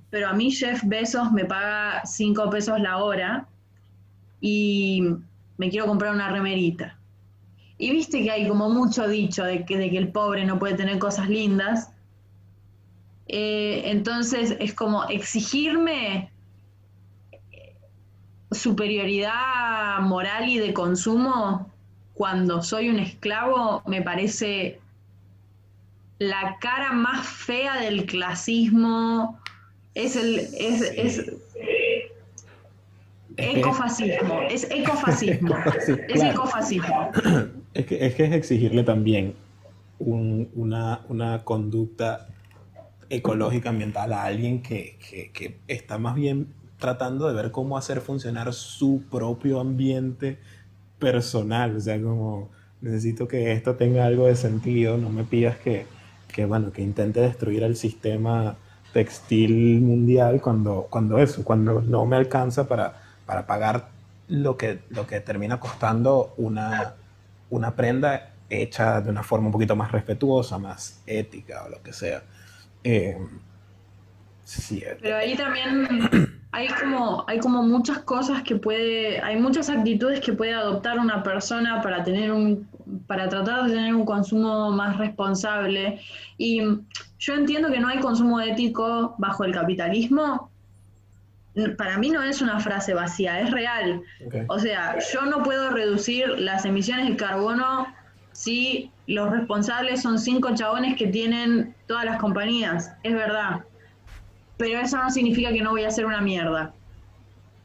pero 0.10 0.30
a 0.30 0.34
mí 0.34 0.52
Jeff 0.52 0.82
Bezos 0.86 1.32
me 1.32 1.46
paga 1.46 2.06
5 2.06 2.50
pesos 2.50 2.80
la 2.80 2.98
hora 2.98 3.48
y 4.42 5.04
me 5.58 5.70
quiero 5.70 5.88
comprar 5.88 6.14
una 6.14 6.30
remerita. 6.30 6.98
Y 7.78 7.92
viste 7.92 8.24
que 8.24 8.32
hay 8.32 8.48
como 8.48 8.70
mucho 8.70 9.08
dicho 9.08 9.44
de 9.44 9.66
que, 9.66 9.78
de 9.78 9.90
que 9.90 9.98
el 9.98 10.12
pobre 10.12 10.46
no 10.46 10.60
puede 10.60 10.76
tener 10.76 11.00
cosas 11.00 11.30
lindas. 11.30 11.94
Eh, 13.28 13.84
entonces 13.86 14.58
es 14.60 14.74
como 14.74 15.06
exigirme 15.06 16.32
superioridad 18.52 20.00
moral 20.02 20.50
y 20.50 20.58
de 20.58 20.74
consumo 20.74 21.72
cuando 22.20 22.62
soy 22.62 22.90
un 22.90 23.00
esclavo 23.00 23.82
me 23.88 24.02
parece 24.02 24.78
la 26.18 26.58
cara 26.60 26.92
más 26.92 27.26
fea 27.26 27.80
del 27.80 28.06
clasismo. 28.08 29.40
Es 29.96 30.18
el. 30.18 30.40
Es, 30.60 31.32
ecofascismo. 33.38 34.42
Es 34.50 34.70
ecofascismo. 34.70 35.56
es 36.10 36.22
ecofascismo. 36.22 37.12
Es 37.74 37.86
que, 37.86 38.06
es 38.06 38.34
exigirle 38.34 38.84
también 38.84 39.36
una, 40.00 41.42
conducta 41.46 42.28
ecológica 43.10 43.70
ambiental 43.70 44.12
a 44.12 44.26
alguien 44.26 44.62
que, 44.62 44.98
está 45.70 45.98
más 45.98 46.16
bien 46.16 46.54
tratando 46.80 47.30
de 47.30 47.34
ver 47.34 47.52
cómo 47.52 47.78
hacer 47.78 48.02
funcionar 48.02 48.52
su 48.54 49.04
propio 49.10 49.62
ambiente 49.62 50.38
personal. 51.00 51.76
O 51.76 51.80
sea, 51.80 52.02
como 52.02 52.50
necesito 52.82 53.28
que 53.28 53.52
esto 53.52 53.76
tenga 53.76 54.06
algo 54.06 54.28
de 54.28 54.36
sentido, 54.36 54.97
no 54.97 55.10
me 55.10 55.24
pidas 55.24 55.58
que, 55.58 55.86
bueno, 56.45 56.72
que 56.72 56.82
intente 56.82 57.20
destruir 57.20 57.64
el 57.64 57.76
sistema 57.76 58.56
textil 58.93 59.82
mundial 59.82 60.41
cuando, 60.41 60.88
cuando 60.89 61.20
eso, 61.20 61.43
cuando 61.43 61.82
no 61.82 62.06
me 62.06 62.16
alcanza 62.16 62.68
para, 62.68 63.02
para 63.26 63.45
pagar 63.45 63.89
lo 64.28 64.58
que, 64.58 64.80
lo 64.89 65.06
que 65.06 65.20
termina 65.20 65.60
costando 65.60 66.34
una, 66.38 66.95
una 67.50 67.76
prenda 67.76 68.34
hecha 68.50 69.02
de 69.02 69.10
una 69.10 69.24
forma 69.24 69.47
un 69.47 69.52
poquito 69.52 69.76
más 69.76 69.91
respetuosa, 69.91 70.58
más 70.58 71.02
ética 71.06 71.66
o 71.66 71.70
lo 71.70 71.82
que 71.84 71.93
sea. 71.93 72.24
Eh, 72.84 73.18
eh, 74.72 74.97
Pero 75.02 75.18
ahí 75.18 75.36
también 75.36 76.39
hay 76.52 76.68
como, 76.68 77.24
hay 77.28 77.39
como 77.39 77.62
muchas 77.64 78.00
cosas 78.00 78.41
que 78.41 78.56
puede, 78.56 79.22
hay 79.22 79.38
muchas 79.38 79.70
actitudes 79.70 80.20
que 80.20 80.34
puede 80.34 80.54
adoptar 80.54 80.97
una 80.97 81.22
persona 81.22 81.82
para 81.82 82.04
tener 82.04 82.32
un, 82.32 82.68
para 83.06 83.30
tratar 83.30 83.66
de 83.66 83.72
tener 83.72 83.93
un 83.93 84.06
consumo 84.06 84.72
más 84.72 84.97
responsable. 84.97 86.02
Y 86.38 86.62
yo 87.20 87.34
entiendo 87.36 87.72
que 87.72 87.80
no 87.80 87.88
hay 87.88 88.00
consumo 88.00 88.41
ético 88.41 89.16
bajo 89.20 89.43
el 89.43 89.54
capitalismo, 89.54 90.50
para 91.78 91.97
mí 91.97 92.10
no 92.10 92.22
es 92.24 92.41
una 92.41 92.60
frase 92.60 92.93
vacía, 92.93 93.41
es 93.41 93.52
real. 93.52 94.02
O 94.47 94.60
sea, 94.60 94.97
yo 95.14 95.24
no 95.24 95.43
puedo 95.43 95.70
reducir 95.72 96.28
las 96.39 96.66
emisiones 96.66 97.10
de 97.10 97.16
carbono 97.16 97.88
si 98.32 98.91
los 99.08 99.30
responsables 99.30 100.02
son 100.02 100.20
cinco 100.20 100.54
chabones 100.54 100.95
que 100.95 101.08
tienen 101.08 101.76
todas 101.88 102.06
las 102.06 102.18
compañías. 102.20 102.93
Es 103.04 103.14
verdad. 103.14 103.66
Pero 104.60 104.82
eso 104.82 104.97
no 104.97 105.10
significa 105.10 105.53
que 105.53 105.62
no 105.62 105.70
voy 105.70 105.86
a 105.86 105.88
hacer 105.88 106.05
una 106.05 106.20
mierda. 106.20 106.74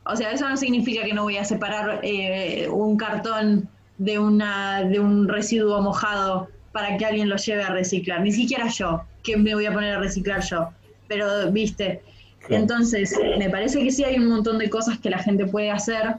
O 0.07 0.15
sea, 0.15 0.31
eso 0.31 0.49
no 0.49 0.57
significa 0.57 1.03
que 1.05 1.13
no 1.13 1.25
voy 1.25 1.37
a 1.39 1.45
separar 1.45 1.99
eh, 2.05 2.69
un 2.71 2.97
cartón 2.97 3.69
de, 3.99 4.21
una, 4.21 4.85
de 4.85 5.01
un 5.01 5.27
residuo 5.27 5.83
mojado 5.83 6.49
para 6.71 6.97
que 6.97 7.05
alguien 7.05 7.29
lo 7.29 7.35
lleve 7.35 7.65
a 7.65 7.71
reciclar. 7.71 8.21
Ni 8.21 8.31
siquiera 8.31 8.69
yo, 8.69 9.03
que 9.25 9.37
me 9.37 9.57
voy 9.57 9.67
a 9.67 9.73
poner 9.73 9.97
a 9.97 9.99
reciclar 9.99 10.41
yo. 10.45 10.69
Pero, 11.09 11.51
viste, 11.51 12.01
entonces 12.49 13.19
me 13.39 13.51
parece 13.51 13.83
que 13.83 13.91
sí 13.91 14.05
hay 14.05 14.17
un 14.17 14.29
montón 14.29 14.59
de 14.59 14.71
cosas 14.71 14.97
que 15.01 15.11
la 15.11 15.19
gente 15.19 15.47
puede 15.47 15.73
hacer 15.73 16.15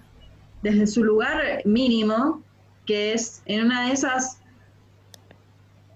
desde 0.62 0.88
su 0.88 1.06
lugar 1.06 1.62
mínimo, 1.64 2.42
que 2.86 3.14
es 3.14 3.42
en 3.46 3.64
una 3.64 3.88
de 3.88 3.94
esas 3.94 4.40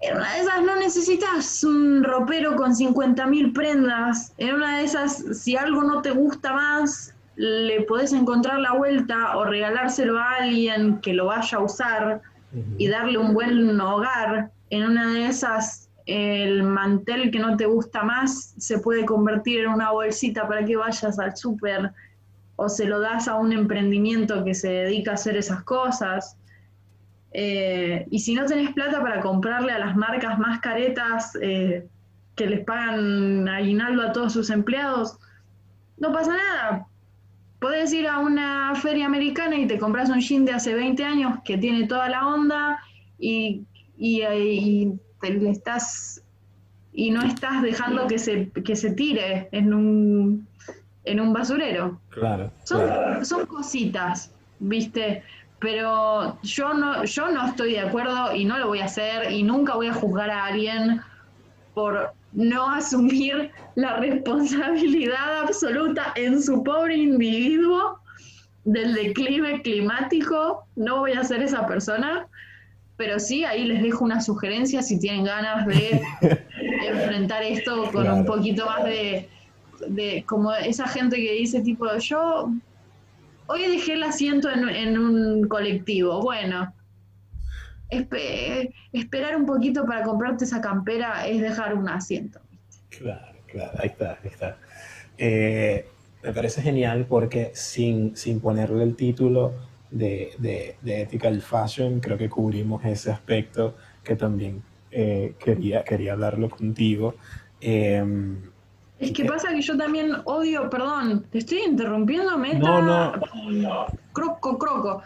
en 0.00 0.16
una 0.16 0.34
de 0.34 0.40
esas 0.40 0.62
no 0.62 0.76
necesitas 0.76 1.62
un 1.62 2.02
ropero 2.02 2.56
con 2.56 2.74
50.000 2.74 3.52
prendas. 3.52 4.32
En 4.38 4.54
una 4.54 4.78
de 4.78 4.84
esas, 4.84 5.24
si 5.38 5.56
algo 5.56 5.82
no 5.82 6.00
te 6.00 6.10
gusta 6.10 6.54
más, 6.54 7.14
le 7.36 7.82
podés 7.82 8.12
encontrar 8.12 8.60
la 8.60 8.72
vuelta 8.72 9.36
o 9.36 9.44
regalárselo 9.44 10.18
a 10.18 10.36
alguien 10.36 11.00
que 11.00 11.12
lo 11.12 11.26
vaya 11.26 11.58
a 11.58 11.62
usar 11.62 12.22
y 12.78 12.88
darle 12.88 13.18
un 13.18 13.34
buen 13.34 13.78
hogar. 13.78 14.50
En 14.70 14.84
una 14.84 15.12
de 15.12 15.26
esas, 15.26 15.90
el 16.06 16.62
mantel 16.62 17.30
que 17.30 17.38
no 17.38 17.56
te 17.56 17.66
gusta 17.66 18.02
más 18.02 18.54
se 18.56 18.78
puede 18.78 19.04
convertir 19.04 19.60
en 19.60 19.68
una 19.68 19.90
bolsita 19.90 20.48
para 20.48 20.64
que 20.64 20.76
vayas 20.76 21.18
al 21.18 21.36
súper 21.36 21.92
o 22.56 22.68
se 22.68 22.84
lo 22.84 23.00
das 23.00 23.28
a 23.28 23.36
un 23.36 23.52
emprendimiento 23.52 24.44
que 24.44 24.54
se 24.54 24.68
dedica 24.68 25.12
a 25.12 25.14
hacer 25.14 25.36
esas 25.36 25.62
cosas. 25.62 26.36
Eh, 27.32 28.06
y 28.10 28.18
si 28.18 28.34
no 28.34 28.44
tenés 28.46 28.72
plata 28.72 29.00
para 29.00 29.20
comprarle 29.20 29.72
a 29.72 29.78
las 29.78 29.96
marcas 29.96 30.38
más 30.38 30.60
caretas 30.60 31.36
eh, 31.40 31.86
que 32.34 32.46
les 32.46 32.64
pagan 32.64 33.48
aguinaldo 33.48 34.02
a 34.02 34.12
todos 34.12 34.32
sus 34.32 34.50
empleados, 34.50 35.18
no 35.98 36.12
pasa 36.12 36.36
nada. 36.36 36.86
Podés 37.60 37.92
ir 37.92 38.08
a 38.08 38.18
una 38.18 38.74
feria 38.74 39.06
americana 39.06 39.56
y 39.56 39.66
te 39.66 39.78
compras 39.78 40.08
un 40.08 40.20
jean 40.20 40.44
de 40.44 40.52
hace 40.52 40.74
20 40.74 41.04
años 41.04 41.38
que 41.44 41.58
tiene 41.58 41.86
toda 41.86 42.08
la 42.08 42.26
onda 42.26 42.80
y, 43.18 43.64
y, 43.98 44.22
te 45.20 45.50
estás 45.50 46.22
y 46.92 47.10
no 47.10 47.22
estás 47.22 47.62
dejando 47.62 48.06
que 48.06 48.18
se, 48.18 48.50
que 48.50 48.74
se 48.74 48.92
tire 48.92 49.48
en 49.52 49.74
un, 49.74 50.48
en 51.04 51.20
un 51.20 51.32
basurero. 51.32 52.00
Claro. 52.08 52.50
Son, 52.64 53.24
son 53.24 53.46
cositas, 53.46 54.32
¿viste? 54.58 55.22
Pero 55.60 56.38
yo 56.42 56.72
no, 56.72 57.04
yo 57.04 57.30
no 57.30 57.46
estoy 57.48 57.72
de 57.72 57.80
acuerdo 57.80 58.34
y 58.34 58.44
no 58.46 58.58
lo 58.58 58.68
voy 58.68 58.80
a 58.80 58.86
hacer 58.86 59.30
y 59.30 59.42
nunca 59.42 59.74
voy 59.74 59.88
a 59.88 59.94
juzgar 59.94 60.30
a 60.30 60.46
alguien 60.46 61.02
por 61.74 62.12
no 62.32 62.70
asumir 62.70 63.50
la 63.74 63.96
responsabilidad 63.96 65.40
absoluta 65.42 66.12
en 66.16 66.42
su 66.42 66.64
pobre 66.64 66.96
individuo 66.96 67.98
del 68.64 68.94
declive 68.94 69.60
climático. 69.62 70.64
No 70.76 71.00
voy 71.00 71.12
a 71.12 71.24
ser 71.24 71.42
esa 71.42 71.66
persona, 71.66 72.26
pero 72.96 73.18
sí 73.18 73.44
ahí 73.44 73.64
les 73.64 73.82
dejo 73.82 74.04
una 74.04 74.22
sugerencia 74.22 74.82
si 74.82 74.98
tienen 74.98 75.24
ganas 75.24 75.66
de 75.66 76.02
enfrentar 76.86 77.42
esto 77.42 77.90
con 77.92 78.10
un 78.10 78.24
poquito 78.24 78.64
más 78.64 78.84
de, 78.84 79.28
de, 79.88 80.24
como 80.26 80.54
esa 80.54 80.88
gente 80.88 81.16
que 81.16 81.32
dice 81.32 81.60
tipo, 81.60 81.86
yo 81.98 82.50
hoy 83.50 83.66
dejé 83.66 83.94
el 83.94 84.02
asiento 84.04 84.48
en, 84.48 84.96
un 84.96 85.48
colectivo. 85.48 86.20
Bueno, 86.22 86.72
esperar 88.92 89.36
un 89.36 89.44
poquito 89.44 89.84
para 89.84 90.04
comprarte 90.04 90.44
esa 90.44 90.60
campera 90.60 91.26
es 91.26 91.40
dejar 91.40 91.74
un 91.74 91.88
asiento. 91.88 92.40
Claro, 92.90 93.36
claro, 93.46 93.72
ahí 93.78 93.88
está, 93.88 94.18
ahí 94.22 94.30
está. 94.30 94.58
Eh, 95.18 95.84
me 96.22 96.32
parece 96.32 96.62
genial 96.62 97.06
porque 97.08 97.50
sin, 97.54 98.16
sin 98.16 98.40
ponerle 98.40 98.84
el 98.84 98.94
título 98.94 99.54
de, 99.90 100.30
de, 100.38 100.76
de, 100.80 101.02
ethical 101.02 101.40
fashion, 101.42 101.98
creo 101.98 102.16
que 102.16 102.28
cubrimos 102.28 102.84
ese 102.84 103.10
aspecto 103.10 103.76
que 104.04 104.14
también 104.14 104.62
eh, 104.92 105.34
quería, 105.40 105.82
quería 105.82 106.12
hablarlo 106.12 106.48
contigo. 106.48 107.16
Eh, 107.60 108.04
es 109.00 109.12
que 109.12 109.24
pasa 109.24 109.48
que 109.48 109.62
yo 109.62 109.78
también 109.78 110.14
odio, 110.26 110.68
perdón, 110.68 111.24
te 111.30 111.38
estoy 111.38 111.62
interrumpiendo, 111.66 112.36
meta. 112.36 112.58
No, 112.58 112.82
no. 112.82 113.86
Croco, 114.12 114.58
croco. 114.58 115.02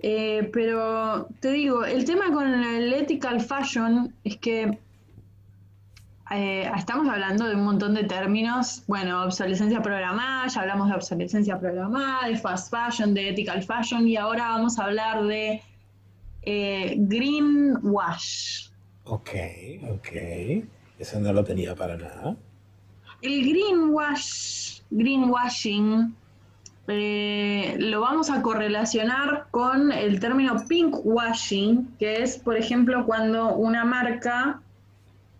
Eh, 0.00 0.50
pero 0.52 1.28
te 1.38 1.52
digo, 1.52 1.84
el 1.84 2.04
tema 2.04 2.32
con 2.32 2.52
el 2.52 2.92
ethical 2.92 3.40
fashion 3.40 4.12
es 4.24 4.36
que 4.38 4.78
eh, 6.32 6.70
estamos 6.76 7.08
hablando 7.08 7.46
de 7.46 7.54
un 7.54 7.62
montón 7.62 7.94
de 7.94 8.02
términos. 8.02 8.82
Bueno, 8.88 9.22
obsolescencia 9.22 9.80
programada, 9.80 10.48
ya 10.48 10.62
hablamos 10.62 10.88
de 10.88 10.96
obsolescencia 10.96 11.56
programada, 11.60 12.26
de 12.26 12.36
fast 12.36 12.68
fashion, 12.68 13.14
de 13.14 13.28
ethical 13.28 13.62
fashion, 13.62 14.08
y 14.08 14.16
ahora 14.16 14.48
vamos 14.48 14.76
a 14.80 14.86
hablar 14.86 15.22
de 15.22 15.62
eh, 16.42 16.96
greenwash. 16.98 18.70
Ok, 19.04 19.30
ok. 19.88 20.08
Eso 20.98 21.20
no 21.20 21.32
lo 21.32 21.44
tenía 21.44 21.76
para 21.76 21.96
nada 21.96 22.36
el 23.26 23.48
greenwash, 23.48 24.80
greenwashing 24.90 26.14
eh, 26.88 27.74
lo 27.78 28.00
vamos 28.00 28.30
a 28.30 28.42
correlacionar 28.42 29.46
con 29.50 29.90
el 29.90 30.20
término 30.20 30.64
pinkwashing, 30.68 31.96
que 31.98 32.22
es, 32.22 32.38
por 32.38 32.56
ejemplo, 32.56 33.04
cuando 33.04 33.54
una 33.56 33.84
marca 33.84 34.60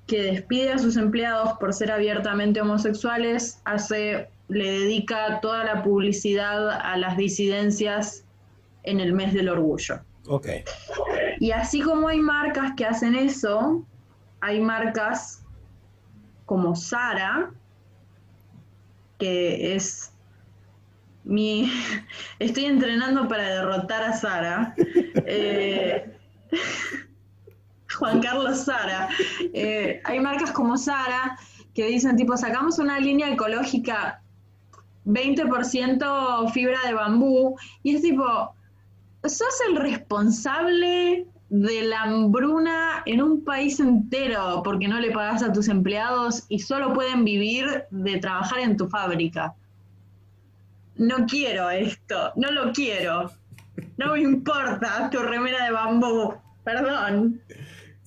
que 0.09 0.23
despide 0.23 0.73
a 0.73 0.79
sus 0.79 0.97
empleados 0.97 1.53
por 1.59 1.73
ser 1.73 1.93
abiertamente 1.93 2.61
homosexuales 2.61 3.61
hace, 3.65 4.29
le 4.49 4.71
dedica 4.81 5.41
toda 5.41 5.65
la 5.65 5.83
publicidad 5.83 6.69
a 6.71 6.97
las 6.97 7.17
disidencias 7.17 8.25
en 8.83 9.01
el 9.01 9.13
mes 9.13 9.33
del 9.33 9.49
orgullo. 9.49 10.01
Okay. 10.29 10.65
Y 11.39 11.53
así 11.53 11.81
como 11.81 12.09
hay 12.09 12.19
marcas 12.19 12.73
que 12.77 12.85
hacen 12.85 13.15
eso, 13.15 13.85
hay 14.41 14.61
marcas 14.61 15.45
como 16.45 16.75
Sara, 16.75 17.51
que 19.19 19.75
es 19.75 20.13
mi... 21.25 21.71
Estoy 22.39 22.67
entrenando 22.67 23.29
para 23.29 23.49
derrotar 23.49 24.03
a 24.03 24.13
Sara. 24.13 24.75
Eh, 24.77 26.13
Juan 27.99 28.21
Carlos 28.21 28.65
Sara. 28.65 29.09
Eh, 29.55 30.01
hay 30.05 30.21
marcas 30.21 30.53
como 30.53 30.77
Sara 30.77 31.39
que 31.75 31.87
dicen 31.87 32.17
tipo, 32.17 32.37
sacamos 32.37 32.79
una 32.79 32.99
línea 32.99 33.31
ecológica 33.31 34.23
20% 35.05 36.51
fibra 36.53 36.79
de 36.87 36.95
bambú 36.95 37.57
y 37.83 37.95
es 37.95 38.03
tipo, 38.03 38.55
sos 39.23 39.61
el 39.69 39.77
responsable 39.77 41.27
de 41.49 41.83
la 41.83 42.03
hambruna 42.03 43.03
en 43.07 43.23
un 43.23 43.45
país 43.45 43.79
entero 43.79 44.63
porque 44.65 44.89
no 44.89 44.99
le 44.99 45.13
pagas 45.13 45.43
a 45.43 45.53
tus 45.53 45.69
empleados 45.69 46.45
y 46.49 46.59
solo 46.59 46.93
pueden 46.93 47.25
vivir 47.25 47.85
de 47.91 48.19
trabajar 48.19 48.61
en 48.61 48.77
tu 48.77 48.89
fábrica. 48.89 49.55
No 50.97 51.27
quiero 51.27 51.71
esto, 51.71 52.33
no 52.37 52.51
lo 52.51 52.73
quiero. 52.73 53.31
No 53.97 54.15
me 54.15 54.21
importa 54.23 55.11
tu 55.11 55.19
remera 55.19 55.67
de 55.67 55.73
bambú, 55.73 56.35
perdón. 56.65 57.41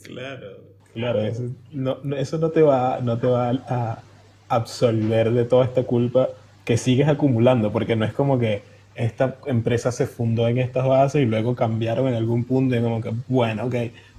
Claro, 0.03 0.47
claro, 0.93 1.21
eso 1.21 1.43
no, 1.71 1.97
eso 2.15 2.37
no 2.39 2.49
te 2.49 2.61
va, 2.61 2.99
no 3.01 3.17
te 3.19 3.27
va 3.27 3.49
a 3.49 4.01
absolver 4.49 5.31
de 5.31 5.45
toda 5.45 5.65
esta 5.65 5.83
culpa 5.83 6.29
que 6.65 6.77
sigues 6.77 7.07
acumulando, 7.07 7.71
porque 7.71 7.95
no 7.95 8.05
es 8.05 8.13
como 8.13 8.39
que 8.39 8.63
esta 8.95 9.37
empresa 9.45 9.91
se 9.91 10.07
fundó 10.07 10.47
en 10.47 10.57
estas 10.57 10.85
bases 10.85 11.21
y 11.21 11.25
luego 11.25 11.55
cambiaron 11.55 12.07
en 12.07 12.15
algún 12.15 12.43
punto 12.43 12.75
y 12.75 12.81
como 12.81 13.01
que, 13.01 13.13
bueno, 13.27 13.65
ok, 13.65 13.75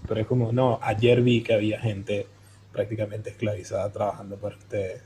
pero 0.08 0.20
es 0.20 0.26
como, 0.26 0.52
no, 0.52 0.78
ayer 0.82 1.22
vi 1.22 1.42
que 1.42 1.54
había 1.54 1.78
gente 1.80 2.26
prácticamente 2.72 3.30
esclavizada 3.30 3.90
trabajando 3.90 4.36
para 4.36 4.56
ustedes. 4.56 5.02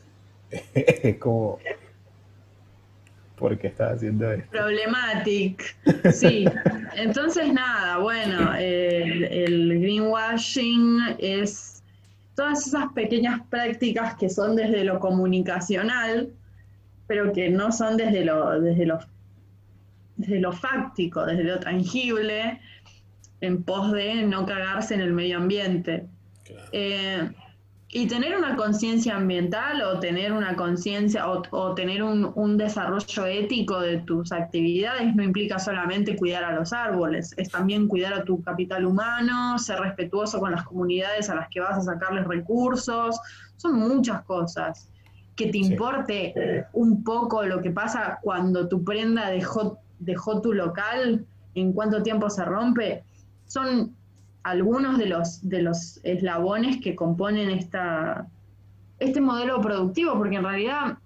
es 0.75 1.17
como, 1.17 1.59
¿por 3.37 3.59
qué 3.59 3.69
estás 3.69 3.97
haciendo 3.97 4.31
esto? 4.31 4.51
Problematic, 4.51 5.77
sí. 6.13 6.45
Entonces, 6.97 7.53
nada, 7.53 7.99
bueno, 7.99 8.55
el, 8.57 9.81
greenwashing 9.81 11.17
es 11.19 11.83
todas 12.35 12.67
esas 12.67 12.93
pequeñas 12.93 13.41
prácticas 13.51 14.15
que 14.15 14.29
son 14.29 14.57
desde 14.57 14.85
lo 14.85 15.01
comunicacional, 15.01 16.31
pero 17.07 17.33
que 17.33 17.51
no 17.51 17.73
son 17.73 17.97
desde 17.97 18.25
lo, 18.25 18.61
desde 18.61 18.87
lo 18.87 19.01
desde 20.17 20.41
lo 20.41 20.53
fáctico, 20.53 21.25
desde 21.25 21.45
lo 21.45 21.61
tangible, 21.61 22.61
en 23.41 23.63
pos 23.63 23.93
de 23.93 24.23
no 24.23 24.47
cagarse 24.47 24.95
en 24.95 25.01
el 25.01 25.13
medio 25.13 25.39
ambiente. 25.39 26.07
Eh, 26.73 27.31
y 27.89 28.09
tener 28.09 28.37
una 28.37 28.57
conciencia 28.57 29.15
ambiental 29.15 29.81
o 29.83 30.01
tener 30.01 30.33
una 30.33 30.57
conciencia 30.57 31.29
o, 31.29 31.75
tener 31.75 32.03
un, 32.03 32.33
un, 32.35 32.57
desarrollo 32.57 33.27
ético 33.27 33.79
de 33.81 33.99
tus 33.99 34.33
actividades 34.33 35.15
no 35.15 35.23
implica 35.23 35.61
solamente 35.61 36.17
cuidar 36.17 36.43
a 36.43 36.57
los 36.57 36.73
árboles, 36.73 37.33
es 37.37 37.51
también 37.51 37.87
cuidar 37.87 38.13
a 38.15 38.25
tu 38.25 38.43
capital 38.43 38.85
humano, 38.85 39.61
ser 39.61 39.79
respetuoso 39.79 40.41
con 40.41 40.51
las 40.51 40.65
comunidades 40.65 41.31
a 41.31 41.37
las 41.37 41.49
que 41.51 41.61
vas 41.61 41.79
a 41.79 41.83
sacarles 41.83 42.27
recursos, 42.27 43.21
son 43.57 43.79
muchas 43.79 44.23
cosas. 44.23 44.91
que 45.37 45.47
te 45.47 45.59
importe 45.59 46.67
un 46.73 47.03
poco 47.05 47.45
lo 47.45 47.61
que 47.61 47.71
pasa 47.71 48.19
cuando 48.23 48.69
tu 48.69 48.85
prenda 48.85 49.31
dejó, 49.31 49.79
dejó 49.99 50.41
tu 50.41 50.53
local, 50.53 51.25
en 51.55 51.73
cuánto 51.73 52.03
tiempo 52.03 52.29
se 52.31 52.45
rompe, 52.45 53.05
son 53.47 53.95
algunos 54.43 54.99
de 54.99 55.07
los, 55.07 55.49
de 55.49 55.63
los 55.63 56.01
eslabones 56.03 56.81
que 56.81 56.95
componen 56.95 57.51
esta, 57.51 58.27
este 58.99 59.21
modelo 59.21 59.61
productivo, 59.61 60.17
porque 60.17 60.37
en 60.37 60.45
realidad 60.45 60.99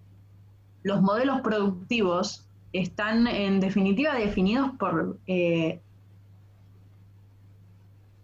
los 0.83 1.01
modelos 1.03 1.41
productivos 1.41 2.45
están 2.73 3.27
en 3.27 3.61
definitiva 3.61 4.15
definidos 4.15 4.71
por, 4.79 5.19
eh, 5.27 5.81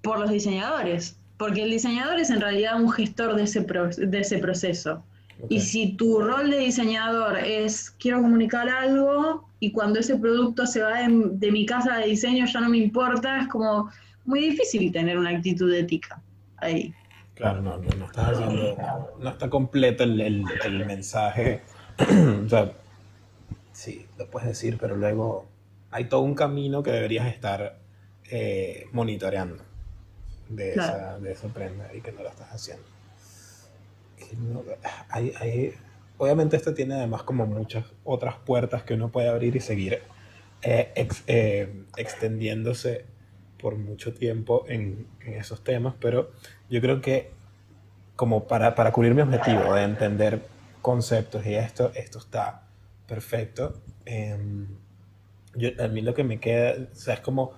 por 0.02 0.18
los 0.18 0.30
diseñadores, 0.30 1.18
porque 1.38 1.62
el 1.62 1.70
diseñador 1.70 2.18
es 2.18 2.30
en 2.30 2.40
realidad 2.40 2.80
un 2.80 2.90
gestor 2.90 3.36
de 3.36 3.44
ese, 3.44 3.60
de 3.60 4.18
ese 4.18 4.38
proceso. 4.38 5.02
Y 5.48 5.60
si 5.60 5.96
tu 5.96 6.20
rol 6.20 6.50
de 6.50 6.58
diseñador 6.58 7.38
es 7.38 7.90
quiero 7.90 8.22
comunicar 8.22 8.68
algo 8.68 9.48
y 9.64 9.72
cuando 9.72 9.98
ese 10.00 10.18
producto 10.18 10.66
se 10.66 10.82
va 10.82 11.08
de, 11.08 11.50
mi 11.50 11.64
casa 11.64 11.96
de 11.96 12.08
diseño 12.08 12.44
ya 12.44 12.60
no 12.60 12.68
me 12.68 12.76
importa, 12.76 13.40
es 13.40 13.48
como 13.48 13.90
muy 14.26 14.40
difícil 14.40 14.92
tener 14.92 15.16
una 15.16 15.30
actitud 15.30 15.72
ética 15.72 16.20
ahí. 16.58 16.92
Claro, 17.34 17.62
no, 17.62 17.78
no, 17.78 17.88
no 17.96 18.04
estás 18.04 18.32
haciendo, 18.32 18.76
no 19.18 19.30
está 19.30 19.48
completo 19.48 20.04
el, 20.04 20.20
el, 20.20 20.86
mensaje. 20.86 21.62
o 22.44 22.48
sea, 22.48 22.72
sí, 23.72 24.04
lo 24.18 24.26
puedes 24.26 24.50
decir, 24.50 24.76
pero 24.78 24.96
luego 24.96 25.46
hay 25.90 26.04
todo 26.04 26.20
un 26.20 26.34
camino 26.34 26.82
que 26.82 26.90
deberías 26.90 27.26
estar 27.26 27.78
eh, 28.30 28.86
monitoreando 28.92 29.64
de, 30.50 30.72
esa, 30.72 31.18
de 31.20 31.32
esa 31.32 31.48
prenda 31.48 31.88
y 31.94 32.02
que 32.02 32.12
no 32.12 32.22
lo 32.22 32.28
estás 32.28 32.52
haciendo 32.52 32.84
obviamente 36.18 36.56
esto 36.56 36.74
tiene 36.74 36.94
además 36.94 37.22
como 37.22 37.46
muchas 37.46 37.84
otras 38.04 38.36
puertas 38.36 38.82
que 38.82 38.94
uno 38.94 39.10
puede 39.10 39.28
abrir 39.28 39.56
y 39.56 39.60
seguir 39.60 40.00
eh, 40.62 41.08
eh, 41.26 41.84
extendiéndose 41.96 43.04
por 43.58 43.76
mucho 43.76 44.12
tiempo 44.12 44.64
en, 44.68 45.06
esos 45.26 45.64
temas, 45.64 45.94
pero 45.98 46.30
yo 46.68 46.80
creo 46.80 47.00
que 47.00 47.30
como 48.14 48.44
para, 48.44 48.74
para 48.74 48.92
cubrir 48.92 49.14
mi 49.14 49.22
objetivo 49.22 49.74
de 49.74 49.82
entender 49.82 50.42
conceptos 50.82 51.46
y 51.46 51.54
esto, 51.54 51.90
esto 51.94 52.18
está 52.18 52.62
perfecto. 53.08 53.80
Em, 54.04 54.68
yo, 55.54 55.70
a 55.82 55.88
mí 55.88 56.02
lo 56.02 56.14
que 56.14 56.24
me 56.24 56.38
queda, 56.40 56.74
o 56.92 56.94
sea, 56.94 57.14
es 57.14 57.20
como 57.20 57.52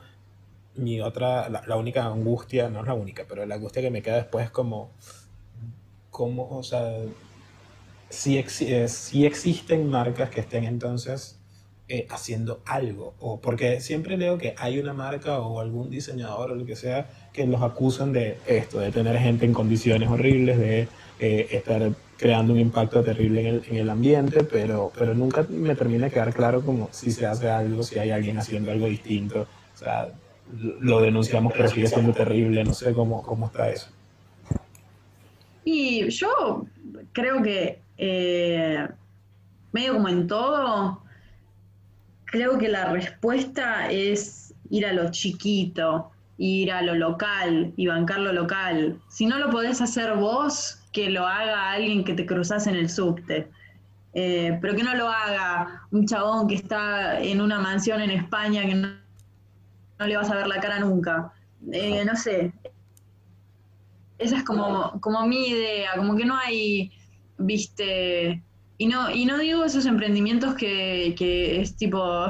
mi 0.77 1.01
otra, 1.01 1.49
la, 1.49 1.63
la, 1.67 1.77
única 1.77 2.05
angustia, 2.05 2.71
no 2.71 2.81
es 2.81 2.87
la 2.87 2.95
única, 2.95 3.25
pero 3.29 3.45
la 3.45 3.57
angustia 3.57 3.83
que 3.83 3.91
me 3.91 4.03
queda 4.03 4.17
después 4.17 4.45
es 4.47 4.51
como 4.51 4.93
cómo, 6.11 6.49
o 6.49 6.63
sea, 6.63 6.99
si, 8.09 8.39
eh, 8.39 8.89
si 8.89 9.27
existen 9.27 9.89
marcas 9.89 10.31
que 10.31 10.41
estén 10.41 10.65
entonces 10.65 11.39
eh, 11.89 12.07
haciendo 12.11 12.63
algo, 12.67 13.15
o 13.21 13.41
porque 13.41 13.81
siempre 13.81 14.17
leo 14.17 14.39
que 14.39 14.55
hay 14.59 14.79
una 14.81 14.93
marca 14.93 15.39
o 15.39 15.61
algún 15.61 15.89
diseñador 15.89 16.51
o 16.51 16.55
lo 16.57 16.67
que 16.67 16.75
sea 16.75 17.07
que 17.33 17.47
los 17.47 17.63
acusan 17.63 18.13
de 18.13 18.39
esto, 18.47 18.81
de 18.81 18.91
tener 18.91 19.17
gente 19.19 19.47
en 19.47 19.53
condiciones 19.53 20.09
horribles, 20.09 20.59
de 20.59 20.89
eh, 21.21 21.47
estar 21.53 21.93
creando 22.17 22.55
un 22.55 22.59
impacto 22.59 23.05
terrible 23.05 23.41
en 23.41 23.47
el, 23.47 23.65
en 23.71 23.77
el, 23.77 23.91
ambiente, 23.91 24.43
pero, 24.43 24.91
pero 24.99 25.15
nunca 25.15 25.47
me 25.49 25.77
termina 25.77 26.07
de 26.07 26.11
quedar 26.11 26.35
claro 26.35 26.61
como 26.63 26.89
si 26.91 27.13
se 27.13 27.27
hace 27.27 27.49
algo, 27.51 27.83
si 27.83 27.99
hay 27.99 28.11
alguien 28.11 28.39
haciendo 28.39 28.73
algo 28.73 28.87
distinto, 28.87 29.47
o 29.75 29.79
sea, 29.79 30.09
lo 30.81 31.01
denunciamos 31.01 31.53
pero 31.57 31.69
sigue 31.69 31.87
siendo 31.87 32.13
terrible, 32.13 32.65
no 32.65 32.75
sé 32.75 32.93
cómo, 32.95 33.23
cómo 33.23 33.47
está 33.47 33.71
eso. 33.71 33.91
Y 35.65 36.09
yo 36.11 36.67
creo 37.13 37.43
que, 37.43 37.86
eh, 37.99 38.89
medio 39.73 39.95
como 39.95 40.09
en 40.09 40.27
todo, 40.27 41.03
creo 42.25 42.59
que 42.59 42.69
la 42.69 42.87
respuesta 42.93 43.91
es 43.91 44.55
ir 44.71 44.87
a 44.87 44.93
lo 44.93 45.11
chiquito, 45.11 46.11
ir 46.39 46.73
a 46.73 46.83
lo 46.83 46.95
local 46.95 47.73
y 47.77 47.87
bancar 47.87 48.21
lo 48.21 48.33
local. 48.33 48.99
Si 49.09 49.27
no 49.27 49.39
lo 49.39 49.51
podés 49.51 49.81
hacer 49.81 50.15
vos, 50.15 50.81
que 50.93 51.11
lo 51.11 51.27
haga 51.27 51.73
alguien 51.73 52.05
que 52.05 52.15
te 52.15 52.27
cruzas 52.27 52.67
en 52.67 52.77
el 52.77 52.89
subte. 52.89 53.51
Eh, 54.15 54.59
pero 54.63 54.75
que 54.75 54.83
no 54.83 54.95
lo 54.95 55.09
haga 55.09 55.83
un 55.91 56.07
chabón 56.07 56.49
que 56.49 56.55
está 56.55 57.21
en 57.21 57.41
una 57.43 57.59
mansión 57.59 58.01
en 58.01 58.11
España 58.11 58.63
que 58.63 58.75
no, 58.75 58.89
le 59.99 60.17
vas 60.17 60.31
a 60.31 60.37
ver 60.37 60.47
la 60.47 60.59
cara 60.59 60.79
nunca. 60.79 61.33
Eh, 61.71 62.03
no 62.05 62.17
sé, 62.17 62.53
esa 64.19 64.39
es 64.39 64.45
como, 64.45 64.99
como 65.01 65.27
mi 65.27 65.49
idea, 65.49 65.91
como 65.97 66.17
que 66.17 66.25
no 66.25 66.37
hay, 66.37 66.91
viste, 67.39 68.43
y 68.79 68.87
no, 68.87 69.11
y 69.11 69.25
no 69.25 69.39
digo 69.39 69.65
esos 69.65 69.87
emprendimientos 69.87 70.55
que, 70.55 71.15
que 71.17 71.61
es 71.61 71.77
tipo, 71.77 72.27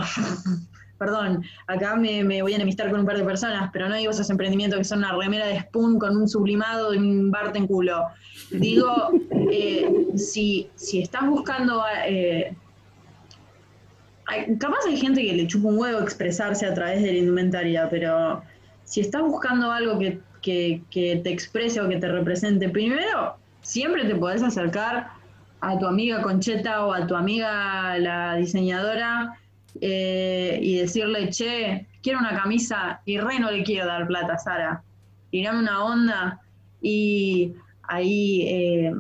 perdón, 0.99 1.45
acá 1.67 1.97
me, 1.97 2.25
me, 2.25 2.43
voy 2.43 2.53
a 2.53 2.57
enemistar 2.57 2.91
con 2.91 3.01
un 3.01 3.07
par 3.07 3.17
de 3.17 3.25
personas, 3.25 3.71
pero 3.73 3.89
no 3.89 3.97
digo 3.97 4.11
esos 4.11 4.31
emprendimientos 4.31 4.79
que 4.79 4.85
son 4.85 4.99
una 4.99 5.13
remera 5.13 5.47
de 5.47 5.61
Spoon 5.61 5.99
con 5.99 6.17
un 6.17 6.29
sublimado 6.29 6.95
y 6.95 6.99
un 6.99 7.31
Bart 7.31 7.57
en 7.57 7.67
culo. 7.67 8.07
Digo, 8.51 9.11
eh, 9.51 10.07
si, 10.17 10.69
si 10.75 11.03
estás 11.03 11.27
buscando... 11.29 11.85
Eh, 12.07 12.57
capaz 14.59 14.79
hay 14.89 14.97
gente 14.97 15.23
que 15.23 15.35
le 15.35 15.47
chupa 15.47 15.69
un 15.69 15.79
huevo 15.79 16.01
expresarse 16.01 16.67
a 16.67 16.75
través 16.75 17.03
de 17.03 17.13
la 17.13 17.19
indumentaria, 17.19 17.89
pero 17.89 18.43
si 18.85 19.01
estás 19.01 19.23
buscando 19.23 19.71
algo 19.71 19.99
que 19.99 20.21
que, 20.47 21.21
te 21.23 21.31
exprese 21.31 21.81
o 21.81 21.89
que 21.89 21.97
te 21.97 22.09
represente. 22.09 22.69
Primero, 22.69 23.37
siempre 23.67 24.05
te 24.05 24.15
podés 24.15 24.43
acercar 24.43 25.11
a 25.61 25.79
tu 25.79 25.87
amiga 25.87 26.23
Concheta 26.23 26.87
o 26.87 26.93
a 26.93 27.07
tu 27.07 27.17
amiga 27.17 27.99
la 27.99 28.37
diseñadora 28.37 29.37
eh, 29.81 30.59
y 30.63 30.77
decirle, 30.77 31.31
che, 31.31 31.87
quiero 32.03 32.21
una 32.21 32.41
camisa 32.41 33.01
y 33.05 33.19
re 33.19 33.41
no 33.41 33.51
le 33.51 33.65
quiero 33.65 33.87
dar 33.87 34.07
plata, 34.07 34.39
Sara. 34.39 34.83
Tirame 35.31 35.59
una 35.59 35.85
onda 35.85 36.41
y 36.81 37.53
ahí, 37.83 38.43
eh, 38.43 38.95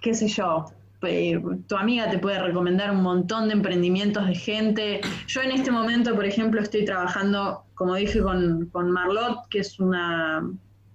qué 0.00 0.14
sé 0.14 0.28
yo, 0.28 0.66
tu 1.66 1.76
amiga 1.76 2.08
te 2.08 2.18
puede 2.18 2.38
recomendar 2.38 2.90
un 2.92 3.02
montón 3.02 3.48
de 3.48 3.54
emprendimientos 3.54 4.26
de 4.26 4.34
gente. 4.36 5.00
Yo 5.26 5.42
en 5.42 5.50
este 5.50 5.70
momento, 5.70 6.14
por 6.14 6.24
ejemplo, 6.24 6.60
estoy 6.62 6.84
trabajando, 6.84 7.64
como 7.74 7.96
dije, 7.96 8.22
con, 8.22 8.66
con 8.72 8.90
Marlot, 8.90 9.48
que 9.50 9.58
es 9.58 9.78
una... 9.80 10.48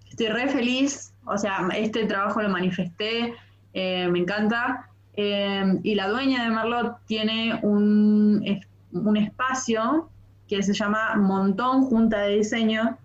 Estoy 0.09 0.27
re 0.27 0.47
feliz, 0.47 1.08
o 1.25 1.37
sea, 1.37 1.67
este 1.75 2.05
trabajo 2.05 2.41
lo 2.41 2.49
manifesté, 2.49 3.33
eh, 3.73 4.07
me 4.09 4.19
encanta. 4.19 4.89
Eh, 5.13 5.79
y 5.83 5.95
la 5.95 6.07
dueña 6.07 6.43
de 6.43 6.49
Marlot 6.49 6.97
tiene 7.05 7.59
un, 7.61 8.43
un 8.91 9.17
espacio 9.17 10.09
que 10.47 10.63
se 10.63 10.73
llama 10.73 11.15
Montón 11.15 11.85
Junta 11.85 12.21
de 12.21 12.37
Diseño, 12.37 12.97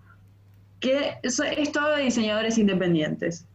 que 0.79 1.17
es, 1.21 1.39
es 1.39 1.71
todo 1.71 1.95
de 1.95 2.03
diseñadores 2.03 2.57
independientes. 2.57 3.45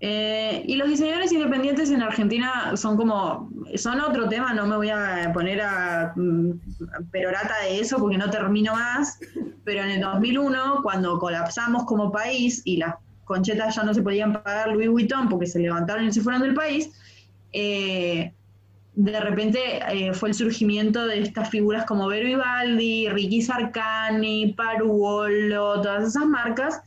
Eh, 0.00 0.62
y 0.66 0.76
los 0.76 0.88
diseñadores 0.88 1.32
independientes 1.32 1.90
en 1.90 2.02
Argentina 2.02 2.76
son 2.76 2.96
como, 2.96 3.48
son 3.76 4.00
otro 4.00 4.28
tema, 4.28 4.52
no 4.52 4.66
me 4.66 4.76
voy 4.76 4.90
a 4.90 5.30
poner 5.32 5.62
a, 5.62 6.12
mm, 6.14 6.50
perorata 7.10 7.54
de 7.62 7.80
eso 7.80 7.96
porque 7.98 8.18
no 8.18 8.28
termino 8.28 8.74
más, 8.74 9.18
pero 9.64 9.82
en 9.82 9.92
el 9.92 10.00
2001, 10.02 10.80
cuando 10.82 11.18
colapsamos 11.18 11.84
como 11.84 12.12
país 12.12 12.60
y 12.64 12.76
las 12.76 12.96
conchetas 13.24 13.76
ya 13.76 13.82
no 13.82 13.94
se 13.94 14.02
podían 14.02 14.32
pagar 14.32 14.72
Louis 14.72 14.88
Vuitton 14.88 15.28
porque 15.28 15.46
se 15.46 15.58
levantaron 15.58 16.06
y 16.06 16.12
se 16.12 16.20
fueron 16.20 16.42
del 16.42 16.54
país, 16.54 16.90
eh, 17.52 18.32
de 18.94 19.20
repente 19.20 19.58
eh, 19.90 20.14
fue 20.14 20.28
el 20.28 20.34
surgimiento 20.34 21.06
de 21.06 21.20
estas 21.20 21.50
figuras 21.50 21.84
como 21.84 22.06
Vero 22.06 22.28
Ibaldi, 22.28 23.08
Ricky 23.08 23.42
Sarcani, 23.42 24.54
Paruolo, 24.56 25.80
todas 25.80 26.08
esas 26.08 26.26
marcas, 26.26 26.80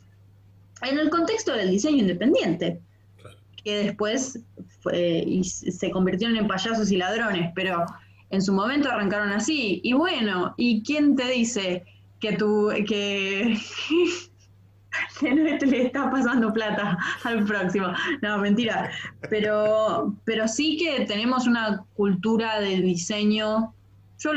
en 0.83 0.97
el 0.97 1.09
contexto 1.09 1.53
del 1.53 1.71
diseño 1.71 1.97
independiente 1.97 2.79
que 3.63 3.83
después 3.83 4.39
se 4.91 5.91
convirtieron 5.91 6.37
en 6.37 6.47
payasos 6.47 6.89
y 6.89 6.95
ladrones, 6.95 7.51
pero 7.53 7.85
en 8.29 8.41
su 8.41 8.53
momento 8.53 8.89
arrancaron 8.89 9.29
así. 9.31 9.81
Y 9.83 9.91
bueno, 9.91 10.53
¿y 10.55 10.83
quién 10.83 11.17
te 11.17 11.27
dice 11.29 11.83
que 12.21 12.33
tú, 12.33 12.69
que, 12.87 13.57
no 15.21 15.35
le 15.35 15.85
está 15.85 16.09
pasando 16.09 16.53
plata 16.53 16.97
al 17.23 17.45
próximo? 17.45 17.87
No, 18.21 18.37
mentira. 18.39 18.89
Pero, 19.29 20.15
pero 20.25 20.47
sí 20.47 20.77
que 20.77 21.05
tenemos 21.05 21.47
una 21.47 21.83
cultura 21.95 22.59
de 22.59 22.81
diseño, 22.81 23.73
yo 24.19 24.31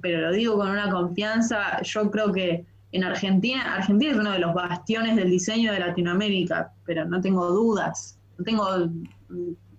pero 0.00 0.20
lo 0.20 0.32
digo 0.32 0.56
con 0.56 0.70
una 0.70 0.90
confianza, 0.90 1.80
yo 1.82 2.10
creo 2.10 2.32
que 2.32 2.64
en 2.92 3.04
Argentina, 3.04 3.74
Argentina 3.74 4.12
es 4.12 4.18
uno 4.18 4.32
de 4.32 4.38
los 4.38 4.54
bastiones 4.54 5.16
del 5.16 5.30
diseño 5.30 5.72
de 5.72 5.80
Latinoamérica, 5.80 6.72
pero 6.84 7.04
no 7.04 7.20
tengo 7.20 7.46
dudas. 7.50 8.18
Tengo, 8.44 8.88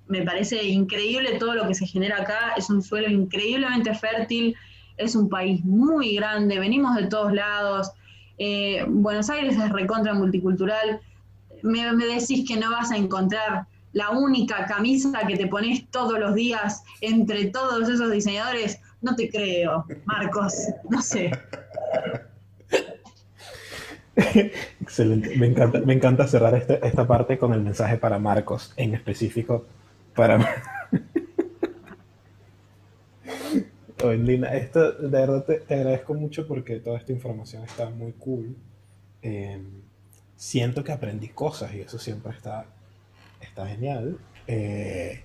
me 0.07 0.21
parece 0.21 0.63
increíble 0.63 1.37
todo 1.39 1.55
lo 1.55 1.67
que 1.67 1.73
se 1.73 1.87
genera 1.87 2.21
acá, 2.21 2.53
es 2.57 2.69
un 2.69 2.81
suelo 2.81 3.07
increíblemente 3.09 3.93
fértil, 3.95 4.55
es 4.97 5.15
un 5.15 5.29
país 5.29 5.63
muy 5.63 6.15
grande, 6.15 6.59
venimos 6.59 6.95
de 6.95 7.07
todos 7.07 7.33
lados, 7.33 7.91
eh, 8.37 8.85
Buenos 8.87 9.29
Aires 9.29 9.57
es 9.57 9.71
recontra 9.71 10.13
multicultural, 10.13 11.01
me, 11.63 11.83
decís 12.05 12.47
que 12.47 12.57
no 12.57 12.71
vas 12.71 12.91
a 12.91 12.97
encontrar 12.97 13.65
la 13.93 14.11
única 14.11 14.65
camisa 14.65 15.25
que 15.27 15.37
te 15.37 15.47
pones 15.47 15.87
todos 15.89 16.19
los 16.19 16.35
días 16.35 16.83
entre 17.01 17.45
todos 17.45 17.89
esos 17.89 18.11
diseñadores, 18.11 18.79
no 19.01 19.15
te 19.15 19.29
creo, 19.29 19.85
Marcos, 20.05 20.53
no 20.89 21.01
sé. 21.01 21.31
Excelente, 24.81 25.35
me 25.37 25.47
encanta, 25.47 25.79
me 25.79 25.93
encanta 25.93 26.27
cerrar 26.27 26.55
este, 26.55 26.85
esta 26.85 27.07
parte 27.07 27.37
con 27.37 27.53
el 27.53 27.61
mensaje 27.61 27.97
para 27.97 28.19
Marcos, 28.19 28.73
en 28.77 28.93
específico 28.93 29.65
para... 30.15 30.75
Oye, 34.03 34.17
Lina, 34.17 34.53
esto 34.53 34.91
de 34.91 35.07
verdad 35.09 35.43
te, 35.43 35.59
te 35.61 35.73
agradezco 35.73 36.13
mucho 36.13 36.47
porque 36.47 36.79
toda 36.79 36.97
esta 36.99 37.11
información 37.11 37.63
está 37.63 37.89
muy 37.89 38.13
cool. 38.13 38.55
Eh, 39.23 39.59
siento 40.35 40.83
que 40.83 40.91
aprendí 40.91 41.29
cosas 41.29 41.73
y 41.73 41.81
eso 41.81 41.97
siempre 41.97 42.31
está, 42.33 42.65
está 43.41 43.65
genial. 43.67 44.19
Eh, 44.45 45.23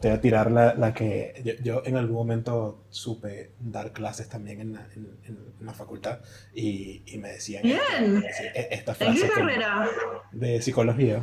te 0.00 0.08
voy 0.08 0.18
a 0.18 0.20
tirar 0.20 0.50
la, 0.50 0.74
la 0.74 0.92
que 0.92 1.40
yo, 1.44 1.52
yo 1.62 1.82
en 1.86 1.96
algún 1.96 2.16
momento 2.16 2.82
supe 2.90 3.52
dar 3.60 3.92
clases 3.92 4.28
también 4.28 4.60
en 4.60 4.72
la, 4.72 4.86
en, 4.96 5.08
en 5.28 5.38
la 5.64 5.72
facultad 5.72 6.18
y, 6.52 7.02
y 7.06 7.18
me 7.18 7.28
decían 7.30 7.62
Bien. 7.62 8.24
esta, 8.28 8.42
e- 8.44 8.68
esta 8.72 8.92
¿En 8.92 8.96
frase 8.98 9.20
qué 9.20 9.28
que- 9.28 9.34
carrera? 9.34 9.88
de 10.32 10.60
psicología. 10.60 11.22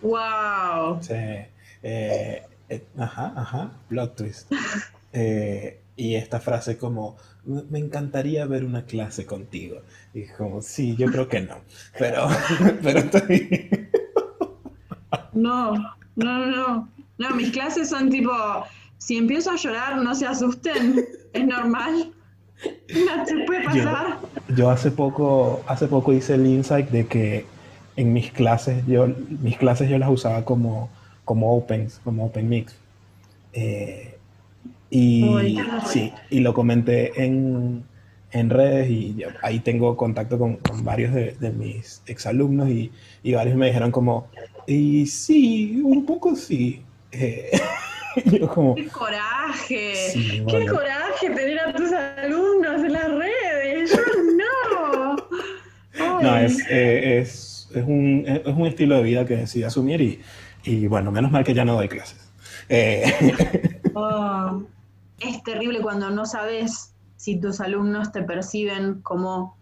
¡Wow! 0.00 0.98
Sí, 1.02 1.12
eh, 1.12 2.42
eh, 2.70 2.84
ajá, 2.96 3.32
ajá, 3.36 3.72
plot 3.88 4.16
twist. 4.16 4.50
Eh, 5.14 5.80
y 5.96 6.16
esta 6.16 6.40
frase 6.40 6.76
como, 6.76 7.16
me 7.44 7.78
encantaría 7.78 8.46
ver 8.46 8.64
una 8.64 8.84
clase 8.84 9.24
contigo. 9.24 9.80
Y 10.12 10.26
como, 10.26 10.60
sí, 10.60 10.96
yo 10.96 11.06
creo 11.06 11.28
que 11.28 11.40
no, 11.40 11.56
pero, 11.98 12.28
pero 12.82 12.98
estoy... 12.98 13.88
No, 15.32 15.72
no, 16.16 16.46
no, 16.46 16.88
no. 17.18 17.36
Mis 17.36 17.50
clases 17.50 17.90
son 17.90 18.10
tipo, 18.10 18.32
si 18.98 19.16
empiezo 19.16 19.52
a 19.52 19.56
llorar, 19.56 19.96
no 19.98 20.14
se 20.14 20.26
asusten, 20.26 21.04
es 21.32 21.46
normal. 21.46 22.12
No 22.88 23.24
te 23.24 23.44
puede 23.44 23.64
pasar. 23.64 24.18
Yo 24.56 24.70
hace 24.70 24.90
poco, 24.90 25.62
hace 25.66 25.86
poco 25.86 26.12
hice 26.12 26.34
el 26.34 26.46
insight 26.46 26.88
de 26.90 27.06
que 27.06 27.46
en 27.96 28.12
mis 28.12 28.32
clases, 28.32 28.84
yo, 28.86 29.08
mis 29.40 29.56
clases 29.56 29.88
yo 29.88 29.98
las 29.98 30.10
usaba 30.10 30.44
como, 30.44 30.88
como 31.24 31.56
opens, 31.56 32.00
como 32.02 32.26
open 32.26 32.48
mix. 32.48 32.74
Eh, 33.52 34.13
y 34.96 35.24
Uy, 35.24 35.58
horror. 35.58 35.82
sí, 35.86 36.12
y 36.30 36.38
lo 36.38 36.54
comenté 36.54 37.24
en, 37.24 37.82
en 38.30 38.48
redes 38.50 38.88
y 38.90 39.16
yo- 39.16 39.28
ahí 39.42 39.58
tengo 39.58 39.96
contacto 39.96 40.38
con, 40.38 40.56
con 40.58 40.84
varios 40.84 41.12
de, 41.12 41.32
de 41.32 41.50
mis 41.50 42.00
exalumnos 42.06 42.68
y, 42.68 42.92
y 43.24 43.32
varios 43.34 43.56
me 43.56 43.66
dijeron 43.66 43.90
como, 43.90 44.28
y 44.68 45.04
sí, 45.06 45.80
un 45.84 46.06
poco 46.06 46.36
sí. 46.36 46.82
Eh, 47.10 47.50
yo 48.26 48.46
como, 48.48 48.76
¡Qué 48.76 48.86
coraje! 48.86 49.94
sí, 50.12 50.44
¡Qué 50.48 50.66
coraje 50.66 51.30
tener 51.30 51.58
a 51.58 51.72
tus 51.72 51.90
alumnos 51.92 52.84
en 52.84 52.92
las 52.92 53.10
redes! 53.10 53.90
¡Yo 53.90 54.02
no! 54.36 55.16
No, 56.22 56.36
es, 56.38 56.58
eh, 56.70 57.18
es, 57.20 57.68
es, 57.74 57.84
un, 57.84 58.24
es 58.26 58.46
un 58.46 58.66
estilo 58.66 58.96
de 58.96 59.02
vida 59.02 59.24
que 59.26 59.36
decidí 59.36 59.62
asumir 59.64 60.00
y, 60.00 60.20
y 60.64 60.86
bueno, 60.86 61.10
menos 61.12 61.30
mal 61.30 61.44
que 61.44 61.54
ya 61.54 61.64
no 61.64 61.74
doy 61.74 61.88
clases. 61.88 62.18
Eh, 62.68 63.04
Oh, 63.94 64.62
es 65.20 65.42
terrible 65.42 65.80
cuando 65.80 66.10
no 66.10 66.26
sabes 66.26 66.94
si 67.16 67.40
tus 67.40 67.60
alumnos 67.60 68.12
te 68.12 68.22
perciben 68.22 69.00
como, 69.02 69.56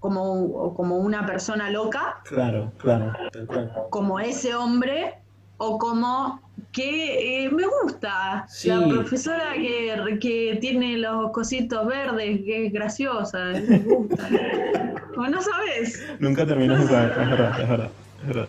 como, 0.00 0.74
como 0.74 0.98
una 0.98 1.24
persona 1.26 1.70
loca, 1.70 2.20
claro, 2.24 2.72
claro, 2.78 3.12
cual. 3.46 3.72
como 3.90 4.20
ese 4.20 4.54
hombre, 4.54 5.14
o 5.56 5.78
como 5.78 6.40
que 6.72 7.44
eh, 7.44 7.50
me 7.50 7.62
gusta 7.82 8.44
Sí. 8.48 8.68
la 8.68 8.86
profesora 8.88 9.52
que, 9.54 10.18
que 10.20 10.58
tiene 10.60 10.98
los 10.98 11.30
cositos 11.30 11.86
verdes, 11.86 12.40
que 12.44 12.66
es 12.66 12.72
graciosa, 12.72 13.38
me 13.38 13.78
gusta. 13.78 14.28
o 15.16 15.26
no 15.28 15.40
sabes. 15.40 16.04
Nunca 16.18 16.44
terminas 16.44 16.80
de 16.80 16.86
saber, 16.88 17.10
es 17.12 17.30
verdad, 17.30 17.60
es 17.60 17.68
verdad. 17.68 17.90
es 18.20 18.26
verdad. 18.26 18.48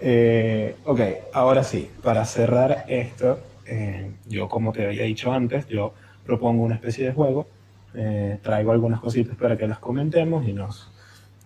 Eh, 0.00 0.76
ok, 0.84 1.00
ahora 1.34 1.62
sí, 1.64 1.90
para 2.02 2.24
cerrar 2.24 2.84
esto, 2.88 3.40
eh, 3.66 4.12
yo 4.26 4.48
como 4.48 4.72
te 4.72 4.86
había 4.86 5.04
dicho 5.04 5.32
antes, 5.32 5.66
yo 5.68 5.94
propongo 6.24 6.64
una 6.64 6.74
especie 6.74 7.06
de 7.06 7.12
juego, 7.12 7.46
eh, 7.94 8.38
traigo 8.42 8.72
algunas 8.72 9.00
cositas 9.00 9.36
para 9.36 9.56
que 9.56 9.66
las 9.66 9.78
comentemos 9.78 10.46
y 10.46 10.52
nos 10.52 10.90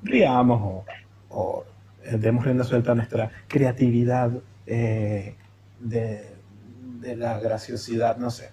riamos 0.02 0.60
o, 0.62 0.84
o, 1.28 1.64
eh, 2.04 2.16
demos 2.18 2.44
rienda 2.44 2.64
suelta 2.64 2.92
a 2.92 2.94
nuestra 2.94 3.30
creatividad 3.46 4.32
eh, 4.66 5.34
de, 5.78 6.24
de 7.00 7.16
la 7.16 7.38
graciosidad, 7.38 8.16
no 8.16 8.30
sé. 8.30 8.50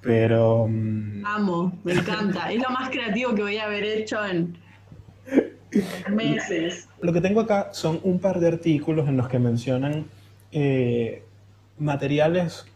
Pero 0.00 0.66
mm, 0.68 1.24
Amo, 1.26 1.78
me 1.84 1.92
encanta. 1.92 2.52
Es 2.52 2.62
lo 2.62 2.70
más 2.70 2.90
creativo 2.90 3.34
que 3.34 3.42
voy 3.42 3.56
a 3.58 3.64
haber 3.64 3.84
hecho 3.84 4.24
en 4.24 4.56
meses. 6.10 6.88
Lo 7.00 7.12
que 7.12 7.20
tengo 7.20 7.40
acá 7.40 7.70
son 7.72 8.00
un 8.02 8.18
par 8.18 8.40
de 8.40 8.48
artículos 8.48 9.08
en 9.08 9.16
los 9.16 9.28
que 9.28 9.38
mencionan 9.38 10.06
eh, 10.52 11.22
materiales 11.78 12.66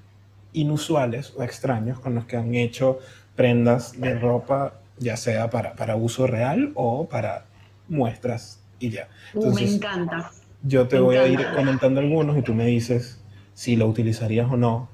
inusuales 0.53 1.33
o 1.37 1.43
extraños 1.43 1.99
con 2.01 2.15
los 2.15 2.25
que 2.27 2.37
han 2.37 2.55
hecho 2.55 2.99
prendas 3.37 4.01
de 4.01 4.19
ropa, 4.19 4.75
ya 4.99 5.17
sea 5.17 5.51
para, 5.51 5.75
para 5.75 5.97
uso 5.97 6.27
real 6.27 6.73
o 6.75 7.09
para 7.09 7.47
muestras 7.89 8.61
y 8.79 8.91
ya. 8.91 9.09
Uh, 9.35 9.55
me 9.55 9.63
Entonces, 9.63 9.75
encanta. 9.77 10.31
yo 10.63 10.89
te 10.89 10.97
me 10.97 11.03
voy 11.03 11.17
a 11.17 11.27
ir 11.27 11.41
encanta. 11.41 11.57
comentando 11.57 12.01
algunos 12.01 12.37
y 12.39 12.43
tú 12.43 12.55
me 12.55 12.67
dices 12.67 13.21
si 13.55 13.77
lo 13.77 13.87
utilizarías 13.87 14.51
o 14.51 14.57
no. 14.57 14.89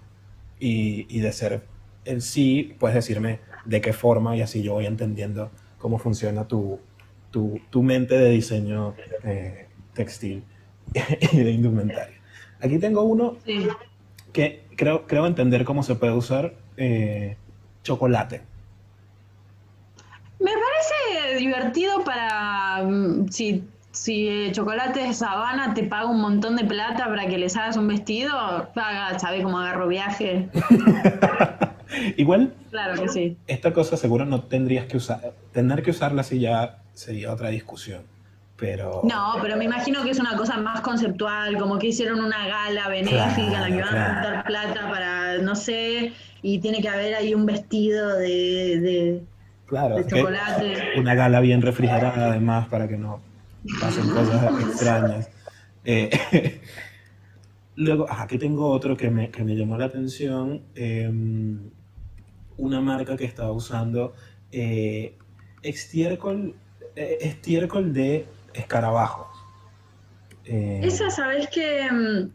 Y, 0.61 1.07
y 1.09 1.21
de 1.21 1.33
ser 1.33 1.63
el 2.05 2.23
sí, 2.23 2.75
puedes 2.81 2.95
decirme 2.97 3.41
de 3.65 3.81
qué 3.81 3.93
forma 3.93 4.37
y 4.37 4.43
así 4.43 4.63
yo 4.63 4.75
voy 4.75 4.87
entendiendo 4.87 5.51
cómo 5.79 5.99
funciona 5.99 6.49
tu, 6.49 6.81
tu, 7.31 7.61
tu 7.71 7.83
mente 7.83 8.19
de 8.19 8.31
diseño 8.31 8.95
eh, 9.25 9.69
textil 9.95 10.43
y 11.33 11.37
de 11.39 11.51
indumentaria. 11.53 12.17
Aquí 12.61 12.79
tengo 12.79 13.03
uno 13.03 13.37
Sí. 13.45 13.69
que 14.33 14.65
creo, 14.79 15.07
creo 15.07 15.27
entender 15.27 15.65
cómo 15.65 15.83
se 15.83 15.97
puede 15.97 16.13
usar 16.13 16.55
eh, 16.79 17.37
chocolate. 17.83 18.41
Me 20.41 20.53
parece 20.53 21.39
divertido 21.39 22.05
para 22.05 22.85
mm, 22.85 23.29
si, 23.29 23.65
si 23.91 24.29
eh, 24.29 24.53
Chocolate 24.53 25.01
de 25.01 25.13
Sabana 25.13 25.75
te 25.75 25.83
paga 25.83 26.07
un 26.07 26.21
montón 26.21 26.55
de 26.55 26.65
plata 26.65 27.07
para 27.07 27.27
que 27.27 27.37
les 27.39 27.57
hagas 27.57 27.77
un 27.77 27.89
vestido, 27.89 28.31
paga, 28.73 29.19
sabe 29.19 29.43
cómo 29.43 29.59
agarro 29.59 29.89
viaje. 29.89 30.49
Igual, 32.17 32.55
Claro 32.71 33.03
que 33.03 33.09
sí. 33.09 33.37
esta 33.49 33.73
cosa 33.73 33.97
seguro 33.97 34.27
no 34.27 34.43
tendrías 34.43 34.87
que 34.87 34.97
usar. 34.99 35.33
Tener 35.53 35.83
que 35.83 35.91
usarla 35.91 36.21
así 36.21 36.39
ya 36.39 36.79
sería 36.95 37.33
otra 37.33 37.49
discusión. 37.49 38.03
Pero. 38.59 39.03
No, 39.05 39.37
pero 39.41 39.57
me 39.57 39.65
imagino 39.65 40.03
que 40.03 40.11
es 40.11 40.19
una 40.19 40.37
cosa 40.37 40.59
más 40.59 40.81
conceptual, 40.81 41.57
como 41.59 41.79
que 41.79 41.87
hicieron 41.89 42.21
una 42.21 42.47
gala 42.49 42.89
benéfica 42.89 43.31
en 43.41 43.53
la 43.61 43.67
que 43.69 43.83
van 43.83 43.89
Claro, 43.91 43.99
a 44.01 44.15
juntar 44.15 44.45
plata 44.45 44.91
para, 44.91 45.39
no 45.39 45.55
sé, 45.55 46.13
y 46.43 46.59
tiene 46.59 46.81
que 46.83 46.89
haber 46.89 47.15
ahí 47.15 47.35
un 47.35 47.47
vestido 47.47 48.17
de, 48.17 48.81
de, 48.81 49.23
Claro, 49.67 49.97
de 49.97 50.07
chocolate. 50.07 50.75
una 50.99 51.15
gala 51.15 51.39
bien 51.41 51.63
refrigerada 51.63 52.27
además 52.31 52.67
para 52.69 52.89
que 52.89 52.97
no 52.97 53.21
pasen 53.81 54.09
cosas 54.09 54.61
extrañas. 54.61 55.31
Eh, 55.85 56.11
luego, 57.77 58.11
ajá, 58.11 58.25
aquí 58.25 58.39
tengo 58.39 58.69
otro 58.71 58.97
que 58.97 59.09
me, 59.11 59.31
que 59.31 59.45
me 59.45 59.55
llamó 59.55 59.79
la 59.79 59.85
atención. 59.87 60.63
eh, 60.75 61.09
una 62.57 62.81
marca 62.81 63.17
que 63.17 63.25
estaba 63.25 63.53
usando 63.53 64.15
eh, 64.51 65.15
estiércol, 65.63 66.57
eh, 66.97 67.19
estiércol 67.21 67.93
de 67.93 68.27
escarabajos. 68.55 69.27
Eh, 70.45 70.81
Esa, 70.83 71.11
sabes 71.11 71.49
que 71.49 71.91
mm, 71.91 72.31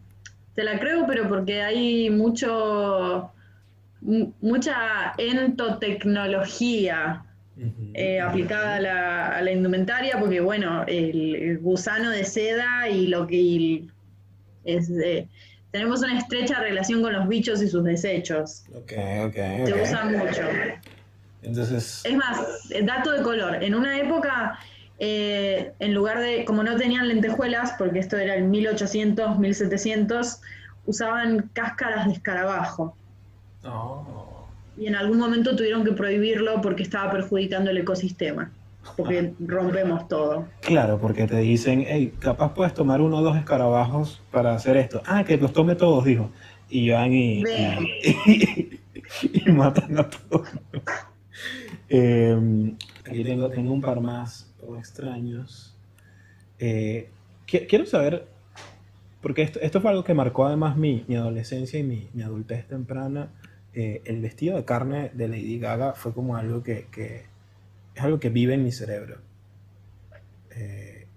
te 0.53 0.63
la 0.63 0.79
creo, 0.79 1.05
pero 1.07 1.27
porque 1.27 1.61
hay 1.61 2.09
mucho, 2.09 3.31
mu- 4.01 4.31
mucha 4.41 5.13
entotecnología 5.17 7.25
eh, 7.95 8.19
aplicada 8.19 8.75
a 8.75 8.79
la, 8.79 9.27
a 9.37 9.41
la 9.41 9.51
indumentaria, 9.51 10.19
porque 10.19 10.39
bueno, 10.41 10.83
el, 10.87 11.35
el 11.35 11.59
gusano 11.59 12.09
de 12.09 12.23
seda 12.23 12.89
y 12.89 13.07
lo 13.07 13.27
que 13.27 13.35
y 13.35 13.87
es 14.65 14.93
de- 14.93 15.27
tenemos 15.71 16.01
una 16.03 16.17
estrecha 16.19 16.59
relación 16.59 17.01
con 17.01 17.13
los 17.13 17.27
bichos 17.27 17.61
y 17.61 17.67
sus 17.67 17.83
desechos. 17.83 18.63
Ok, 18.75 18.93
ok, 19.25 19.33
Se 19.65 19.73
ok. 19.73 19.81
usa 19.81 20.05
mucho. 20.05 20.41
Entonces, 21.41 22.01
Es 22.05 22.15
más, 22.15 22.69
eh, 22.71 22.83
dato 22.83 23.11
de 23.11 23.21
color. 23.23 23.61
En 23.63 23.73
una 23.75 23.99
época, 23.99 24.57
eh, 24.99 25.73
en 25.79 25.93
lugar 25.93 26.19
de, 26.19 26.45
como 26.45 26.63
no 26.63 26.75
tenían 26.75 27.07
lentejuelas, 27.07 27.73
porque 27.77 27.99
esto 27.99 28.17
era 28.17 28.35
el 28.35 28.45
1800, 28.45 29.39
1700, 29.39 30.41
usaban 30.85 31.49
cáscaras 31.53 32.07
de 32.07 32.13
escarabajo. 32.13 32.95
oh, 33.65 34.47
Y 34.77 34.87
en 34.87 34.95
algún 34.95 35.17
momento 35.17 35.55
tuvieron 35.55 35.83
que 35.83 35.91
prohibirlo 35.93 36.61
porque 36.61 36.83
estaba 36.83 37.11
perjudicando 37.11 37.71
el 37.71 37.77
ecosistema. 37.77 38.51
porque 38.97 39.33
rompemos 39.39 40.07
todo. 40.07 40.47
Claro, 40.61 40.99
porque 40.99 41.25
te 41.27 41.37
dicen, 41.37 41.85
hey, 41.87 42.13
capaz 42.19 42.53
puedes 42.53 42.73
tomar 42.73 43.01
uno 43.01 43.17
o 43.17 43.21
dos 43.21 43.37
escarabajos 43.37 44.21
para 44.31 44.53
hacer 44.53 44.77
esto. 44.77 45.01
Ah, 45.05 45.23
que 45.23 45.37
los 45.37 45.53
tome 45.53 45.75
todos, 45.75 46.05
dijo. 46.05 46.29
Y 46.69 46.89
van 46.91 47.13
y, 47.13 47.43
y, 47.43 48.79
y, 49.45 49.51
matan 49.51 49.97
a 49.97 50.09
todos. 50.09 50.47
Eh, 51.89 52.73
aquí 53.05 53.23
tengo, 53.23 53.49
tengo 53.49 53.71
un 53.71 53.81
par 53.81 53.99
más 53.99 54.52
extraños. 54.77 55.77
Eh, 56.59 57.09
quiero 57.45 57.85
saber, 57.85 58.25
porque 59.21 59.41
esto, 59.41 59.59
esto, 59.61 59.81
fue 59.81 59.91
algo 59.91 60.03
que 60.03 60.13
marcó 60.13 60.45
además 60.45 60.77
mi, 60.77 61.05
mi 61.07 61.15
adolescencia 61.15 61.79
y 61.79 61.83
mi, 61.83 62.09
mi 62.13 62.23
adultez 62.23 62.67
temprana. 62.67 63.29
Eh, 63.75 64.01
el 64.05 64.21
vestido 64.21 64.55
de 64.55 64.65
carne 64.65 65.09
de 65.13 65.27
Lady 65.27 65.59
Gaga 65.59 65.93
fue 65.93 66.13
como 66.13 66.37
algo 66.37 66.61
que, 66.61 66.87
que 66.91 67.25
es 67.95 68.03
algo 68.03 68.19
que 68.19 68.29
vive 68.29 68.53
en 68.53 68.63
mi 68.63 68.71
cerebro. 68.71 69.17
Eh, 70.55 71.07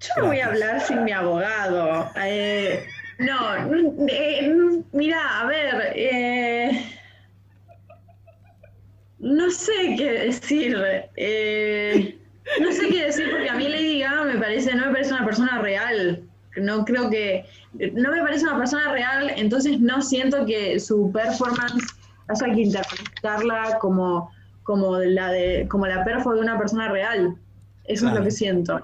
Yo 0.00 0.22
no 0.22 0.26
voy 0.26 0.40
a 0.40 0.46
hablar 0.48 0.80
sin 0.80 1.04
mi 1.04 1.12
abogado. 1.12 2.10
Eh, 2.22 2.84
no, 3.18 4.06
eh, 4.08 4.82
mira, 4.92 5.40
a 5.40 5.46
ver, 5.46 6.72
no 9.20 9.50
sé 9.50 9.94
qué 9.96 10.12
decir. 10.12 10.76
No 12.60 12.72
sé 12.72 12.88
qué 12.88 13.04
decir 13.04 13.30
porque 13.30 13.48
a 13.48 13.54
mí 13.54 13.68
Lady 13.68 14.00
Gaga 14.00 14.24
me 14.24 14.38
parece, 14.38 14.74
no 14.74 14.86
me 14.86 14.92
parece 14.92 15.12
una 15.12 15.24
persona 15.24 15.60
real. 15.60 16.22
No 16.56 16.84
creo 16.84 17.10
que, 17.10 17.44
no 17.94 18.10
me 18.12 18.22
parece 18.22 18.44
una 18.44 18.58
persona 18.58 18.92
real, 18.92 19.32
entonces 19.36 19.80
no 19.80 20.00
siento 20.02 20.46
que 20.46 20.78
su 20.78 21.10
performance 21.10 21.84
haya 22.28 22.54
que 22.54 22.60
interpretarla 22.60 23.78
como 23.80 24.30
como 24.64 24.98
la 24.98 25.30
de 25.30 25.66
como 25.70 25.86
la 25.86 26.04
perfo 26.04 26.32
de 26.34 26.40
una 26.40 26.58
persona 26.58 26.88
real. 26.88 27.36
Eso 27.84 28.08
es 28.08 28.14
lo 28.14 28.24
que 28.24 28.30
siento. 28.30 28.80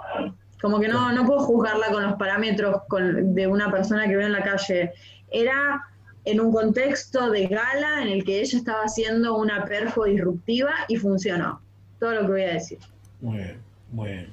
Como 0.61 0.79
que 0.79 0.89
no, 0.89 1.11
no 1.13 1.27
puedo 1.27 1.41
juzgarla 1.41 1.91
con 1.91 2.03
los 2.03 2.15
parámetros 2.17 2.83
de 2.91 3.47
una 3.47 3.71
persona 3.71 4.07
que 4.07 4.17
veo 4.17 4.27
en 4.27 4.35
la 4.35 4.43
calle. 4.43 4.93
Era 5.31 5.83
en 6.27 6.39
un 6.39 6.53
contexto 6.53 7.31
de 7.31 7.47
gala 7.47 8.03
en 8.03 8.09
el 8.09 8.25
que 8.25 8.41
ella 8.41 8.59
estaba 8.59 8.83
haciendo 8.83 9.39
una 9.39 9.65
perfo 9.65 10.05
disruptiva 10.05 10.73
y 10.89 10.97
funcionó. 10.97 11.63
Todo 11.99 12.13
lo 12.13 12.21
que 12.23 12.27
voy 12.27 12.43
a 12.43 12.55
decir. 12.55 12.79
Muy 13.21 13.39
bien, 13.39 13.59
muy 13.91 14.09
bien. 14.09 14.33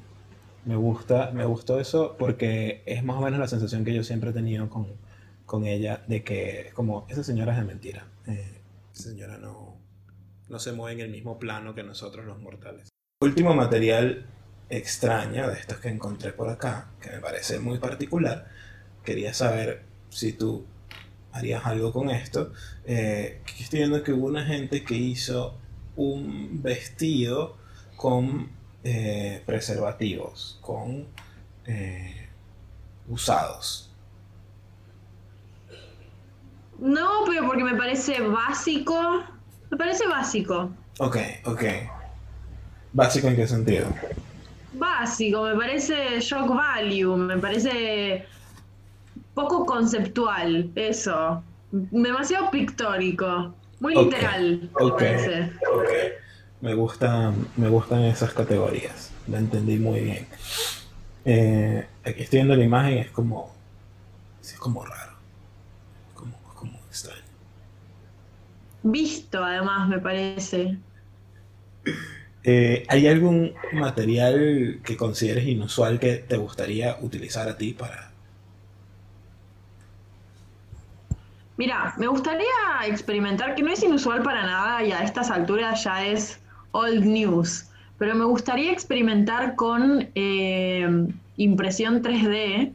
Me 0.65 0.75
gusta, 0.75 1.31
me 1.31 1.45
gustó 1.45 1.79
eso 1.79 2.15
porque 2.17 2.83
es 2.85 3.03
más 3.03 3.17
o 3.17 3.21
menos 3.21 3.39
la 3.39 3.47
sensación 3.47 3.85
que 3.85 3.93
yo 3.93 4.03
siempre 4.03 4.31
he 4.31 4.33
tenido 4.33 4.69
con, 4.69 4.87
con 5.45 5.65
ella 5.65 6.03
de 6.07 6.23
que 6.23 6.71
como 6.73 7.05
esa 7.09 7.23
señora 7.23 7.53
es 7.53 7.59
de 7.59 7.65
mentira. 7.65 8.07
Eh, 8.27 8.61
esa 8.93 9.09
señora 9.09 9.37
no, 9.37 9.77
no 10.49 10.59
se 10.59 10.73
mueve 10.73 11.01
en 11.01 11.05
el 11.07 11.11
mismo 11.11 11.39
plano 11.39 11.73
que 11.73 11.83
nosotros 11.83 12.25
los 12.25 12.39
mortales. 12.39 12.89
Último 13.21 13.53
material 13.53 14.25
extraño 14.69 15.49
de 15.49 15.53
estos 15.59 15.79
que 15.79 15.89
encontré 15.89 16.33
por 16.33 16.49
acá, 16.49 16.91
que 17.01 17.11
me 17.11 17.19
parece 17.19 17.59
muy 17.59 17.79
particular, 17.79 18.47
quería 19.03 19.33
saber 19.33 19.83
si 20.09 20.33
tú 20.33 20.65
harías 21.31 21.65
algo 21.65 21.91
con 21.93 22.09
esto. 22.09 22.51
Eh, 22.85 23.41
estoy 23.59 23.79
viendo 23.79 24.03
que 24.03 24.13
hubo 24.13 24.27
una 24.27 24.45
gente 24.45 24.83
que 24.83 24.95
hizo 24.95 25.57
un 25.95 26.61
vestido 26.61 27.57
con 27.95 28.56
eh, 28.87 29.43
preservativos, 29.45 30.57
con 30.61 31.05
eh, 31.65 32.29
usados. 33.07 33.91
No, 36.79 37.25
pero 37.25 37.47
porque 37.47 37.63
me 37.63 37.75
parece 37.75 38.21
básico 38.21 39.23
me 39.69 39.77
parece 39.77 40.07
básico. 40.07 40.69
Ok, 40.99 41.17
ok. 41.45 41.63
¿Básico 42.93 43.27
en 43.27 43.35
qué 43.35 43.47
sentido? 43.47 43.87
Básico, 44.73 45.43
me 45.43 45.55
parece 45.55 46.19
shock 46.19 46.47
value, 46.47 47.15
me 47.17 47.37
parece 47.37 48.25
poco 49.33 49.65
conceptual, 49.65 50.71
eso. 50.75 51.43
Demasiado 51.71 52.49
pictórico, 52.49 53.53
muy 53.79 53.95
literal, 53.95 54.69
me 54.79 54.91
parece. 54.91 55.51
Me, 56.61 56.73
gusta, 56.73 57.33
me 57.55 57.69
gustan 57.69 58.01
esas 58.03 58.33
categorías, 58.33 59.11
la 59.27 59.37
entendí 59.37 59.77
muy 59.77 60.01
bien. 60.01 60.27
Eh, 61.25 61.87
aquí 62.03 62.23
estoy 62.23 62.39
viendo 62.39 62.55
la 62.55 62.63
imagen, 62.63 62.97
es 62.99 63.11
como, 63.11 63.53
es 64.41 64.53
como 64.53 64.83
raro. 64.83 65.07
visto 68.91 69.43
además, 69.43 69.87
me 69.87 69.99
parece. 69.99 70.77
Eh, 72.43 72.85
¿Hay 72.87 73.07
algún 73.07 73.53
material 73.73 74.79
que 74.83 74.95
consideres 74.95 75.45
inusual 75.45 75.99
que 75.99 76.15
te 76.15 76.37
gustaría 76.37 76.97
utilizar 77.01 77.47
a 77.49 77.57
ti 77.57 77.73
para... 77.73 78.11
Mira, 81.57 81.93
me 81.97 82.07
gustaría 82.07 82.45
experimentar, 82.85 83.55
que 83.55 83.63
no 83.63 83.71
es 83.71 83.81
inusual 83.83 84.21
para 84.21 84.43
nada 84.45 84.83
y 84.83 84.91
a 84.91 85.03
estas 85.03 85.31
alturas 85.31 85.83
ya 85.83 86.05
es 86.05 86.39
old 86.77 87.03
news, 87.05 87.69
pero 87.97 88.15
me 88.15 88.25
gustaría 88.25 88.71
experimentar 88.71 89.55
con 89.55 90.07
eh, 90.15 91.07
impresión 91.37 92.01
3D 92.01 92.71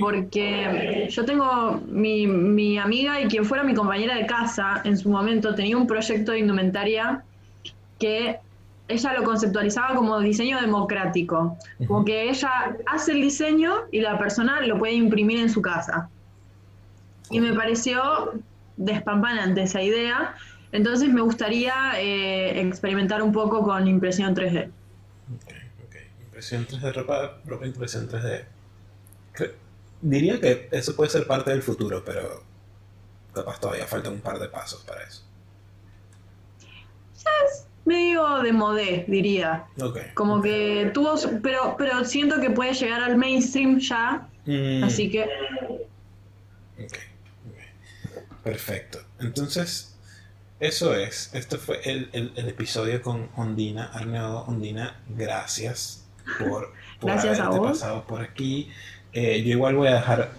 porque 0.00 1.06
yo 1.10 1.24
tengo 1.24 1.80
mi, 1.86 2.26
mi, 2.26 2.76
amiga 2.78 3.20
y 3.20 3.28
quien 3.28 3.44
fuera 3.44 3.62
mi 3.62 3.74
compañera 3.74 4.16
de 4.16 4.26
casa 4.26 4.80
en 4.84 4.96
su 4.96 5.08
momento 5.10 5.54
tenía 5.54 5.76
un 5.76 5.86
proyecto 5.86 6.32
de 6.32 6.40
indumentaria 6.40 7.22
que 8.00 8.40
ella 8.88 9.12
lo 9.12 9.22
conceptualizaba 9.22 9.94
como 9.94 10.18
diseño 10.18 10.60
democrático, 10.60 11.56
como 11.86 12.04
que 12.04 12.30
ella 12.30 12.76
hace 12.86 13.12
el 13.12 13.20
diseño 13.20 13.72
y 13.92 14.00
la 14.00 14.18
persona 14.18 14.60
lo 14.62 14.78
puede 14.78 14.94
imprimir 14.94 15.38
en 15.40 15.50
su 15.50 15.60
casa. 15.60 16.08
Y 17.30 17.40
me 17.40 17.52
pareció 17.52 18.32
despampanante 18.78 19.62
esa 19.62 19.82
idea, 19.82 20.34
entonces 20.72 21.08
me 21.08 21.20
gustaría 21.20 22.00
eh, 22.00 22.60
experimentar 22.60 23.22
un 23.22 23.32
poco 23.32 23.62
con 23.62 23.86
impresión 23.86 24.34
3D. 24.34 24.70
Ok, 25.36 25.52
ok. 25.86 25.96
Impresión 26.24 26.66
3D, 26.66 26.92
ropa, 26.94 27.40
ropa 27.46 27.66
impresión 27.66 28.08
3D 28.08 28.44
diría 30.00 30.40
que 30.40 30.68
eso 30.70 30.94
puede 30.94 31.10
ser 31.10 31.26
parte 31.26 31.50
del 31.50 31.62
futuro, 31.62 32.02
pero 32.04 32.42
capaz 33.32 33.60
todavía 33.60 33.86
falta 33.86 34.10
un 34.10 34.20
par 34.20 34.38
de 34.38 34.48
pasos 34.48 34.82
para 34.84 35.02
eso. 35.02 35.22
Es 37.16 37.66
medio 37.84 38.42
de 38.42 38.52
modé, 38.52 39.04
diría. 39.08 39.66
Como 40.14 40.42
que 40.42 40.90
tuvo, 40.94 41.14
pero, 41.42 41.74
pero 41.76 42.04
siento 42.04 42.40
que 42.40 42.50
puede 42.50 42.74
llegar 42.74 43.02
al 43.02 43.16
mainstream 43.16 43.78
ya, 43.78 44.28
mm. 44.46 44.84
así 44.84 45.10
que... 45.10 45.28
Perfecto. 48.44 49.00
Entonces, 49.20 49.97
eso 50.60 50.94
es. 50.94 51.30
Este 51.34 51.56
fue 51.56 51.80
el, 51.84 52.32
episodio 52.36 53.00
con 53.02 53.28
Ondina. 53.36 53.90
Arneo 53.92 54.44
Ondina, 54.46 55.00
gracias 55.08 56.06
por, 56.38 56.72
por 57.00 57.10
gracias 57.10 57.38
haberte 57.40 57.66
pasado 57.66 58.04
por 58.04 58.20
aquí. 58.20 58.70
Eh, 59.12 59.42
yo 59.42 59.52
igual 59.52 59.76
voy 59.76 59.88
a 59.88 59.94
dejar 59.94 60.30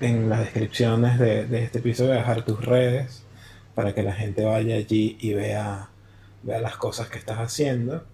en 0.00 0.28
las 0.28 0.40
descripciones 0.40 1.18
de, 1.18 1.64
este 1.64 1.78
episodio, 1.78 2.10
voy 2.10 2.18
a 2.18 2.20
dejar 2.20 2.44
tus 2.44 2.64
redes 2.64 3.22
para 3.74 3.94
que 3.94 4.02
la 4.02 4.12
gente 4.12 4.44
vaya 4.44 4.76
allí 4.76 5.16
y 5.20 5.34
vea, 5.34 5.88
vea 6.42 6.60
las 6.60 6.76
cosas 6.76 7.08
que 7.08 7.18
estás 7.18 7.38
haciendo. 7.38 8.04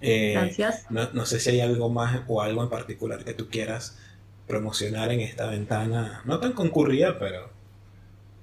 Eh, 0.00 0.34
Gracias. 0.34 0.86
No, 0.90 1.26
sé 1.26 1.40
si 1.40 1.50
hay 1.50 1.60
algo 1.60 1.88
más 1.88 2.20
o 2.28 2.40
algo 2.40 2.62
en 2.62 2.68
particular 2.68 3.24
que 3.24 3.34
tú 3.34 3.48
quieras 3.48 3.98
promocionar 4.46 5.12
en 5.12 5.20
esta 5.20 5.46
ventana, 5.46 6.22
no 6.24 6.40
tan 6.40 6.52
concurrida, 6.52 7.18
pero, 7.18 7.50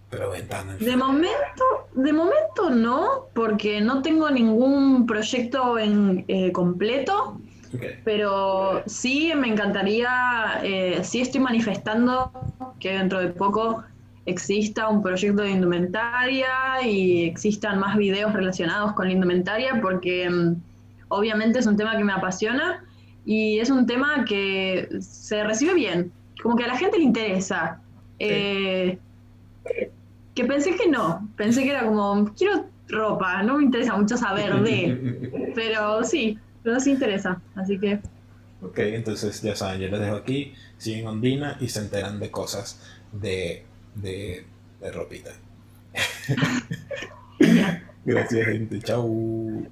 pero 0.10 0.30
ventana. 0.30 0.76
De 0.76 0.96
momento, 0.96 1.85
de 1.96 2.12
momento 2.12 2.70
no, 2.70 3.28
porque 3.34 3.80
no 3.82 4.02
tengo 4.02 4.30
ningún 4.30 5.06
proyecto 5.06 5.80
en 5.80 6.26
eh, 6.28 6.52
completo. 6.52 7.40
Pero 8.06 8.84
sí 8.86 9.34
me 9.36 9.50
encantaría, 9.50 10.62
eh, 10.64 11.02
sí 11.04 11.20
estoy 11.20 11.42
manifestando 11.42 12.32
que 12.80 12.94
dentro 12.94 13.20
de 13.20 13.28
poco 13.30 13.84
exista 14.26 14.88
un 14.88 15.04
proyecto 15.04 15.42
de 15.42 15.52
indumentaria 15.52 16.48
y 16.84 17.26
existan 17.26 17.80
más 17.80 17.98
videos 17.98 18.32
relacionados 18.32 18.94
con 18.94 19.08
la 19.08 19.14
indumentaria 19.14 19.82
porque 19.82 20.30
mm, 20.30 20.56
obviamente 21.10 21.60
es 21.60 21.68
un 21.68 21.76
tema 21.76 21.98
que 21.98 22.04
me 22.06 22.14
apasiona 22.14 22.84
y 23.26 23.60
es 23.60 23.70
un 23.70 23.86
tema 23.86 24.24
que 24.24 24.88
se 25.00 25.44
recibe 25.44 25.74
bien, 25.74 26.14
como 26.42 26.56
que 26.56 26.64
a 26.64 26.68
la 26.68 26.78
gente 26.78 26.98
le 26.98 27.04
interesa. 27.04 27.82
Eh, 28.20 28.98
que 30.36 30.46
pensé 30.46 30.76
que 30.76 30.88
no, 30.88 31.28
pensé 31.36 31.64
que 31.64 31.72
era 31.72 31.86
como, 31.86 32.34
quiero 32.36 32.66
ropa, 32.88 33.42
no 33.42 33.58
me 33.58 33.64
interesa 33.64 33.98
mucho 33.98 34.18
saber 34.18 34.62
de, 34.62 35.52
pero 35.56 36.04
sí, 36.04 36.38
pero 36.62 36.80
sí 36.80 36.92
interesa, 36.92 37.42
así 37.56 37.80
que... 37.80 38.00
Ok, 38.62 38.80
entonces 38.80 39.42
ya 39.42 39.56
saben, 39.56 39.82
yo 39.82 39.88
les 39.90 40.00
dejo 40.00 40.16
aquí, 40.16 40.54
siguen 40.78 41.08
Ondina 41.08 41.58
y 41.60 41.70
se 41.70 41.80
enteran 41.80 42.20
de 42.20 42.30
cosas 42.30 42.80
de, 43.12 43.66
de, 43.96 44.46
de 44.82 44.92
ropita. 44.92 45.32
Gracias 48.06 48.48
gente, 48.48 48.80
chao. 48.82 49.66